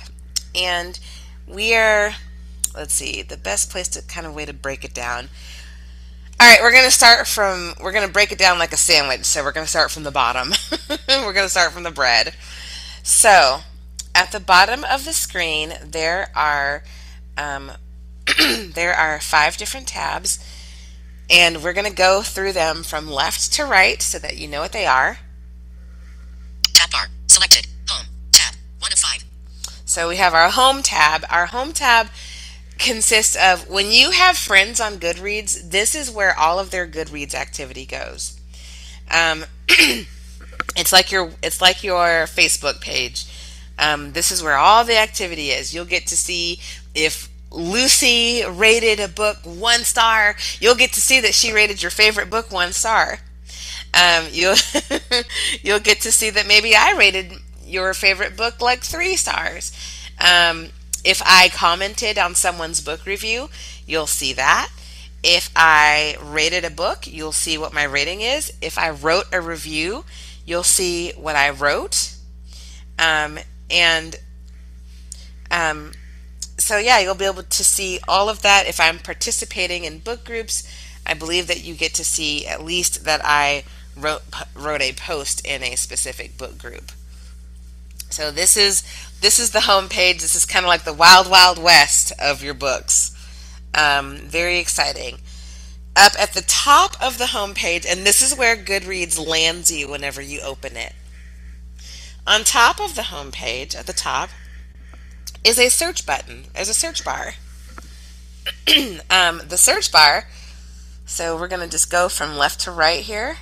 and 0.54 0.98
we 1.46 1.74
are. 1.74 2.14
Let's 2.74 2.94
see. 2.94 3.22
The 3.22 3.36
best 3.36 3.70
place 3.70 3.88
to 3.88 4.02
kind 4.02 4.26
of 4.26 4.34
way 4.34 4.44
to 4.44 4.52
break 4.52 4.84
it 4.84 4.94
down. 4.94 5.28
All 6.40 6.50
right, 6.50 6.60
we're 6.60 6.72
going 6.72 6.84
to 6.84 6.90
start 6.90 7.28
from. 7.28 7.74
We're 7.80 7.92
going 7.92 8.06
to 8.06 8.12
break 8.12 8.32
it 8.32 8.38
down 8.38 8.58
like 8.58 8.72
a 8.72 8.76
sandwich. 8.76 9.24
So 9.24 9.44
we're 9.44 9.52
going 9.52 9.64
to 9.64 9.70
start 9.70 9.90
from 9.92 10.02
the 10.02 10.10
bottom. 10.10 10.52
we're 11.08 11.32
going 11.32 11.46
to 11.46 11.48
start 11.48 11.72
from 11.72 11.84
the 11.84 11.92
bread. 11.92 12.34
So 13.04 13.60
at 14.14 14.32
the 14.32 14.40
bottom 14.40 14.84
of 14.84 15.04
the 15.04 15.12
screen, 15.12 15.74
there 15.84 16.30
are 16.34 16.82
um, 17.38 17.72
there 18.74 18.94
are 18.94 19.20
five 19.20 19.56
different 19.56 19.86
tabs, 19.86 20.44
and 21.30 21.62
we're 21.62 21.72
going 21.72 21.88
to 21.88 21.94
go 21.94 22.22
through 22.22 22.52
them 22.52 22.82
from 22.82 23.08
left 23.08 23.52
to 23.52 23.64
right 23.64 24.02
so 24.02 24.18
that 24.18 24.36
you 24.36 24.48
know 24.48 24.60
what 24.60 24.72
they 24.72 24.86
are. 24.86 25.18
Tab 26.72 26.90
bar. 26.90 27.06
Selected. 27.28 27.68
Home. 27.88 28.06
Tab. 28.32 28.56
One 28.80 28.92
of 28.92 28.98
five. 28.98 29.24
So 29.84 30.08
we 30.08 30.16
have 30.16 30.34
our 30.34 30.50
home 30.50 30.82
tab. 30.82 31.24
Our 31.30 31.46
home 31.46 31.72
tab 31.72 32.08
consists 32.78 33.36
of 33.36 33.68
when 33.68 33.90
you 33.90 34.10
have 34.10 34.36
friends 34.36 34.80
on 34.80 34.94
Goodreads, 34.94 35.70
this 35.70 35.94
is 35.94 36.10
where 36.10 36.38
all 36.38 36.58
of 36.58 36.70
their 36.70 36.86
Goodreads 36.86 37.34
activity 37.34 37.86
goes. 37.86 38.40
Um, 39.10 39.44
it's 39.68 40.92
like 40.92 41.12
your 41.12 41.30
it's 41.42 41.60
like 41.60 41.82
your 41.84 42.26
Facebook 42.26 42.80
page. 42.80 43.26
Um, 43.78 44.12
this 44.12 44.30
is 44.30 44.42
where 44.42 44.56
all 44.56 44.84
the 44.84 44.96
activity 44.96 45.50
is. 45.50 45.74
You'll 45.74 45.84
get 45.84 46.06
to 46.08 46.16
see 46.16 46.60
if 46.94 47.28
Lucy 47.50 48.44
rated 48.48 49.00
a 49.00 49.08
book 49.08 49.38
one 49.44 49.80
star. 49.80 50.36
You'll 50.60 50.74
get 50.74 50.92
to 50.92 51.00
see 51.00 51.20
that 51.20 51.34
she 51.34 51.52
rated 51.52 51.82
your 51.82 51.90
favorite 51.90 52.30
book 52.30 52.52
one 52.52 52.72
star. 52.72 53.18
Um, 53.92 54.26
you'll 54.30 54.56
you'll 55.62 55.80
get 55.80 56.00
to 56.02 56.12
see 56.12 56.30
that 56.30 56.46
maybe 56.46 56.74
I 56.74 56.94
rated 56.96 57.32
your 57.64 57.94
favorite 57.94 58.36
book 58.36 58.60
like 58.60 58.82
three 58.82 59.16
stars. 59.16 59.72
Um, 60.20 60.68
if 61.04 61.22
I 61.24 61.50
commented 61.50 62.18
on 62.18 62.34
someone's 62.34 62.80
book 62.80 63.06
review, 63.06 63.50
you'll 63.86 64.06
see 64.06 64.32
that. 64.32 64.70
If 65.22 65.50
I 65.54 66.16
rated 66.22 66.64
a 66.64 66.70
book, 66.70 67.06
you'll 67.06 67.32
see 67.32 67.56
what 67.56 67.72
my 67.72 67.84
rating 67.84 68.20
is. 68.20 68.52
If 68.60 68.78
I 68.78 68.90
wrote 68.90 69.26
a 69.32 69.40
review, 69.40 70.04
you'll 70.44 70.62
see 70.62 71.12
what 71.12 71.36
I 71.36 71.50
wrote. 71.50 72.14
Um, 72.98 73.38
and 73.70 74.16
um, 75.50 75.92
so, 76.58 76.78
yeah, 76.78 76.98
you'll 76.98 77.14
be 77.14 77.24
able 77.24 77.42
to 77.42 77.64
see 77.64 78.00
all 78.06 78.28
of 78.28 78.42
that. 78.42 78.66
If 78.66 78.80
I'm 78.80 78.98
participating 78.98 79.84
in 79.84 79.98
book 79.98 80.24
groups, 80.24 80.68
I 81.06 81.14
believe 81.14 81.46
that 81.46 81.64
you 81.64 81.74
get 81.74 81.94
to 81.94 82.04
see 82.04 82.46
at 82.46 82.62
least 82.62 83.04
that 83.04 83.20
I 83.24 83.64
wrote 83.96 84.22
wrote 84.54 84.80
a 84.80 84.92
post 84.92 85.46
in 85.46 85.62
a 85.62 85.76
specific 85.76 86.36
book 86.36 86.58
group. 86.58 86.92
So 88.14 88.30
this 88.30 88.56
is 88.56 88.84
this 89.20 89.40
is 89.40 89.50
the 89.50 89.62
home 89.62 89.88
page. 89.88 90.20
This 90.20 90.36
is 90.36 90.46
kind 90.46 90.64
of 90.64 90.68
like 90.68 90.84
the 90.84 90.92
wild 90.92 91.28
wild 91.28 91.60
west 91.60 92.12
of 92.20 92.44
your 92.44 92.54
books. 92.54 93.10
Um, 93.74 94.18
very 94.18 94.60
exciting. 94.60 95.18
Up 95.96 96.12
at 96.16 96.32
the 96.32 96.42
top 96.42 96.94
of 97.02 97.18
the 97.18 97.28
home 97.28 97.54
page, 97.54 97.84
and 97.84 98.06
this 98.06 98.22
is 98.22 98.38
where 98.38 98.56
Goodreads 98.56 99.18
lands 99.18 99.68
you 99.72 99.88
whenever 99.88 100.22
you 100.22 100.40
open 100.42 100.76
it. 100.76 100.92
On 102.24 102.44
top 102.44 102.80
of 102.80 102.94
the 102.94 103.04
home 103.04 103.32
page, 103.32 103.74
at 103.74 103.86
the 103.86 103.92
top, 103.92 104.30
is 105.42 105.58
a 105.58 105.68
search 105.68 106.06
button. 106.06 106.44
There's 106.54 106.68
a 106.68 106.74
search 106.74 107.04
bar. 107.04 107.34
um, 109.10 109.42
the 109.48 109.58
search 109.58 109.90
bar. 109.90 110.28
So 111.04 111.36
we're 111.36 111.48
going 111.48 111.62
to 111.62 111.68
just 111.68 111.90
go 111.90 112.08
from 112.08 112.36
left 112.36 112.60
to 112.60 112.70
right 112.70 113.00
here. 113.00 113.38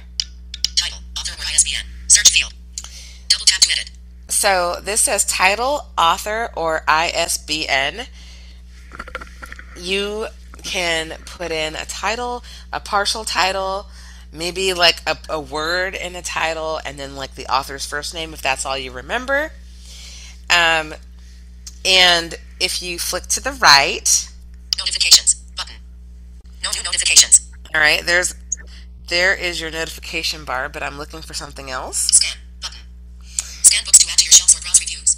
Title, 0.76 1.00
author 1.18 1.34
or 1.34 1.44
ISBN. 1.44 1.84
Search 2.08 2.30
field. 2.30 2.54
Double 3.28 3.44
tap 3.44 3.60
to 3.60 3.70
edit. 3.70 3.91
So 4.42 4.80
this 4.82 5.02
says 5.02 5.24
title, 5.24 5.86
author, 5.96 6.50
or 6.56 6.82
ISBN. 6.88 8.06
You 9.76 10.26
can 10.64 11.16
put 11.26 11.52
in 11.52 11.76
a 11.76 11.84
title, 11.84 12.42
a 12.72 12.80
partial 12.80 13.24
title, 13.24 13.86
maybe 14.32 14.74
like 14.74 15.00
a, 15.06 15.16
a 15.28 15.38
word 15.38 15.94
in 15.94 16.16
a 16.16 16.22
title, 16.22 16.80
and 16.84 16.98
then 16.98 17.14
like 17.14 17.36
the 17.36 17.46
author's 17.46 17.86
first 17.86 18.14
name 18.14 18.34
if 18.34 18.42
that's 18.42 18.66
all 18.66 18.76
you 18.76 18.90
remember. 18.90 19.52
Um, 20.50 20.92
and 21.84 22.34
if 22.58 22.82
you 22.82 22.98
flick 22.98 23.28
to 23.28 23.40
the 23.40 23.52
right, 23.52 24.28
Notifications. 24.76 25.36
Button. 25.56 25.76
No 26.64 26.70
new 26.72 26.82
notifications. 26.82 27.48
all 27.72 27.80
right, 27.80 28.04
there's 28.04 28.34
there 29.06 29.36
is 29.36 29.60
your 29.60 29.70
notification 29.70 30.44
bar, 30.44 30.68
but 30.68 30.82
I'm 30.82 30.98
looking 30.98 31.22
for 31.22 31.32
something 31.32 31.70
else. 31.70 31.98
Scan. 31.98 32.38
Button. 32.60 32.80
Scan 33.62 33.84
books 33.84 34.01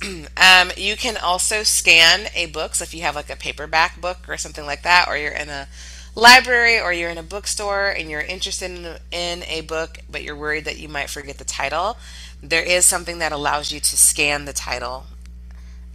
Um, 0.36 0.72
you 0.76 0.96
can 0.96 1.16
also 1.16 1.62
scan 1.62 2.28
a 2.34 2.46
book. 2.46 2.74
So 2.74 2.82
if 2.82 2.92
you 2.92 3.02
have 3.02 3.14
like 3.14 3.30
a 3.30 3.36
paperback 3.36 4.00
book 4.00 4.28
or 4.28 4.36
something 4.36 4.66
like 4.66 4.82
that, 4.82 5.06
or 5.08 5.16
you're 5.16 5.32
in 5.32 5.48
a 5.48 5.68
library 6.14 6.78
or 6.78 6.92
you're 6.92 7.10
in 7.10 7.18
a 7.18 7.22
bookstore 7.22 7.88
and 7.88 8.10
you're 8.10 8.20
interested 8.20 8.70
in, 8.70 8.96
in 9.10 9.42
a 9.44 9.62
book, 9.62 9.98
but 10.10 10.22
you're 10.22 10.36
worried 10.36 10.64
that 10.66 10.78
you 10.78 10.88
might 10.88 11.08
forget 11.10 11.38
the 11.38 11.44
title, 11.44 11.96
there 12.42 12.62
is 12.62 12.84
something 12.84 13.18
that 13.18 13.32
allows 13.32 13.72
you 13.72 13.80
to 13.80 13.96
scan 13.96 14.44
the 14.44 14.52
title, 14.52 15.06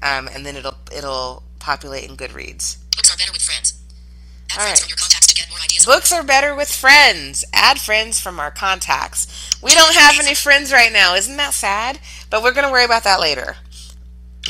um, 0.01 0.27
and 0.33 0.45
then 0.45 0.55
it'll 0.55 0.77
it'll 0.95 1.43
populate 1.59 2.09
in 2.09 2.17
Goodreads. 2.17 2.77
Books 2.95 3.13
are 3.13 3.17
better 3.17 3.31
with 3.31 3.41
friends. 3.41 3.73
Add 4.51 4.57
All 4.57 4.63
friends 4.63 4.79
right. 4.79 4.79
from 4.79 4.89
your 4.89 4.97
contacts 4.97 5.27
to 5.27 5.35
get 5.35 5.49
more 5.49 5.59
ideas. 5.59 5.85
Books 5.85 6.11
are 6.11 6.23
better 6.23 6.55
with 6.55 6.71
friends. 6.71 7.45
Add 7.53 7.79
friends 7.79 8.19
from 8.19 8.39
our 8.39 8.49
contacts. 8.49 9.27
We 9.61 9.73
don't 9.75 9.95
have 9.95 10.19
any 10.19 10.33
friends 10.33 10.71
right 10.71 10.91
now. 10.91 11.15
Isn't 11.15 11.37
that 11.37 11.53
sad? 11.53 11.99
But 12.29 12.41
we're 12.41 12.53
going 12.53 12.65
to 12.65 12.71
worry 12.71 12.85
about 12.85 13.03
that 13.03 13.19
later. 13.19 13.57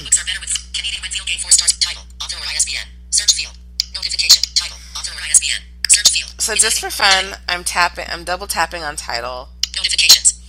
Books 0.04 0.22
are 0.22 0.26
better 0.26 0.40
with 0.40 0.54
Canadian 0.74 1.02
Winfield 1.02 1.28
Game 1.28 1.40
4 1.40 1.52
stars. 1.52 1.78
Title, 1.80 2.04
author 2.24 2.38
or 2.38 2.48
ISBN. 2.56 2.88
Search 3.10 3.34
field. 3.34 3.58
Notification. 3.94 4.44
Title, 4.56 4.78
author 4.96 5.12
or 5.12 5.22
ISBN. 5.28 5.62
Search 5.90 6.10
field. 6.10 6.32
So 6.40 6.56
just 6.56 6.80
for 6.80 6.90
fun, 6.90 7.36
I'm 7.50 7.64
tapping. 7.64 8.06
I'm 8.10 8.24
double 8.24 8.48
tapping 8.48 8.84
on 8.84 8.96
title. 8.96 9.50
Notifications. 9.76 10.40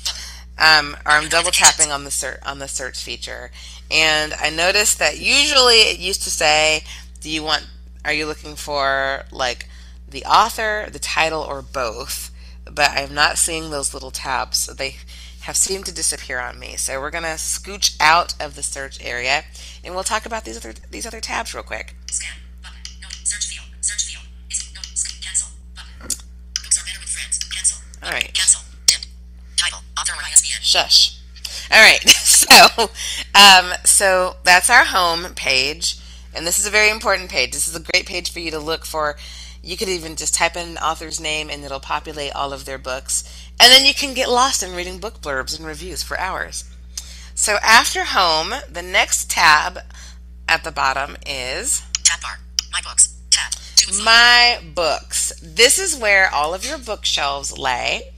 Um, 0.59 0.97
or 1.07 1.13
I'm 1.13 1.29
double 1.29 1.51
tapping 1.51 1.91
on 1.91 2.05
the 2.05 2.11
search 2.11 2.39
on 2.45 2.59
the 2.59 2.69
search 2.69 3.03
feature, 3.03 3.51
and 3.91 4.35
I 4.35 4.51
noticed 4.51 4.99
that 4.99 5.19
usually 5.19 5.77
it 5.77 5.99
used 5.99 6.23
to 6.25 6.31
say, 6.31 6.85
"Do 7.21 7.31
you 7.31 7.43
want? 7.43 7.67
Are 8.05 8.13
you 8.13 8.27
looking 8.27 8.57
for 8.57 9.25
like 9.33 9.69
the 10.07 10.25
author, 10.27 10.89
the 10.93 10.99
title, 10.99 11.41
or 11.41 11.63
both?" 11.63 12.31
But 12.67 12.91
I'm 12.91 13.15
not 13.15 13.39
seeing 13.39 13.71
those 13.71 13.95
little 13.95 14.11
tabs. 14.11 14.59
So 14.59 14.75
they 14.75 14.97
have 15.51 15.57
seemed 15.57 15.85
to 15.85 15.93
disappear 15.93 16.39
on 16.39 16.61
me. 16.61 16.77
So 16.77 17.01
we're 17.01 17.11
gonna 17.11 17.35
scooch 17.35 17.97
out 17.99 18.41
of 18.41 18.55
the 18.55 18.63
search 18.63 19.05
area, 19.05 19.43
and 19.83 19.95
we'll 19.95 20.05
talk 20.05 20.25
about 20.25 20.45
these 20.45 20.57
other 20.57 20.75
these 20.93 21.07
other 21.07 21.21
tabs 21.21 21.53
real 21.53 21.65
quick. 21.65 21.97
Scan. 22.07 22.39
Button. 22.63 22.79
No. 23.03 23.09
Search 23.25 23.47
field. 23.47 23.67
Search 23.81 24.05
field. 24.05 24.25
Is 24.49 24.73
no. 24.73 24.81
Cancel. 25.21 25.49
Button. 25.75 25.91
Books 26.63 26.81
are 26.81 26.87
better 26.87 27.01
with 27.01 27.11
friends. 27.11 27.43
Cancel. 27.51 27.83
All 28.01 28.13
right. 28.13 28.33
Cancel. 28.33 28.63
Dimmed. 28.87 29.09
Title, 29.57 29.81
author 29.99 30.13
or 30.13 30.23
ISBN. 30.23 30.63
Shush. 30.63 31.19
All 31.71 31.83
right. 31.83 32.05
So, 32.41 32.91
um, 33.35 33.73
so 33.85 34.37
that's 34.45 34.71
our 34.71 34.85
home 34.85 35.35
page, 35.35 35.99
and 36.35 36.47
this 36.47 36.59
is 36.59 36.67
a 36.67 36.71
very 36.71 36.91
important 36.91 37.31
page. 37.31 37.53
This 37.53 37.69
is 37.69 37.77
a 37.77 37.81
great 37.81 38.07
page 38.07 38.33
for 38.33 38.41
you 38.41 38.51
to 38.51 38.59
look 38.59 38.85
for. 38.85 39.17
You 39.63 39.77
could 39.77 39.89
even 39.89 40.17
just 40.17 40.35
type 40.35 40.57
in 40.57 40.71
an 40.71 40.79
author's 40.79 41.21
name, 41.21 41.49
and 41.51 41.63
it'll 41.63 41.81
populate 41.81 42.33
all 42.35 42.53
of 42.53 42.65
their 42.65 42.79
books, 42.79 43.25
and 43.61 43.71
then 43.71 43.85
you 43.85 43.93
can 43.93 44.15
get 44.15 44.31
lost 44.31 44.63
in 44.63 44.75
reading 44.75 44.99
book 44.99 45.21
blurbs 45.21 45.57
and 45.57 45.67
reviews 45.67 46.03
for 46.03 46.19
hours. 46.19 46.65
So 47.35 47.59
after 47.63 48.05
home, 48.05 48.55
the 48.71 48.83
next 48.83 49.31
tab 49.31 49.81
at 50.49 50.65
the 50.65 50.73
bottom 50.73 51.17
is 51.27 51.83
Tab 52.03 52.23
bar. 52.23 52.39
My 52.73 52.81
books. 52.83 53.15
Tab. 53.31 53.53
Two 53.77 53.91
of 53.91 53.97
five. 53.97 54.05
my 54.05 54.61
books. 54.75 55.33
This 55.43 55.79
is 55.79 55.95
where 55.95 56.33
all 56.33 56.55
of 56.55 56.65
your 56.65 56.79
bookshelves 56.79 57.57
lay. 57.57 58.15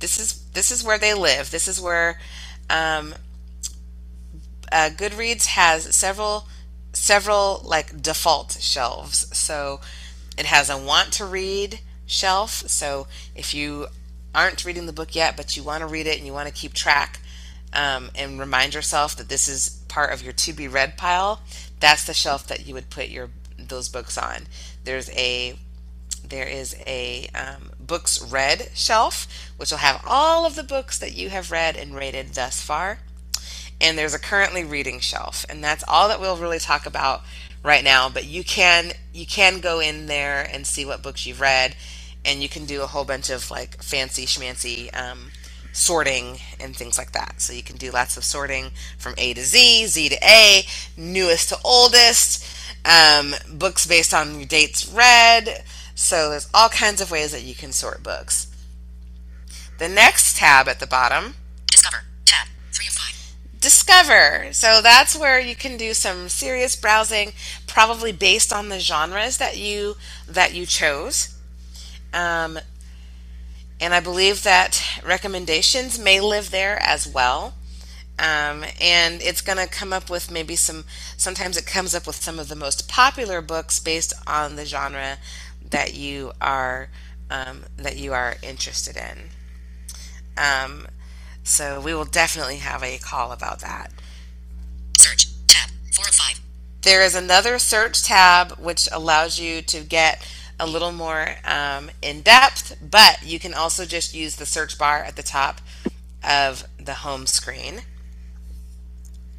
This 0.00 0.20
is 0.20 0.44
this 0.52 0.70
is 0.70 0.84
where 0.84 0.98
they 0.98 1.14
live. 1.14 1.50
This 1.50 1.66
is 1.66 1.80
where 1.80 2.20
um, 2.68 3.14
uh, 4.70 4.90
Goodreads 4.90 5.46
has 5.46 5.94
several 5.96 6.46
several 6.92 7.62
like 7.64 8.02
default 8.02 8.52
shelves. 8.60 9.36
So 9.36 9.80
it 10.36 10.46
has 10.46 10.68
a 10.68 10.76
want 10.78 11.12
to 11.14 11.24
read 11.24 11.80
shelf. 12.06 12.50
So 12.50 13.06
if 13.34 13.54
you 13.54 13.86
aren't 14.34 14.64
reading 14.64 14.86
the 14.86 14.92
book 14.92 15.14
yet, 15.14 15.36
but 15.36 15.56
you 15.56 15.62
want 15.62 15.80
to 15.80 15.86
read 15.86 16.06
it 16.06 16.16
and 16.16 16.26
you 16.26 16.32
want 16.32 16.48
to 16.48 16.54
keep 16.54 16.72
track 16.72 17.20
um, 17.72 18.10
and 18.14 18.38
remind 18.38 18.74
yourself 18.74 19.16
that 19.16 19.28
this 19.28 19.48
is 19.48 19.82
part 19.88 20.12
of 20.12 20.22
your 20.22 20.32
to 20.32 20.52
be 20.52 20.68
read 20.68 20.96
pile, 20.96 21.40
that's 21.80 22.04
the 22.04 22.14
shelf 22.14 22.46
that 22.46 22.66
you 22.66 22.74
would 22.74 22.90
put 22.90 23.08
your 23.08 23.30
those 23.58 23.88
books 23.88 24.16
on. 24.16 24.46
There's 24.84 25.10
a 25.10 25.58
there 26.26 26.46
is 26.46 26.74
a 26.86 27.28
um, 27.34 27.70
books 27.78 28.22
read 28.22 28.70
shelf, 28.74 29.52
which 29.56 29.70
will 29.70 29.78
have 29.78 30.02
all 30.06 30.46
of 30.46 30.54
the 30.54 30.62
books 30.62 30.98
that 30.98 31.14
you 31.14 31.28
have 31.30 31.50
read 31.50 31.76
and 31.76 31.94
rated 31.94 32.28
thus 32.34 32.60
far. 32.60 33.00
And 33.80 33.98
there's 33.98 34.14
a 34.14 34.18
currently 34.18 34.64
reading 34.64 35.00
shelf, 35.00 35.44
and 35.48 35.62
that's 35.62 35.84
all 35.86 36.08
that 36.08 36.20
we'll 36.20 36.36
really 36.36 36.60
talk 36.60 36.86
about 36.86 37.22
right 37.62 37.84
now. 37.84 38.08
But 38.08 38.24
you 38.24 38.44
can 38.44 38.92
you 39.12 39.26
can 39.26 39.60
go 39.60 39.80
in 39.80 40.06
there 40.06 40.48
and 40.50 40.66
see 40.66 40.84
what 40.86 41.02
books 41.02 41.26
you've 41.26 41.40
read, 41.40 41.76
and 42.24 42.42
you 42.42 42.48
can 42.48 42.64
do 42.64 42.82
a 42.82 42.86
whole 42.86 43.04
bunch 43.04 43.30
of 43.30 43.50
like 43.50 43.82
fancy 43.82 44.26
schmancy 44.26 44.94
um, 44.96 45.30
sorting 45.72 46.38
and 46.60 46.74
things 46.74 46.96
like 46.96 47.12
that. 47.12 47.40
So 47.40 47.52
you 47.52 47.62
can 47.62 47.76
do 47.76 47.90
lots 47.90 48.16
of 48.16 48.24
sorting 48.24 48.70
from 48.96 49.14
A 49.18 49.34
to 49.34 49.42
Z, 49.42 49.86
Z 49.86 50.08
to 50.08 50.18
A, 50.24 50.62
newest 50.96 51.50
to 51.50 51.58
oldest, 51.64 52.46
um, 52.84 53.34
books 53.52 53.86
based 53.86 54.14
on 54.14 54.36
your 54.36 54.46
dates 54.46 54.88
read. 54.88 55.64
So 55.94 56.30
there's 56.30 56.48
all 56.54 56.68
kinds 56.68 57.00
of 57.00 57.10
ways 57.10 57.32
that 57.32 57.42
you 57.42 57.54
can 57.54 57.72
sort 57.72 58.02
books. 58.02 58.50
The 59.78 59.88
next 59.88 60.36
tab 60.36 60.68
at 60.68 60.80
the 60.80 60.86
bottom, 60.86 61.34
Discover. 61.70 62.04
Tab. 62.24 62.48
Three 62.72 62.86
of 62.86 62.92
five. 62.92 63.34
Discover. 63.60 64.52
So 64.52 64.80
that's 64.80 65.18
where 65.18 65.40
you 65.40 65.56
can 65.56 65.76
do 65.76 65.94
some 65.94 66.28
serious 66.28 66.76
browsing, 66.76 67.32
probably 67.66 68.12
based 68.12 68.52
on 68.52 68.68
the 68.68 68.78
genres 68.78 69.38
that 69.38 69.56
you 69.56 69.96
that 70.28 70.54
you 70.54 70.66
chose. 70.66 71.33
Um, 72.14 72.58
and 73.80 73.92
I 73.92 74.00
believe 74.00 74.44
that 74.44 74.82
recommendations 75.04 75.98
may 75.98 76.20
live 76.20 76.50
there 76.50 76.78
as 76.80 77.06
well. 77.06 77.54
Um, 78.18 78.64
and 78.80 79.20
it's 79.20 79.40
going 79.40 79.58
to 79.58 79.66
come 79.66 79.92
up 79.92 80.08
with 80.08 80.30
maybe 80.30 80.54
some. 80.54 80.84
Sometimes 81.16 81.56
it 81.56 81.66
comes 81.66 81.94
up 81.96 82.06
with 82.06 82.14
some 82.14 82.38
of 82.38 82.48
the 82.48 82.54
most 82.54 82.88
popular 82.88 83.42
books 83.42 83.80
based 83.80 84.14
on 84.24 84.54
the 84.54 84.64
genre 84.64 85.18
that 85.68 85.94
you 85.94 86.30
are 86.40 86.90
um, 87.28 87.64
that 87.76 87.96
you 87.96 88.12
are 88.12 88.36
interested 88.40 88.96
in. 88.96 89.30
Um, 90.36 90.86
so 91.42 91.80
we 91.80 91.92
will 91.92 92.04
definitely 92.04 92.58
have 92.58 92.84
a 92.84 92.98
call 92.98 93.32
about 93.32 93.60
that. 93.60 93.90
Search. 94.96 95.26
Tab. 95.48 95.70
Four 95.92 96.06
of 96.06 96.14
five. 96.14 96.40
There 96.82 97.02
is 97.02 97.16
another 97.16 97.58
search 97.58 98.04
tab 98.04 98.52
which 98.52 98.88
allows 98.92 99.40
you 99.40 99.60
to 99.62 99.80
get 99.80 100.24
a 100.58 100.66
little 100.66 100.92
more 100.92 101.36
um, 101.44 101.90
in 102.00 102.22
depth, 102.22 102.76
but 102.80 103.22
you 103.24 103.38
can 103.38 103.54
also 103.54 103.84
just 103.84 104.14
use 104.14 104.36
the 104.36 104.46
search 104.46 104.78
bar 104.78 104.98
at 105.02 105.16
the 105.16 105.22
top 105.22 105.60
of 106.22 106.64
the 106.78 106.94
home 106.94 107.26
screen. 107.26 107.82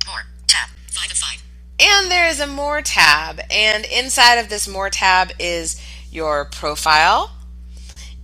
More. 0.05 0.23
Tab. 0.47 0.69
Five 0.87 1.11
of 1.11 1.17
five. 1.17 1.43
And 1.79 2.11
there 2.11 2.27
is 2.27 2.39
a 2.39 2.47
more 2.47 2.81
tab, 2.81 3.41
and 3.49 3.85
inside 3.85 4.35
of 4.35 4.49
this 4.49 4.67
more 4.67 4.89
tab 4.89 5.31
is 5.39 5.81
your 6.11 6.45
profile 6.45 7.31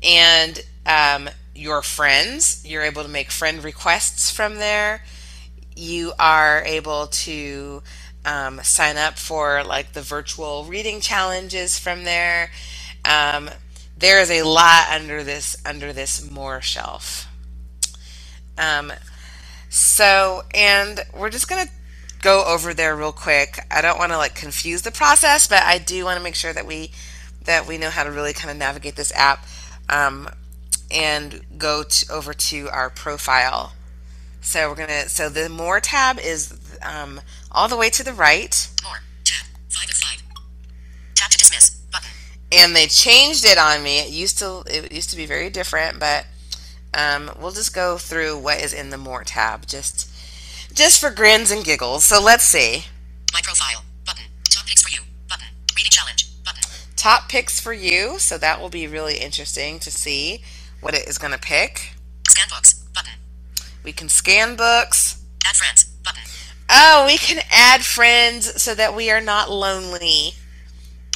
and 0.04 0.62
um, 0.86 1.30
your 1.54 1.82
friends. 1.82 2.64
You're 2.66 2.84
able 2.84 3.04
to 3.04 3.10
make 3.10 3.32
friend 3.32 3.64
requests 3.64 4.32
from 4.32 4.56
there. 4.56 5.04
You 5.76 6.14
are 6.20 6.64
able 6.66 7.08
to 7.08 7.84
um, 8.26 8.60
sign 8.64 8.98
up 8.98 9.18
for 9.18 9.64
like 9.64 9.94
the 9.94 10.02
virtual 10.02 10.66
reading 10.66 11.02
challenges 11.02 11.80
from 11.80 12.04
there. 12.04 12.52
Um, 13.06 13.49
there 13.97 14.20
is 14.20 14.32
a 14.32 14.43
lot 14.43 14.89
under 14.89 15.24
this 15.24 15.56
under 15.66 15.93
this 15.93 16.30
more 16.30 16.62
shelf. 16.62 17.28
Um, 18.58 18.91
so, 19.70 20.43
and 20.54 20.99
we're 21.18 21.30
just 21.30 21.47
gonna 21.47 21.70
go 22.22 22.43
over 22.45 22.74
there 22.74 22.95
real 22.95 23.12
quick. 23.12 23.60
I 23.72 23.82
don't 23.82 23.97
want 23.97 24.12
to 24.12 24.18
like 24.18 24.36
confuse 24.36 24.82
the 24.84 24.91
process, 24.91 25.47
but 25.47 25.64
I 25.64 25.78
do 25.78 26.06
want 26.06 26.18
to 26.18 26.24
make 26.24 26.36
sure 26.36 26.54
that 26.54 26.66
we 26.66 26.91
that 27.45 27.68
we 27.68 27.78
know 27.78 27.89
how 27.89 28.04
to 28.04 28.12
really 28.12 28.34
kind 28.34 28.52
of 28.52 28.58
navigate 28.58 28.95
this 28.95 29.12
app 29.16 29.45
um, 29.89 30.30
and 30.91 31.41
go 31.58 31.84
to, 31.84 32.12
over 32.12 32.34
to 32.34 32.70
our 32.70 32.89
profile. 32.89 33.74
So 34.41 34.70
we're 34.70 34.76
gonna 34.76 35.10
so 35.10 35.30
the 35.30 35.49
more 35.49 35.80
tab 35.80 36.20
is 36.20 36.58
um, 36.82 37.22
all 37.52 37.68
the 37.68 37.78
way 37.78 37.89
to 37.91 38.04
the 38.04 38.14
right. 38.14 38.70
More. 38.84 38.99
Tab. 39.24 39.45
Five 39.70 39.89
five. 39.89 40.24
Tap 41.16 41.32
to 41.32 41.38
dismiss. 41.38 41.81
And 42.52 42.76
they 42.76 42.88
changed 42.88 43.45
it 43.45 43.58
on 43.58 43.82
me. 43.82 43.99
It 43.99 44.10
used 44.10 44.38
to 44.39 44.64
it 44.68 44.91
used 44.91 45.10
to 45.12 45.16
be 45.16 45.26
very 45.26 45.49
different, 45.49 45.99
but 45.99 46.26
um, 46.93 47.32
we'll 47.39 47.52
just 47.52 47.74
go 47.74 47.97
through 47.97 48.38
what 48.38 48.60
is 48.60 48.74
in 48.74 48.89
the 48.89 48.97
more 48.97 49.24
tab 49.24 49.66
just 49.66 50.10
just 50.74 50.99
for 50.99 51.10
grins 51.10 51.52
and 51.52 51.64
giggles. 51.64 52.04
So 52.04 52.22
let's 52.22 52.43
see. 52.43 52.86
My 53.34 53.41
profile. 53.41 53.84
Button. 54.06 54.26
Top 54.49 54.66
picks 54.66 54.82
for 54.82 54.89
you. 54.89 55.02
Button. 55.30 55.47
Reading 55.76 55.91
challenge. 55.91 56.28
Button. 56.43 56.62
Top 56.95 57.30
picks 57.30 57.60
for 57.60 57.74
you, 57.74 58.20
so 58.20 58.38
that 58.38 58.60
will 58.60 58.70
be 58.70 58.88
really 58.88 59.18
interesting 59.18 59.80
to 59.80 59.91
see 59.91 60.43
what 60.82 60.93
it 60.93 61.08
is 61.08 61.18
going 61.18 61.34
to 61.34 61.39
pick. 61.39 61.93
Scan 62.28 62.47
books. 62.49 62.74
Button. 62.93 63.14
We 63.84 63.91
can 63.93 64.10
scan 64.10 64.56
books. 64.56 65.24
Add 65.45 65.56
friends. 65.56 65.86
Button. 66.04 66.22
Oh, 66.70 67.06
we 67.06 67.18
can 67.18 67.43
add 67.52 67.82
friends 67.82 68.62
so 68.62 68.76
that 68.76 68.95
we 68.95 69.10
are 69.10 69.22
not 69.22 69.49
lonely. 69.49 70.34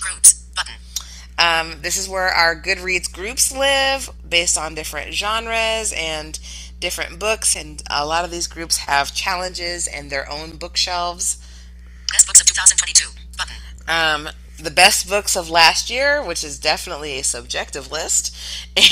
Groups. 0.01 0.44
Um, 1.45 1.81
this 1.81 1.97
is 1.97 2.09
where 2.09 2.29
our 2.29 2.55
Goodreads 2.59 3.11
groups 3.11 3.51
live 3.51 4.09
based 4.27 4.57
on 4.57 4.73
different 4.73 5.13
genres 5.13 5.93
and 5.95 6.39
different 6.79 7.19
books. 7.19 7.55
And 7.55 7.83
a 7.89 8.05
lot 8.05 8.25
of 8.25 8.31
these 8.31 8.47
groups 8.47 8.77
have 8.77 9.13
challenges 9.13 9.87
and 9.87 10.09
their 10.09 10.29
own 10.31 10.57
bookshelves. 10.57 11.37
Best 12.11 12.25
books 12.27 12.41
of 12.41 12.47
2022. 12.47 13.09
Button. 13.37 13.55
Um, 13.87 14.29
the 14.57 14.71
best 14.71 15.07
books 15.07 15.35
of 15.35 15.49
last 15.49 15.89
year, 15.89 16.23
which 16.23 16.43
is 16.43 16.59
definitely 16.59 17.19
a 17.19 17.23
subjective 17.23 17.91
list, 17.91 18.35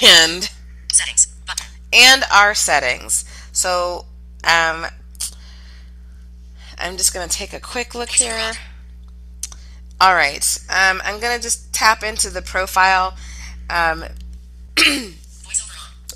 and 0.03 0.49
Settings. 0.91 1.27
Button. 1.47 1.65
and 1.91 2.23
our 2.31 2.53
settings. 2.53 3.25
So 3.51 4.05
um, 4.43 4.85
I'm 6.77 6.97
just 6.97 7.13
going 7.13 7.27
to 7.27 7.35
take 7.35 7.53
a 7.53 7.59
quick 7.59 7.95
look 7.95 8.09
here. 8.09 8.51
All 10.01 10.15
right, 10.15 10.57
um, 10.69 11.01
I'm 11.05 11.19
going 11.19 11.35
to 11.37 11.41
just 11.41 11.73
tap 11.73 12.03
into 12.03 12.29
the 12.29 12.41
profile, 12.41 13.15
um, 13.69 14.03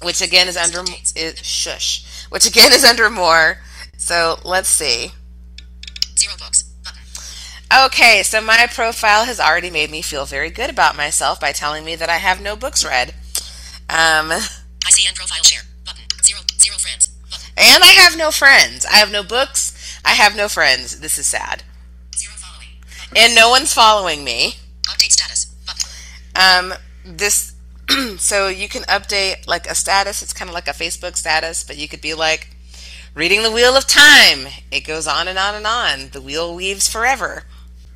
which 0.04 0.22
again 0.22 0.48
is 0.48 0.58
under 0.58 0.84
is, 1.16 1.38
shush, 1.40 2.26
which 2.30 2.46
again 2.46 2.74
is 2.74 2.84
under 2.84 3.10
more. 3.10 3.60
So 3.98 4.40
let's 4.44 4.70
see. 4.70 5.12
Zero 6.18 6.34
books. 6.38 6.64
Button. 6.84 7.86
Okay, 7.86 8.24
so 8.24 8.42
my 8.42 8.68
profile 8.70 9.26
has 9.26 9.40
already 9.40 9.70
made 9.70 9.90
me 9.90 10.02
feel 10.02 10.26
very 10.26 10.50
good 10.50 10.70
about 10.70 10.98
myself 10.98 11.40
by 11.40 11.52
telling 11.52 11.86
me 11.86 11.96
that 11.96 12.10
I 12.10 12.18
have 12.18 12.42
no 12.42 12.56
books 12.56 12.84
read. 12.84 13.14
Um, 13.90 14.32
ICN 14.88 15.16
profile 15.16 15.44
share. 15.44 15.64
Button. 15.86 16.04
Zero. 16.24 16.42
Zero 16.60 16.78
friends. 16.78 17.08
Button. 17.30 17.52
and 17.58 17.84
I 17.84 17.88
have 17.88 18.18
no 18.18 18.32
friends. 18.32 18.86
I 18.86 18.96
have 18.96 19.12
no 19.12 19.24
books. 19.24 20.00
I 20.04 20.12
have 20.12 20.36
no 20.36 20.50
friends. 20.50 21.00
This 21.00 21.18
is 21.18 21.28
sad. 21.28 21.64
And 23.18 23.34
no 23.34 23.50
one's 23.50 23.74
following 23.74 24.24
me. 24.24 24.54
Update 24.84 25.12
status. 25.12 25.56
Um, 26.36 26.74
this, 27.04 27.56
so 28.18 28.48
you 28.48 28.70
can 28.70 28.84
update 28.84 29.48
like 29.48 29.68
a 29.68 29.74
status. 29.74 30.22
It's 30.22 30.34
kind 30.34 30.50
of 30.50 30.54
like 30.54 30.68
a 30.68 30.72
Facebook 30.72 31.18
status, 31.18 31.64
but 31.64 31.78
you 31.78 31.88
could 31.88 32.02
be 32.02 32.14
like, 32.14 32.50
reading 33.18 33.42
the 33.42 33.52
Wheel 33.52 33.76
of 33.76 33.88
Time. 33.88 34.46
It 34.72 34.82
goes 34.82 35.08
on 35.08 35.28
and 35.28 35.40
on 35.40 35.56
and 35.56 35.66
on. 35.66 36.10
The 36.10 36.22
wheel 36.22 36.54
weaves 36.54 36.88
forever. 36.88 37.46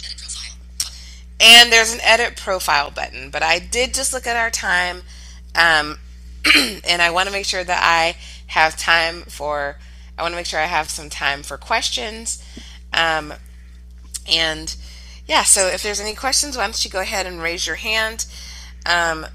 Edit 0.03 0.17
profile. 0.17 0.57
Button. 0.79 0.95
And 1.39 1.71
there's 1.71 1.93
an 1.93 1.99
edit 2.01 2.35
profile 2.35 2.89
button, 2.89 3.29
but 3.29 3.43
I 3.43 3.59
did 3.59 3.93
just 3.93 4.13
look 4.13 4.25
at 4.25 4.35
our 4.35 4.49
time, 4.49 5.03
um, 5.53 5.99
and 6.55 7.03
I 7.03 7.11
want 7.11 7.27
to 7.27 7.31
make 7.31 7.45
sure 7.45 7.63
that 7.63 7.81
I 7.83 8.17
have 8.47 8.75
time 8.75 9.21
for. 9.21 9.77
I 10.17 10.23
want 10.23 10.31
to 10.31 10.37
make 10.37 10.47
sure 10.47 10.59
I 10.59 10.65
have 10.65 10.89
some 10.89 11.11
time 11.11 11.43
for 11.43 11.57
questions, 11.57 12.43
um, 12.91 13.35
and 14.27 14.75
yeah. 15.31 15.43
So 15.43 15.67
if 15.67 15.81
there's 15.81 16.01
any 16.01 16.13
questions, 16.13 16.57
why 16.57 16.63
don't 16.63 16.83
you 16.83 16.91
go 16.91 16.99
ahead 16.99 17.25
and 17.25 17.41
raise 17.41 17.65
your 17.65 17.77
hand? 17.77 18.25
Um, 18.85 19.25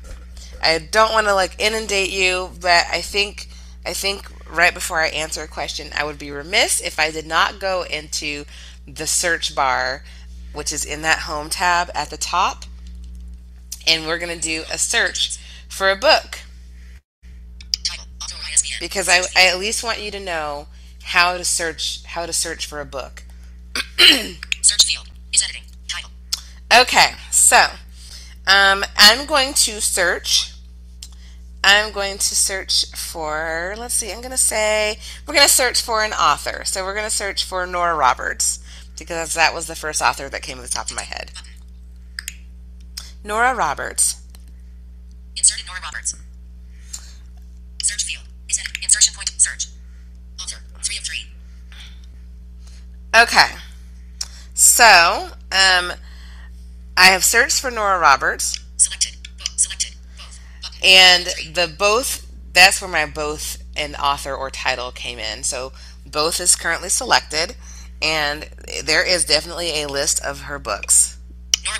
I 0.62 0.78
don't 0.78 1.10
want 1.10 1.26
to 1.26 1.32
like 1.32 1.56
inundate 1.58 2.10
you, 2.10 2.50
but 2.60 2.84
I 2.92 3.00
think 3.00 3.48
I 3.86 3.94
think 3.94 4.30
right 4.54 4.74
before 4.74 5.00
I 5.00 5.08
answer 5.08 5.42
a 5.42 5.48
question, 5.48 5.88
I 5.96 6.04
would 6.04 6.18
be 6.18 6.30
remiss 6.30 6.82
if 6.82 7.00
I 7.00 7.10
did 7.10 7.24
not 7.24 7.58
go 7.60 7.84
into 7.84 8.44
the 8.86 9.06
search 9.06 9.54
bar, 9.54 10.04
which 10.52 10.70
is 10.70 10.84
in 10.84 11.00
that 11.00 11.20
home 11.20 11.48
tab 11.48 11.90
at 11.94 12.10
the 12.10 12.18
top, 12.18 12.66
and 13.86 14.06
we're 14.06 14.18
going 14.18 14.38
to 14.38 14.48
do 14.48 14.64
a 14.70 14.76
search 14.76 15.38
for 15.66 15.90
a 15.90 15.96
book 15.96 16.40
because 18.80 19.08
I, 19.08 19.22
I 19.34 19.46
at 19.46 19.58
least 19.58 19.82
want 19.82 20.02
you 20.02 20.10
to 20.10 20.20
know 20.20 20.66
how 21.04 21.38
to 21.38 21.44
search 21.44 22.04
how 22.04 22.26
to 22.26 22.34
search 22.34 22.66
for 22.66 22.82
a 22.82 22.84
book. 22.84 23.22
Search 24.60 24.84
field. 24.84 25.08
Is 25.32 25.42
editing. 25.42 25.65
Okay, 26.72 27.12
so 27.30 27.66
um, 28.46 28.84
I'm 28.96 29.26
going 29.26 29.54
to 29.54 29.80
search. 29.80 30.52
I'm 31.62 31.92
going 31.92 32.18
to 32.18 32.34
search 32.34 32.86
for, 32.94 33.74
let's 33.76 33.94
see, 33.94 34.12
I'm 34.12 34.20
going 34.20 34.30
to 34.30 34.36
say, 34.36 34.98
we're 35.26 35.34
going 35.34 35.46
to 35.46 35.52
search 35.52 35.82
for 35.82 36.04
an 36.04 36.12
author. 36.12 36.62
So 36.64 36.84
we're 36.84 36.94
going 36.94 37.06
to 37.06 37.10
search 37.10 37.44
for 37.44 37.66
Nora 37.66 37.96
Roberts 37.96 38.62
because 38.98 39.34
that 39.34 39.52
was 39.52 39.66
the 39.66 39.74
first 39.74 40.00
author 40.00 40.28
that 40.28 40.42
came 40.42 40.56
to 40.56 40.62
the 40.62 40.68
top 40.68 40.90
of 40.90 40.96
my 40.96 41.02
head. 41.02 41.32
Nora 43.24 43.54
Roberts. 43.54 44.22
Inserted 45.36 45.66
Nora 45.66 45.80
Roberts. 45.82 46.14
Search 47.82 48.04
field. 48.04 48.24
Is 48.48 48.58
edit. 48.58 48.72
Insertion 48.82 49.14
point. 49.14 49.30
Search. 49.36 49.66
Author. 50.40 50.58
Three 50.82 50.98
of 50.98 51.02
three. 51.02 51.24
Okay, 53.14 53.56
so 54.54 55.30
um, 55.50 55.92
I 56.96 57.06
have 57.06 57.24
searched 57.24 57.60
for 57.60 57.70
Nora 57.70 57.98
Roberts. 57.98 58.58
Selected. 58.76 59.16
Both. 59.38 59.58
Selected. 59.58 59.94
Both. 60.16 60.40
Button. 60.62 60.78
and 60.82 61.26
the 61.54 61.72
both 61.78 62.22
that's 62.52 62.80
where 62.80 62.90
my 62.90 63.04
both 63.04 63.62
and 63.76 63.94
author 63.96 64.34
or 64.34 64.48
title 64.50 64.90
came 64.90 65.18
in 65.18 65.42
so 65.42 65.72
both 66.06 66.40
is 66.40 66.56
currently 66.56 66.88
selected 66.88 67.54
and 68.00 68.48
there 68.84 69.04
is 69.06 69.24
definitely 69.24 69.82
a 69.82 69.86
list 69.86 70.24
of 70.24 70.42
her 70.42 70.58
books 70.58 71.18
Nora. 71.64 71.78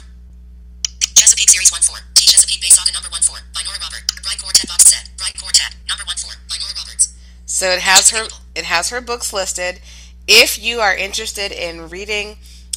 Chesapeake 1.14 1.48
Series 1.50 1.70
1 1.72 1.80
4. 1.82 1.96
T. 2.14 2.26
Chesapeake 2.26 2.60
Bay 2.60 2.68
Saga 2.68 2.92
number 2.92 3.08
1 3.10 3.22
4. 3.22 3.36
By 3.54 3.60
Nora 3.64 3.78
Robert. 3.80 4.04
Bride 4.22 4.40
Quartet 4.42 4.68
box 4.68 4.84
set. 4.90 5.10
Bride 5.16 5.34
Quartet. 5.40 5.76
Number 5.88 6.04
1 6.04 6.16
4. 6.16 6.30
By 6.48 6.56
Nora 6.60 6.72
Roberts. 6.76 7.14
so 7.46 7.70
it 7.70 7.80
has 7.80 8.10
her 8.10 8.28
it 8.54 8.64
has 8.64 8.90
her 8.90 9.00
books 9.00 9.32
listed 9.32 9.80
if 10.28 10.62
you 10.62 10.80
are 10.80 10.94
interested 10.94 11.52
in 11.52 11.88
reading 11.88 12.36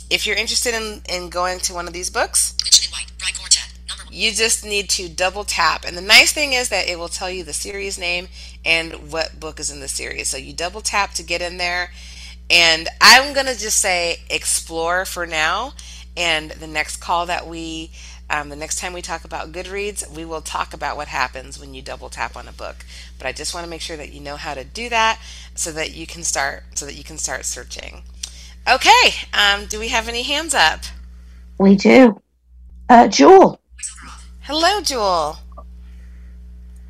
if 0.10 0.26
you're 0.26 0.36
interested 0.36 0.74
in, 0.74 1.02
in 1.08 1.30
going 1.30 1.60
to 1.60 1.74
one 1.74 1.88
of 1.88 1.94
these 1.94 2.10
books 2.10 2.54
Vision 2.64 2.86
in 2.86 2.92
White. 2.92 3.12
Bride 3.18 3.38
Quartet. 3.38 3.70
Number 3.88 4.06
1. 4.06 4.14
you 4.14 4.32
just 4.32 4.66
need 4.66 4.90
to 4.90 5.10
double 5.10 5.44
tap 5.44 5.86
and 5.88 5.98
the 5.98 6.02
nice 6.02 6.32
thing 6.32 6.54
is 6.54 6.70
that 6.70 6.88
it 6.88 6.98
will 6.98 7.08
tell 7.08 7.30
you 7.30 7.44
the 7.44 7.54
series 7.54 7.98
name 7.98 8.28
and 8.66 9.12
what 9.12 9.40
book 9.40 9.60
is 9.60 9.72
in 9.72 9.80
the 9.80 9.88
series 9.88 10.30
so 10.30 10.38
you 10.38 10.54
double 10.54 10.82
tap 10.82 11.14
to 11.14 11.24
get 11.24 11.42
in 11.42 11.58
there 11.58 11.92
and 12.50 12.88
i'm 13.02 13.34
going 13.34 13.46
to 13.46 13.58
just 13.58 13.80
say 13.80 14.18
explore 14.30 15.06
for 15.06 15.26
now 15.26 15.74
and 16.18 16.52
the 16.52 16.68
next 16.68 16.98
call 16.98 17.26
that 17.26 17.48
we 17.48 17.92
um, 18.32 18.50
the 18.50 18.56
next 18.56 18.78
time 18.80 18.94
we 18.94 19.02
talk 19.02 19.24
about 19.24 19.52
goodreads 19.52 20.08
we 20.16 20.26
will 20.26 20.42
talk 20.42 20.74
about 20.74 20.96
what 20.98 21.08
happens 21.08 21.60
when 21.60 21.74
you 21.74 21.82
double 21.82 22.10
tap 22.10 22.36
on 22.36 22.48
a 22.48 22.52
book 22.52 22.86
but 23.18 23.26
i 23.26 23.32
just 23.32 23.54
want 23.54 23.64
to 23.64 23.70
make 23.70 23.82
sure 23.82 23.98
that 23.98 24.14
you 24.14 24.20
know 24.20 24.36
how 24.36 24.54
to 24.54 24.64
do 24.64 24.90
that 24.90 25.20
so 25.56 25.72
that 25.72 25.96
you 25.96 26.06
can 26.06 26.24
start 26.24 26.64
so 26.76 26.86
that 26.86 26.96
you 26.96 27.04
can 27.04 27.18
start 27.18 27.46
searching 27.46 28.04
okay 28.68 29.14
um, 29.34 29.66
do 29.66 29.80
we 29.80 29.90
have 29.90 30.08
any 30.08 30.24
hands 30.24 30.54
up 30.54 30.82
We 31.58 31.76
do. 31.76 32.22
Uh, 32.88 33.08
Jewel. 33.08 33.60
Hello 34.42 34.82
jewel 34.82 35.38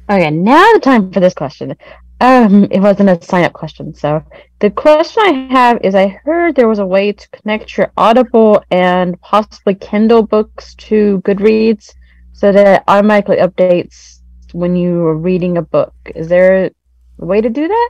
Okay, 0.10 0.32
now 0.32 0.66
the 0.74 0.80
time 0.80 1.12
for 1.12 1.20
this 1.20 1.36
question. 1.36 1.76
Um, 2.20 2.68
it 2.72 2.80
wasn't 2.80 3.10
a 3.10 3.24
sign 3.24 3.44
up 3.44 3.54
question. 3.54 3.94
So 3.94 4.24
the 4.60 4.72
question 4.72 5.24
I 5.24 5.48
have 5.52 5.80
is 5.84 5.94
I 5.94 6.08
heard 6.08 6.56
there 6.56 6.68
was 6.68 6.80
a 6.80 6.86
way 6.86 7.12
to 7.12 7.30
connect 7.30 7.78
your 7.78 7.92
Audible 7.96 8.64
and 8.72 9.22
possibly 9.22 9.76
Kindle 9.76 10.24
books 10.24 10.74
to 10.76 11.22
Goodreads 11.24 11.94
so 12.34 12.52
that 12.52 12.78
it 12.78 12.84
automatically 12.88 13.38
updates 13.38 14.22
when 14.52 14.76
you 14.76 15.06
are 15.06 15.16
reading 15.16 15.58
a 15.58 15.62
book. 15.62 15.94
Is 16.16 16.28
there 16.28 16.66
a 16.66 17.26
way 17.26 17.40
to 17.40 17.50
do 17.50 17.68
that? 17.68 17.90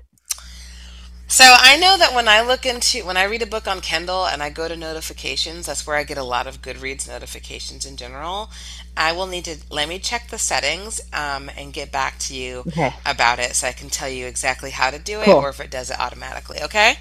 So 1.31 1.43
I 1.45 1.77
know 1.77 1.95
that 1.95 2.15
when 2.15 2.27
I 2.27 2.41
look 2.41 2.65
into 2.65 3.05
when 3.05 3.15
I 3.15 3.23
read 3.25 3.43
a 3.43 3.45
book 3.45 3.67
on 3.67 3.81
Kindle 3.81 4.25
and 4.25 4.41
I 4.41 4.49
go 4.49 4.67
to 4.67 4.75
notifications, 4.75 5.67
that's 5.67 5.85
where 5.85 5.95
I 5.95 6.03
get 6.03 6.17
a 6.17 6.23
lot 6.23 6.47
of 6.47 6.63
Goodreads 6.63 7.07
notifications 7.07 7.85
in 7.85 7.97
general. 7.97 8.49
I 8.97 9.11
will 9.11 9.27
need 9.27 9.45
to 9.45 9.57
let 9.69 9.87
me 9.87 9.99
check 9.99 10.29
the 10.29 10.39
settings 10.39 10.99
um, 11.13 11.51
and 11.55 11.71
get 11.71 11.91
back 11.91 12.17
to 12.19 12.35
you 12.35 12.61
Okay. 12.67 12.91
about 13.05 13.37
it 13.37 13.53
so 13.55 13.67
I 13.67 13.73
can 13.73 13.89
tell 13.89 14.09
you 14.09 14.25
exactly 14.25 14.71
how 14.71 14.89
to 14.89 14.97
do 14.97 15.21
it 15.21 15.25
Cool. 15.25 15.35
or 15.35 15.49
if 15.49 15.59
it 15.59 15.69
does 15.69 15.91
it 15.91 15.99
automatically. 15.99 16.57
Okay? 16.63 16.95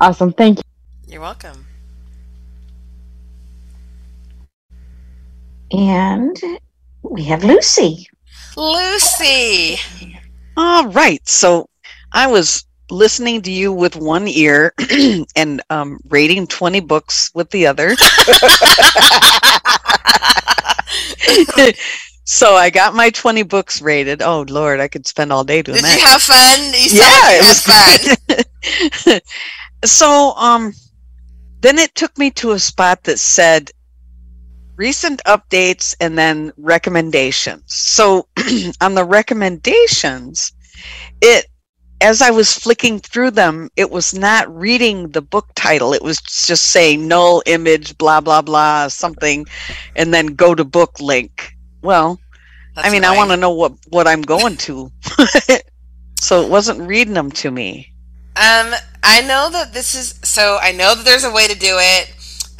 Awesome. 0.00 0.32
Thank 0.32 0.58
you. 0.58 0.62
You're 1.06 1.20
welcome. 1.20 1.66
And 5.70 6.40
we 7.02 7.24
have 7.24 7.44
Lucy. 7.44 8.08
Lucy. 8.56 9.76
All 10.56 10.88
right. 10.88 11.20
So 11.28 11.68
I 12.14 12.28
was 12.28 12.64
listening 12.90 13.42
to 13.42 13.50
you 13.50 13.72
with 13.72 13.96
one 13.96 14.28
ear 14.28 14.72
and 15.36 15.60
um, 15.68 15.98
rating 16.08 16.46
20 16.46 16.80
books 16.80 17.30
with 17.34 17.50
the 17.50 17.66
other. 17.66 17.90
so 22.24 22.54
I 22.54 22.70
got 22.70 22.94
my 22.94 23.10
20 23.10 23.42
books 23.42 23.82
rated. 23.82 24.22
Oh, 24.22 24.46
Lord, 24.48 24.80
I 24.80 24.88
could 24.88 25.06
spend 25.06 25.30
all 25.32 25.44
day 25.44 25.60
doing 25.62 25.76
Did 25.76 25.84
that. 25.84 25.98
you 25.98 26.06
have 26.06 26.22
fun? 26.22 26.72
You 26.72 26.88
yeah, 27.00 27.32
it 27.32 27.42
was 29.02 29.06
fun. 29.06 29.20
so 29.84 30.34
um 30.36 30.72
then 31.60 31.78
it 31.78 31.94
took 31.94 32.16
me 32.16 32.30
to 32.30 32.52
a 32.52 32.58
spot 32.58 33.02
that 33.04 33.18
said 33.18 33.70
recent 34.76 35.22
updates 35.24 35.94
and 36.00 36.16
then 36.16 36.52
recommendations. 36.56 37.64
So 37.66 38.28
on 38.80 38.94
the 38.94 39.04
recommendations, 39.04 40.52
it 41.20 41.46
as 42.04 42.20
I 42.20 42.30
was 42.30 42.52
flicking 42.52 43.00
through 43.00 43.30
them, 43.30 43.70
it 43.76 43.90
was 43.90 44.12
not 44.12 44.54
reading 44.54 45.08
the 45.08 45.22
book 45.22 45.48
title. 45.54 45.94
It 45.94 46.02
was 46.02 46.20
just 46.20 46.66
saying 46.66 47.08
null 47.08 47.42
image, 47.46 47.96
blah 47.96 48.20
blah 48.20 48.42
blah, 48.42 48.88
something, 48.88 49.46
and 49.96 50.12
then 50.12 50.26
go 50.26 50.54
to 50.54 50.64
book 50.64 51.00
link. 51.00 51.56
Well, 51.80 52.20
I 52.76 52.82
That's 52.82 52.92
mean, 52.92 53.04
I 53.06 53.16
want 53.16 53.30
to 53.30 53.38
know 53.38 53.52
what 53.52 53.72
what 53.88 54.06
I'm 54.06 54.20
going 54.20 54.58
to. 54.68 54.92
so 56.20 56.42
it 56.42 56.50
wasn't 56.50 56.86
reading 56.86 57.14
them 57.14 57.30
to 57.30 57.50
me. 57.50 57.94
Um, 58.36 58.74
I 59.02 59.22
know 59.22 59.48
that 59.50 59.72
this 59.72 59.94
is 59.94 60.20
so. 60.22 60.58
I 60.60 60.72
know 60.72 60.94
that 60.94 61.06
there's 61.06 61.24
a 61.24 61.32
way 61.32 61.48
to 61.48 61.58
do 61.58 61.78
it, 61.78 62.10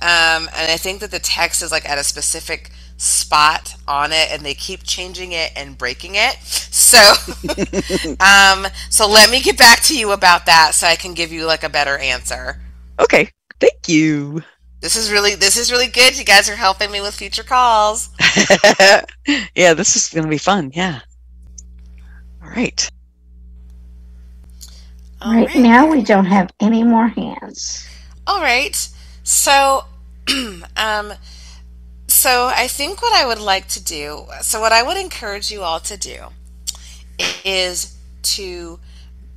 um, 0.01 0.49
and 0.57 0.73
I 0.73 0.79
think 0.79 1.01
that 1.01 1.11
the 1.11 1.19
text 1.19 1.63
is 1.63 1.71
like 1.71 1.87
at 1.87 1.99
a 1.99 2.05
specific 2.05 2.71
spot 2.97 3.75
on 3.87 4.13
it, 4.13 4.31
and 4.31 4.43
they 4.43 4.55
keep 4.55 4.85
changing 4.85 5.33
it 5.33 5.53
and 5.57 5.77
breaking 5.77 6.13
it. 6.15 6.37
So, 6.45 6.99
um, 8.21 8.67
so 8.91 9.09
let 9.09 9.31
me 9.31 9.41
get 9.41 9.59
back 9.59 9.83
to 9.85 9.99
you 9.99 10.13
about 10.13 10.47
that, 10.47 10.75
so 10.75 10.87
I 10.87 10.97
can 10.97 11.15
give 11.15 11.33
you 11.33 11.47
like 11.47 11.65
a 11.65 11.69
better 11.69 11.99
answer. 11.99 12.61
Okay, 13.01 13.31
thank 13.61 13.89
you. 13.89 14.43
This 14.81 14.97
is 14.97 15.11
really 15.11 15.35
this 15.35 15.57
is 15.57 15.73
really 15.73 15.87
good. 15.87 16.19
You 16.19 16.25
guys 16.25 16.49
are 16.51 16.57
helping 16.57 16.91
me 16.91 17.01
with 17.01 17.15
future 17.15 17.43
calls. 17.43 18.11
yeah, 19.55 19.73
this 19.73 19.97
is 19.97 20.11
going 20.11 20.25
to 20.25 20.31
be 20.31 20.39
fun. 20.39 20.71
Yeah. 20.75 21.01
All 22.43 22.51
right. 22.51 22.91
All 25.23 25.33
right, 25.33 25.47
right. 25.47 25.57
now, 25.57 25.91
we 25.91 26.03
don't 26.03 26.27
have 26.27 26.53
any 26.61 26.85
more 26.85 27.09
hands. 27.09 27.89
All 28.27 28.43
right. 28.43 28.77
So, 29.23 29.85
um, 30.77 31.15
so 32.25 32.47
I 32.47 32.69
think 32.69 33.03
what 33.03 33.13
I 33.13 33.27
would 33.27 33.39
like 33.39 33.69
to 33.69 33.85
do, 33.85 34.25
so 34.41 34.59
what 34.59 34.73
I 34.73 34.83
would 34.83 34.97
encourage 34.97 35.51
you 35.51 35.61
all 35.61 35.79
to 35.81 35.99
do 35.99 36.29
is 37.45 37.99
to 38.23 38.81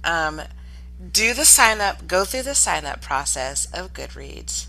um, 0.06 0.42
do 1.12 1.34
the 1.34 1.44
sign 1.44 1.82
up, 1.82 2.08
go 2.08 2.24
through 2.24 2.44
the 2.44 2.56
sign 2.56 2.86
up 2.86 3.02
process 3.02 3.66
of 3.74 3.92
Goodreads. 3.92 4.68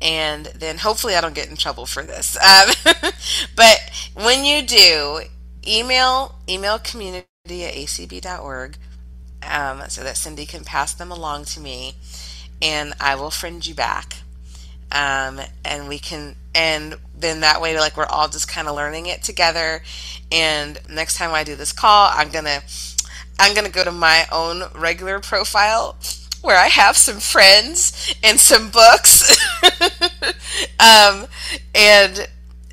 And 0.00 0.46
then 0.46 0.78
hopefully 0.78 1.14
I 1.14 1.20
don't 1.20 1.34
get 1.34 1.50
in 1.50 1.56
trouble 1.56 1.84
for 1.84 2.02
this. 2.04 2.38
Um, 2.38 2.72
but 3.54 3.80
when 4.14 4.46
you 4.46 4.62
do, 4.62 5.24
email 5.68 6.36
email 6.48 6.78
community 6.78 7.26
at 7.50 7.74
acb.org 7.74 8.78
um, 9.42 9.82
so 9.88 10.02
that 10.02 10.16
Cindy 10.16 10.46
can 10.46 10.64
pass 10.64 10.94
them 10.94 11.10
along 11.10 11.44
to 11.52 11.60
me, 11.60 11.96
and 12.62 12.94
I 12.98 13.14
will 13.14 13.30
friend 13.30 13.66
you 13.66 13.74
back, 13.74 14.16
um, 14.90 15.42
and 15.66 15.86
we 15.86 15.98
can, 15.98 16.36
and 16.54 16.96
then 17.16 17.40
that 17.40 17.60
way, 17.60 17.78
like 17.78 17.96
we're 17.96 18.06
all 18.06 18.28
just 18.28 18.48
kind 18.48 18.68
of 18.68 18.76
learning 18.76 19.06
it 19.06 19.22
together. 19.22 19.82
And 20.30 20.80
next 20.88 21.16
time 21.16 21.32
I 21.32 21.44
do 21.44 21.56
this 21.56 21.72
call, 21.72 22.10
I'm 22.12 22.30
gonna, 22.30 22.62
I'm 23.38 23.54
gonna 23.54 23.68
go 23.70 23.84
to 23.84 23.92
my 23.92 24.26
own 24.30 24.64
regular 24.74 25.20
profile 25.20 25.96
where 26.42 26.58
I 26.58 26.66
have 26.68 26.96
some 26.96 27.20
friends 27.20 28.14
and 28.22 28.38
some 28.38 28.70
books, 28.70 29.36
um, 30.78 31.26
and 31.74 32.28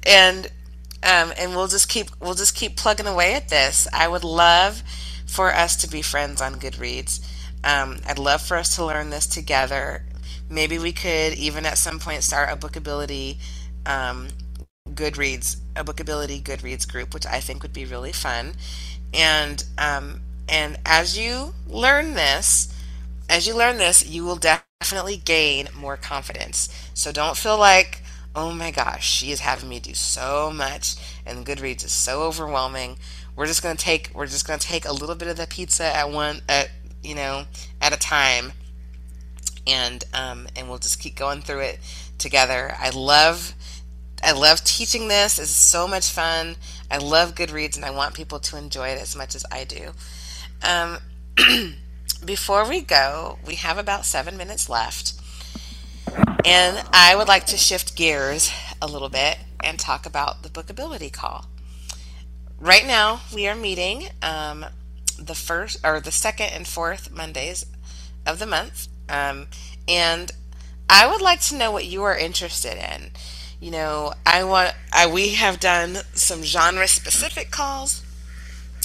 and 0.05 0.45
um, 1.03 1.31
and 1.37 1.55
we'll 1.55 1.67
just 1.67 1.89
keep 1.89 2.07
we'll 2.19 2.35
just 2.35 2.55
keep 2.55 2.75
plugging 2.75 3.07
away 3.07 3.33
at 3.33 3.49
this. 3.49 3.87
I 3.93 4.07
would 4.07 4.23
love 4.23 4.83
for 5.25 5.53
us 5.53 5.75
to 5.77 5.89
be 5.89 6.01
friends 6.01 6.41
on 6.41 6.55
Goodreads. 6.55 7.25
Um, 7.63 7.99
I'd 8.05 8.19
love 8.19 8.41
for 8.41 8.57
us 8.57 8.75
to 8.75 8.85
learn 8.85 9.09
this 9.09 9.25
together. 9.25 10.03
Maybe 10.49 10.77
we 10.77 10.91
could 10.91 11.33
even 11.33 11.65
at 11.65 11.77
some 11.77 11.99
point 11.99 12.23
start 12.23 12.49
a 12.51 12.57
bookability 12.57 13.37
um, 13.85 14.29
Goodreads, 14.89 15.57
a 15.75 15.83
bookability 15.83 16.41
Goodreads 16.41 16.89
group, 16.89 17.13
which 17.13 17.25
I 17.25 17.39
think 17.39 17.63
would 17.63 17.73
be 17.73 17.85
really 17.85 18.11
fun. 18.11 18.53
And 19.13 19.63
um, 19.77 20.21
and 20.49 20.77
as 20.85 21.17
you 21.17 21.53
learn 21.67 22.13
this, 22.13 22.73
as 23.29 23.47
you 23.47 23.55
learn 23.55 23.77
this, 23.77 24.05
you 24.05 24.25
will 24.25 24.35
definitely 24.37 25.17
gain 25.17 25.69
more 25.75 25.97
confidence. 25.97 26.69
So 26.93 27.11
don't 27.11 27.37
feel 27.37 27.57
like, 27.57 28.03
oh 28.35 28.51
my 28.51 28.71
gosh, 28.71 29.07
she 29.09 29.31
is 29.31 29.39
having 29.41 29.69
me 29.69 29.79
do 29.79 29.93
so 29.93 30.51
much, 30.53 30.95
and 31.25 31.45
Goodreads 31.45 31.85
is 31.85 31.91
so 31.93 32.23
overwhelming. 32.23 32.97
We're 33.35 33.47
just 33.47 33.63
gonna 33.63 33.75
take 33.75 34.11
we're 34.13 34.27
just 34.27 34.45
gonna 34.45 34.59
take 34.59 34.85
a 34.85 34.91
little 34.93 35.15
bit 35.15 35.27
of 35.29 35.37
the 35.37 35.47
pizza 35.47 35.85
at 35.85 36.09
one 36.09 36.41
at 36.49 36.71
you 37.01 37.15
know 37.15 37.45
at 37.81 37.93
a 37.93 37.97
time, 37.97 38.53
and 39.65 40.03
um, 40.13 40.47
and 40.55 40.67
we'll 40.67 40.79
just 40.79 40.99
keep 40.99 41.15
going 41.15 41.41
through 41.41 41.61
it 41.61 41.79
together. 42.17 42.75
I 42.79 42.89
love 42.89 43.53
I 44.23 44.33
love 44.33 44.63
teaching 44.63 45.07
this. 45.07 45.39
It's 45.39 45.49
so 45.49 45.87
much 45.87 46.09
fun. 46.09 46.55
I 46.89 46.97
love 46.97 47.35
Goodreads, 47.35 47.75
and 47.75 47.85
I 47.85 47.91
want 47.91 48.13
people 48.13 48.39
to 48.39 48.57
enjoy 48.57 48.89
it 48.89 49.01
as 49.01 49.15
much 49.15 49.35
as 49.35 49.45
I 49.51 49.63
do. 49.63 49.91
Um, 50.61 50.99
before 52.25 52.67
we 52.67 52.81
go, 52.81 53.39
we 53.45 53.55
have 53.55 53.77
about 53.77 54.05
seven 54.05 54.37
minutes 54.37 54.69
left. 54.69 55.13
And 56.45 56.83
I 56.91 57.15
would 57.15 57.27
like 57.27 57.45
to 57.47 57.57
shift 57.57 57.95
gears 57.95 58.51
a 58.81 58.87
little 58.87 59.09
bit 59.09 59.37
and 59.63 59.79
talk 59.79 60.05
about 60.05 60.43
the 60.43 60.49
bookability 60.49 61.11
call. 61.11 61.45
Right 62.59 62.85
now, 62.85 63.21
we 63.33 63.47
are 63.47 63.55
meeting 63.55 64.09
um, 64.21 64.65
the 65.17 65.35
first 65.35 65.79
or 65.83 65.99
the 65.99 66.11
second 66.11 66.47
and 66.47 66.67
fourth 66.67 67.11
Mondays 67.11 67.65
of 68.25 68.39
the 68.39 68.45
month. 68.45 68.87
Um, 69.09 69.47
and 69.87 70.31
I 70.89 71.07
would 71.07 71.21
like 71.21 71.41
to 71.41 71.55
know 71.55 71.71
what 71.71 71.85
you 71.85 72.03
are 72.03 72.17
interested 72.17 72.77
in. 72.77 73.11
You 73.61 73.71
know, 73.71 74.13
I 74.25 74.43
want 74.43 74.73
I 74.91 75.07
we 75.07 75.35
have 75.35 75.59
done 75.59 75.99
some 76.13 76.43
genre 76.43 76.87
specific 76.87 77.51
calls. 77.51 78.03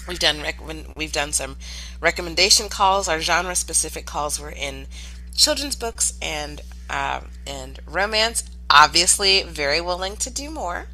We've 0.07 0.19
done 0.19 0.43
rec- 0.43 0.97
we've 0.97 1.13
done 1.13 1.33
some 1.33 1.57
recommendation 2.01 2.69
calls. 2.69 3.09
Our 3.09 3.21
genre 3.21 3.57
specific 3.57 4.07
calls 4.07 4.39
were 4.41 4.51
in 4.51 4.87
children's 5.35 5.77
books 5.77 6.13
and 6.23 6.61
um, 6.91 7.31
and 7.47 7.81
romance. 7.87 8.45
Obviously, 8.71 9.43
very 9.45 9.81
willing 9.81 10.17
to 10.19 10.31
do 10.31 10.51
more. 10.51 10.89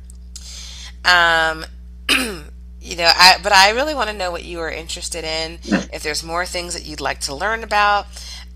Um, 1.04 1.64
you 2.08 2.96
know, 2.96 3.10
I 3.14 3.38
but 3.42 3.52
I 3.52 3.70
really 3.70 3.94
want 3.94 4.10
to 4.10 4.16
know 4.16 4.30
what 4.30 4.44
you 4.44 4.60
are 4.60 4.70
interested 4.70 5.24
in. 5.24 5.58
If 5.92 6.02
there's 6.02 6.22
more 6.22 6.46
things 6.46 6.74
that 6.74 6.86
you'd 6.86 7.00
like 7.00 7.20
to 7.22 7.34
learn 7.34 7.64
about. 7.64 8.06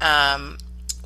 Um, 0.01 0.59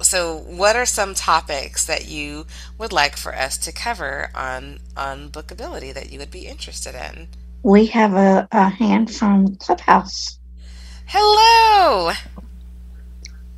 so, 0.03 0.37
what 0.37 0.77
are 0.77 0.87
some 0.87 1.15
topics 1.15 1.85
that 1.87 2.07
you 2.09 2.47
would 2.79 2.93
like 2.93 3.17
for 3.17 3.35
us 3.35 3.59
to 3.59 3.73
cover 3.73 4.31
on 4.35 4.79
on 4.97 5.31
bookability 5.31 5.93
that 5.95 6.13
you 6.13 6.19
would 6.21 6.31
be 6.31 6.47
interested 6.47 6.95
in? 6.95 7.29
We 7.63 7.87
have 7.89 8.15
a, 8.15 8.49
a 8.53 8.69
hand 8.71 9.15
from 9.15 9.57
Clubhouse. 9.57 10.39
Hello. 11.07 12.13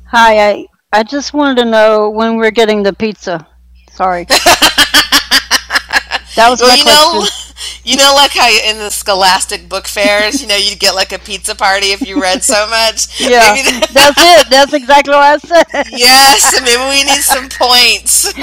Hi, 0.07 0.49
I 0.51 0.65
I 0.93 1.03
just 1.03 1.33
wanted 1.33 1.63
to 1.63 1.69
know 1.71 2.09
when 2.09 2.37
we're 2.37 2.51
getting 2.51 2.83
the 2.83 2.93
pizza. 2.93 3.47
Sorry. 3.91 4.25
that 6.35 6.49
was 6.49 6.61
Well, 6.61 6.65
my 6.65 6.75
you 6.75 6.77
question. 6.77 6.85
know, 6.85 7.27
you 7.83 7.97
know, 7.97 8.13
like 8.15 8.31
how 8.31 8.49
in 8.49 8.77
the 8.77 8.89
Scholastic 8.89 9.67
book 9.67 9.87
fairs, 9.87 10.41
you 10.41 10.47
know, 10.47 10.55
you'd 10.55 10.79
get 10.79 10.95
like 10.95 11.11
a 11.11 11.19
pizza 11.19 11.55
party 11.55 11.87
if 11.87 12.01
you 12.07 12.21
read 12.21 12.43
so 12.43 12.67
much. 12.69 13.19
Yeah, 13.19 13.39
that- 13.39 13.89
that's 13.93 14.17
it. 14.19 14.49
That's 14.49 14.73
exactly 14.73 15.13
what 15.13 15.23
I 15.23 15.37
said. 15.37 15.87
yes, 15.91 16.53
maybe 16.63 16.81
we 16.89 17.03
need 17.03 17.21
some 17.21 17.49
points. 17.51 18.33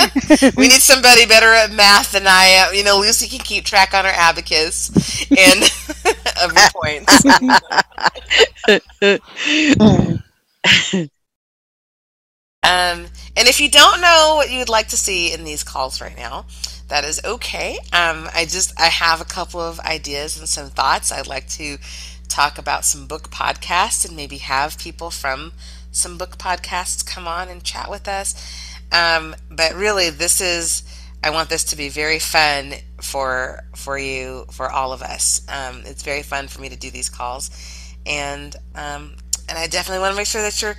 we 0.57 0.69
need 0.69 0.81
somebody 0.83 1.27
better 1.27 1.53
at 1.53 1.71
math 1.73 2.13
than 2.13 2.27
I 2.27 2.45
am. 2.45 2.75
You 2.75 2.85
know, 2.85 2.99
Lucy 2.99 3.29
can 3.29 3.41
keep 3.41 3.65
track 3.65 3.95
on 3.95 4.05
her 4.05 4.13
abacus 4.15 4.91
and 5.31 5.63
of 6.43 6.55
the 6.55 6.71
points. 6.75 7.25
Um, 12.63 13.07
and 13.37 13.49
if 13.49 13.59
you 13.61 13.71
don't 13.71 14.01
know 14.01 14.35
what 14.37 14.51
you 14.51 14.59
would 14.59 14.69
like 14.69 14.89
to 14.89 14.97
see 14.97 15.33
in 15.33 15.45
these 15.45 15.63
calls 15.65 16.01
right 16.01 16.17
now, 16.17 16.45
that 16.91 17.05
is 17.05 17.21
okay. 17.25 17.79
Um, 17.93 18.29
I 18.35 18.45
just 18.49 18.79
I 18.79 18.87
have 18.87 19.21
a 19.21 19.25
couple 19.25 19.61
of 19.61 19.81
ideas 19.81 20.39
and 20.39 20.49
some 20.49 20.69
thoughts. 20.69 21.11
I'd 21.11 21.27
like 21.27 21.49
to 21.51 21.79
talk 22.29 22.59
about 22.59 22.85
some 22.85 23.07
book 23.07 23.31
podcasts 23.31 24.07
and 24.07 24.15
maybe 24.17 24.39
have 24.39 24.79
people 24.79 25.11
from 25.11 25.53
some 25.91 26.19
book 26.19 26.37
podcasts 26.37 27.05
come 27.05 27.27
on 27.27 27.49
and 27.49 27.65
chat 27.65 27.91
with 27.91 28.07
us. 28.07 28.35
Um, 28.93 29.35
but 29.51 29.75
really, 29.75 30.11
this 30.11 30.41
is 30.41 30.83
I 31.23 31.31
want 31.31 31.49
this 31.49 31.65
to 31.65 31.77
be 31.77 31.89
very 31.89 32.19
fun 32.19 32.75
for 33.01 33.63
for 33.75 33.97
you 33.99 34.47
for 34.51 34.71
all 34.71 34.93
of 34.93 35.03
us. 35.03 35.43
Um, 35.49 35.83
it's 35.85 36.03
very 36.03 36.23
fun 36.23 36.49
for 36.49 36.61
me 36.61 36.69
to 36.69 36.77
do 36.77 36.91
these 36.91 37.09
calls, 37.09 37.51
and 38.05 38.55
um, 38.75 39.17
and 39.49 39.59
I 39.59 39.67
definitely 39.67 40.01
want 40.01 40.13
to 40.13 40.17
make 40.17 40.27
sure 40.27 40.43
that 40.43 40.61
you're 40.61 40.77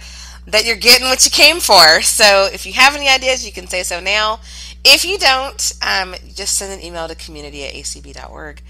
that 0.47 0.65
you're 0.65 0.75
getting 0.75 1.07
what 1.07 1.23
you 1.23 1.31
came 1.31 1.59
for. 1.59 2.01
So 2.01 2.49
if 2.51 2.65
you 2.65 2.73
have 2.73 2.95
any 2.95 3.07
ideas, 3.07 3.45
you 3.45 3.51
can 3.51 3.67
say 3.67 3.83
so 3.83 3.99
now. 3.99 4.39
If 4.83 5.05
you 5.05 5.17
don't, 5.17 5.73
um, 5.85 6.15
just 6.33 6.57
send 6.57 6.73
an 6.73 6.85
email 6.85 7.07
to 7.07 7.15
community 7.15 7.65
at 7.65 7.73
acb.org, 7.73 8.63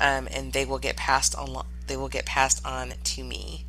um, 0.00 0.28
and 0.30 0.52
they 0.52 0.64
will 0.64 0.78
get 0.78 0.96
passed 0.96 1.34
on. 1.34 1.66
They 1.86 1.96
will 1.96 2.08
get 2.08 2.24
passed 2.26 2.64
on 2.64 2.94
to 3.02 3.24
me. 3.24 3.64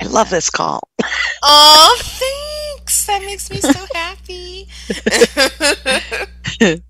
I 0.00 0.06
love 0.06 0.30
this 0.30 0.50
call. 0.50 0.88
Oh, 1.46 1.98
thanks. 2.00 3.06
That 3.06 3.20
makes 3.20 3.50
me 3.50 3.58
so 3.58 3.86
happy. 3.92 4.66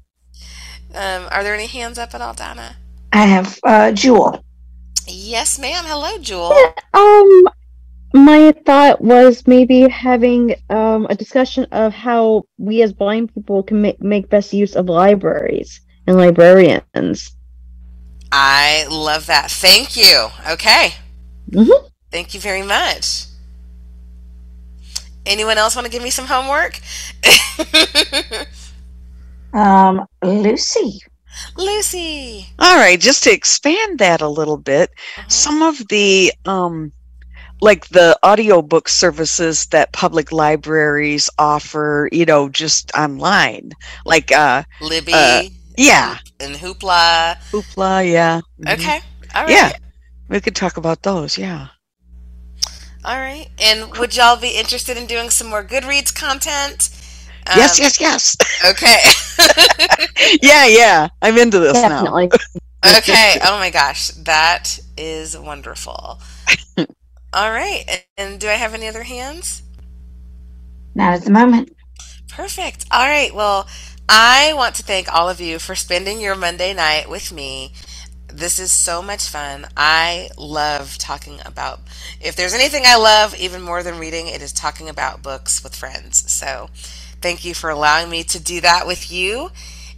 um, 0.95 1.29
are 1.33 1.43
there 1.43 1.55
any 1.55 1.67
hands 1.67 1.99
up 1.99 2.15
at 2.15 2.21
all, 2.21 2.35
Donna? 2.35 2.77
I 3.13 3.27
have 3.27 3.59
uh, 3.65 3.91
Jewel. 3.91 4.45
Yes, 5.09 5.59
ma'am. 5.59 5.85
Hello, 5.85 6.19
Jewel. 6.19 6.53
Um, 6.93 7.49
my 8.15 8.55
thought 8.65 9.03
was 9.03 9.47
maybe 9.47 9.89
having 9.89 10.55
um, 10.71 11.07
a 11.11 11.15
discussion 11.15 11.67
of 11.73 11.93
how 11.93 12.45
we 12.57 12.81
as 12.83 12.93
blind 12.93 13.35
people 13.35 13.63
can 13.63 13.83
make, 13.83 14.01
make 14.01 14.31
best 14.31 14.55
use 14.55 14.75
of 14.77 14.89
libraries 14.89 15.81
and 16.07 16.17
librarians. 16.17 17.37
I 18.33 18.87
love 18.91 19.27
that. 19.27 19.51
Thank 19.51 19.97
you. 19.97 20.29
Okay. 20.51 20.95
Mm-hmm. 21.51 21.87
Thank 22.11 22.35
you 22.35 22.41
very 22.41 22.63
much. 22.63 23.27
Anyone 25.27 25.59
else 25.59 25.75
want 25.75 25.87
to 25.87 25.93
give 25.93 26.03
me 26.03 26.11
some 26.11 26.27
homework? 26.27 26.81
Um, 29.55 30.05
Lucy. 30.23 31.01
Lucy. 31.57 32.47
All 32.59 32.77
right, 32.77 33.01
just 33.01 33.25
to 33.25 33.33
expand 33.33 34.01
that 34.01 34.21
a 34.21 34.29
little 34.29 34.57
bit, 34.57 34.91
some 35.29 35.63
of 35.63 35.79
the 35.89 36.33
um 36.45 36.93
like 37.65 37.89
the 37.89 38.17
audiobook 38.25 38.89
services 38.89 39.67
that 39.67 39.93
public 39.93 40.31
libraries 40.33 41.31
offer, 41.39 42.09
you 42.13 42.25
know, 42.27 42.49
just 42.49 42.93
online. 42.95 43.73
Like 44.05 44.31
uh 44.33 44.63
Libby. 44.81 45.13
uh, 45.15 45.43
yeah. 45.77 46.19
And 46.41 46.55
Hoopla. 46.57 47.37
Hoopla, 47.51 48.11
yeah. 48.11 48.41
Mhm. 48.61 48.75
Okay. 48.75 49.01
All 49.35 49.45
right. 49.45 49.51
Yeah. 49.51 49.73
We 50.29 50.41
could 50.41 50.55
talk 50.57 50.77
about 50.77 51.03
those, 51.03 51.37
yeah. 51.39 51.69
All 53.05 53.19
right. 53.19 53.49
And 53.59 53.97
would 53.99 54.17
y'all 54.17 54.37
be 54.41 54.57
interested 54.57 54.97
in 54.97 55.07
doing 55.07 55.31
some 55.31 55.49
more 55.49 55.63
Goodreads 55.65 56.15
content? 56.15 56.89
yes, 57.57 57.79
Um, 57.79 57.83
yes, 57.85 58.01
yes. 58.01 58.37
Okay. 58.65 59.01
yeah, 60.43 60.67
yeah. 60.67 61.09
I'm 61.21 61.37
into 61.37 61.59
this 61.61 61.75
Definitely. 61.75 62.29
now. 62.85 62.99
okay. 62.99 63.39
Oh 63.45 63.59
my 63.59 63.71
gosh. 63.71 64.09
That 64.25 64.79
is 64.97 65.37
wonderful. 65.37 66.21
All 67.35 67.53
right. 67.53 67.85
And- 68.19 68.41
do 68.41 68.49
I 68.49 68.55
have 68.55 68.75
any 68.75 68.89
other 68.89 69.05
hands? 69.05 69.63
Not 70.95 71.15
at 71.15 71.25
the 71.25 71.33
moment. 71.33 71.71
Perfect. 72.31 72.87
All 72.91 73.07
right. 73.07 73.35
Well, 73.35 73.69
I 74.09 74.53
want 74.57 74.77
to 74.77 74.85
thank 74.85 75.13
all 75.13 75.31
of 75.31 75.41
you 75.41 75.59
for 75.59 75.75
spending 75.77 76.21
your 76.21 76.37
Monday 76.37 76.75
night 76.75 77.09
with 77.11 77.33
me. 77.33 77.75
This 78.29 78.59
is 78.59 78.73
so 78.73 79.03
much 79.03 79.29
fun. 79.29 79.67
I 79.77 80.31
love 80.39 80.99
talking 80.99 81.41
about, 81.47 81.81
if 82.21 82.37
there's 82.37 82.55
anything 82.55 82.85
I 82.87 82.97
love 82.97 83.35
even 83.37 83.63
more 83.63 83.83
than 83.83 83.99
reading, 83.99 84.29
it 84.29 84.43
is 84.43 84.53
talking 84.53 84.89
about 84.89 85.23
books 85.23 85.63
with 85.65 85.77
friends. 85.77 86.31
So 86.33 86.71
thank 87.23 87.45
you 87.45 87.55
for 87.55 87.71
allowing 87.71 88.11
me 88.11 88.25
to 88.25 88.41
do 88.41 88.61
that 88.63 88.87
with 88.87 89.13
you. 89.13 89.51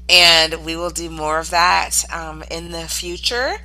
And 0.08 0.64
we 0.64 0.76
will 0.76 0.90
do 0.90 1.10
more 1.10 1.40
of 1.40 1.50
that 1.50 2.04
um, 2.12 2.44
in 2.50 2.72
the 2.72 2.88
future. 2.88 3.58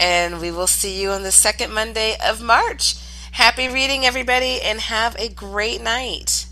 And 0.00 0.40
we 0.40 0.50
will 0.50 0.66
see 0.66 1.00
you 1.00 1.10
on 1.10 1.22
the 1.22 1.30
second 1.30 1.72
Monday 1.72 2.16
of 2.26 2.40
March. 2.40 2.96
Happy 3.32 3.68
reading, 3.68 4.06
everybody, 4.06 4.60
and 4.62 4.80
have 4.80 5.14
a 5.16 5.28
great 5.28 5.82
night. 5.82 6.46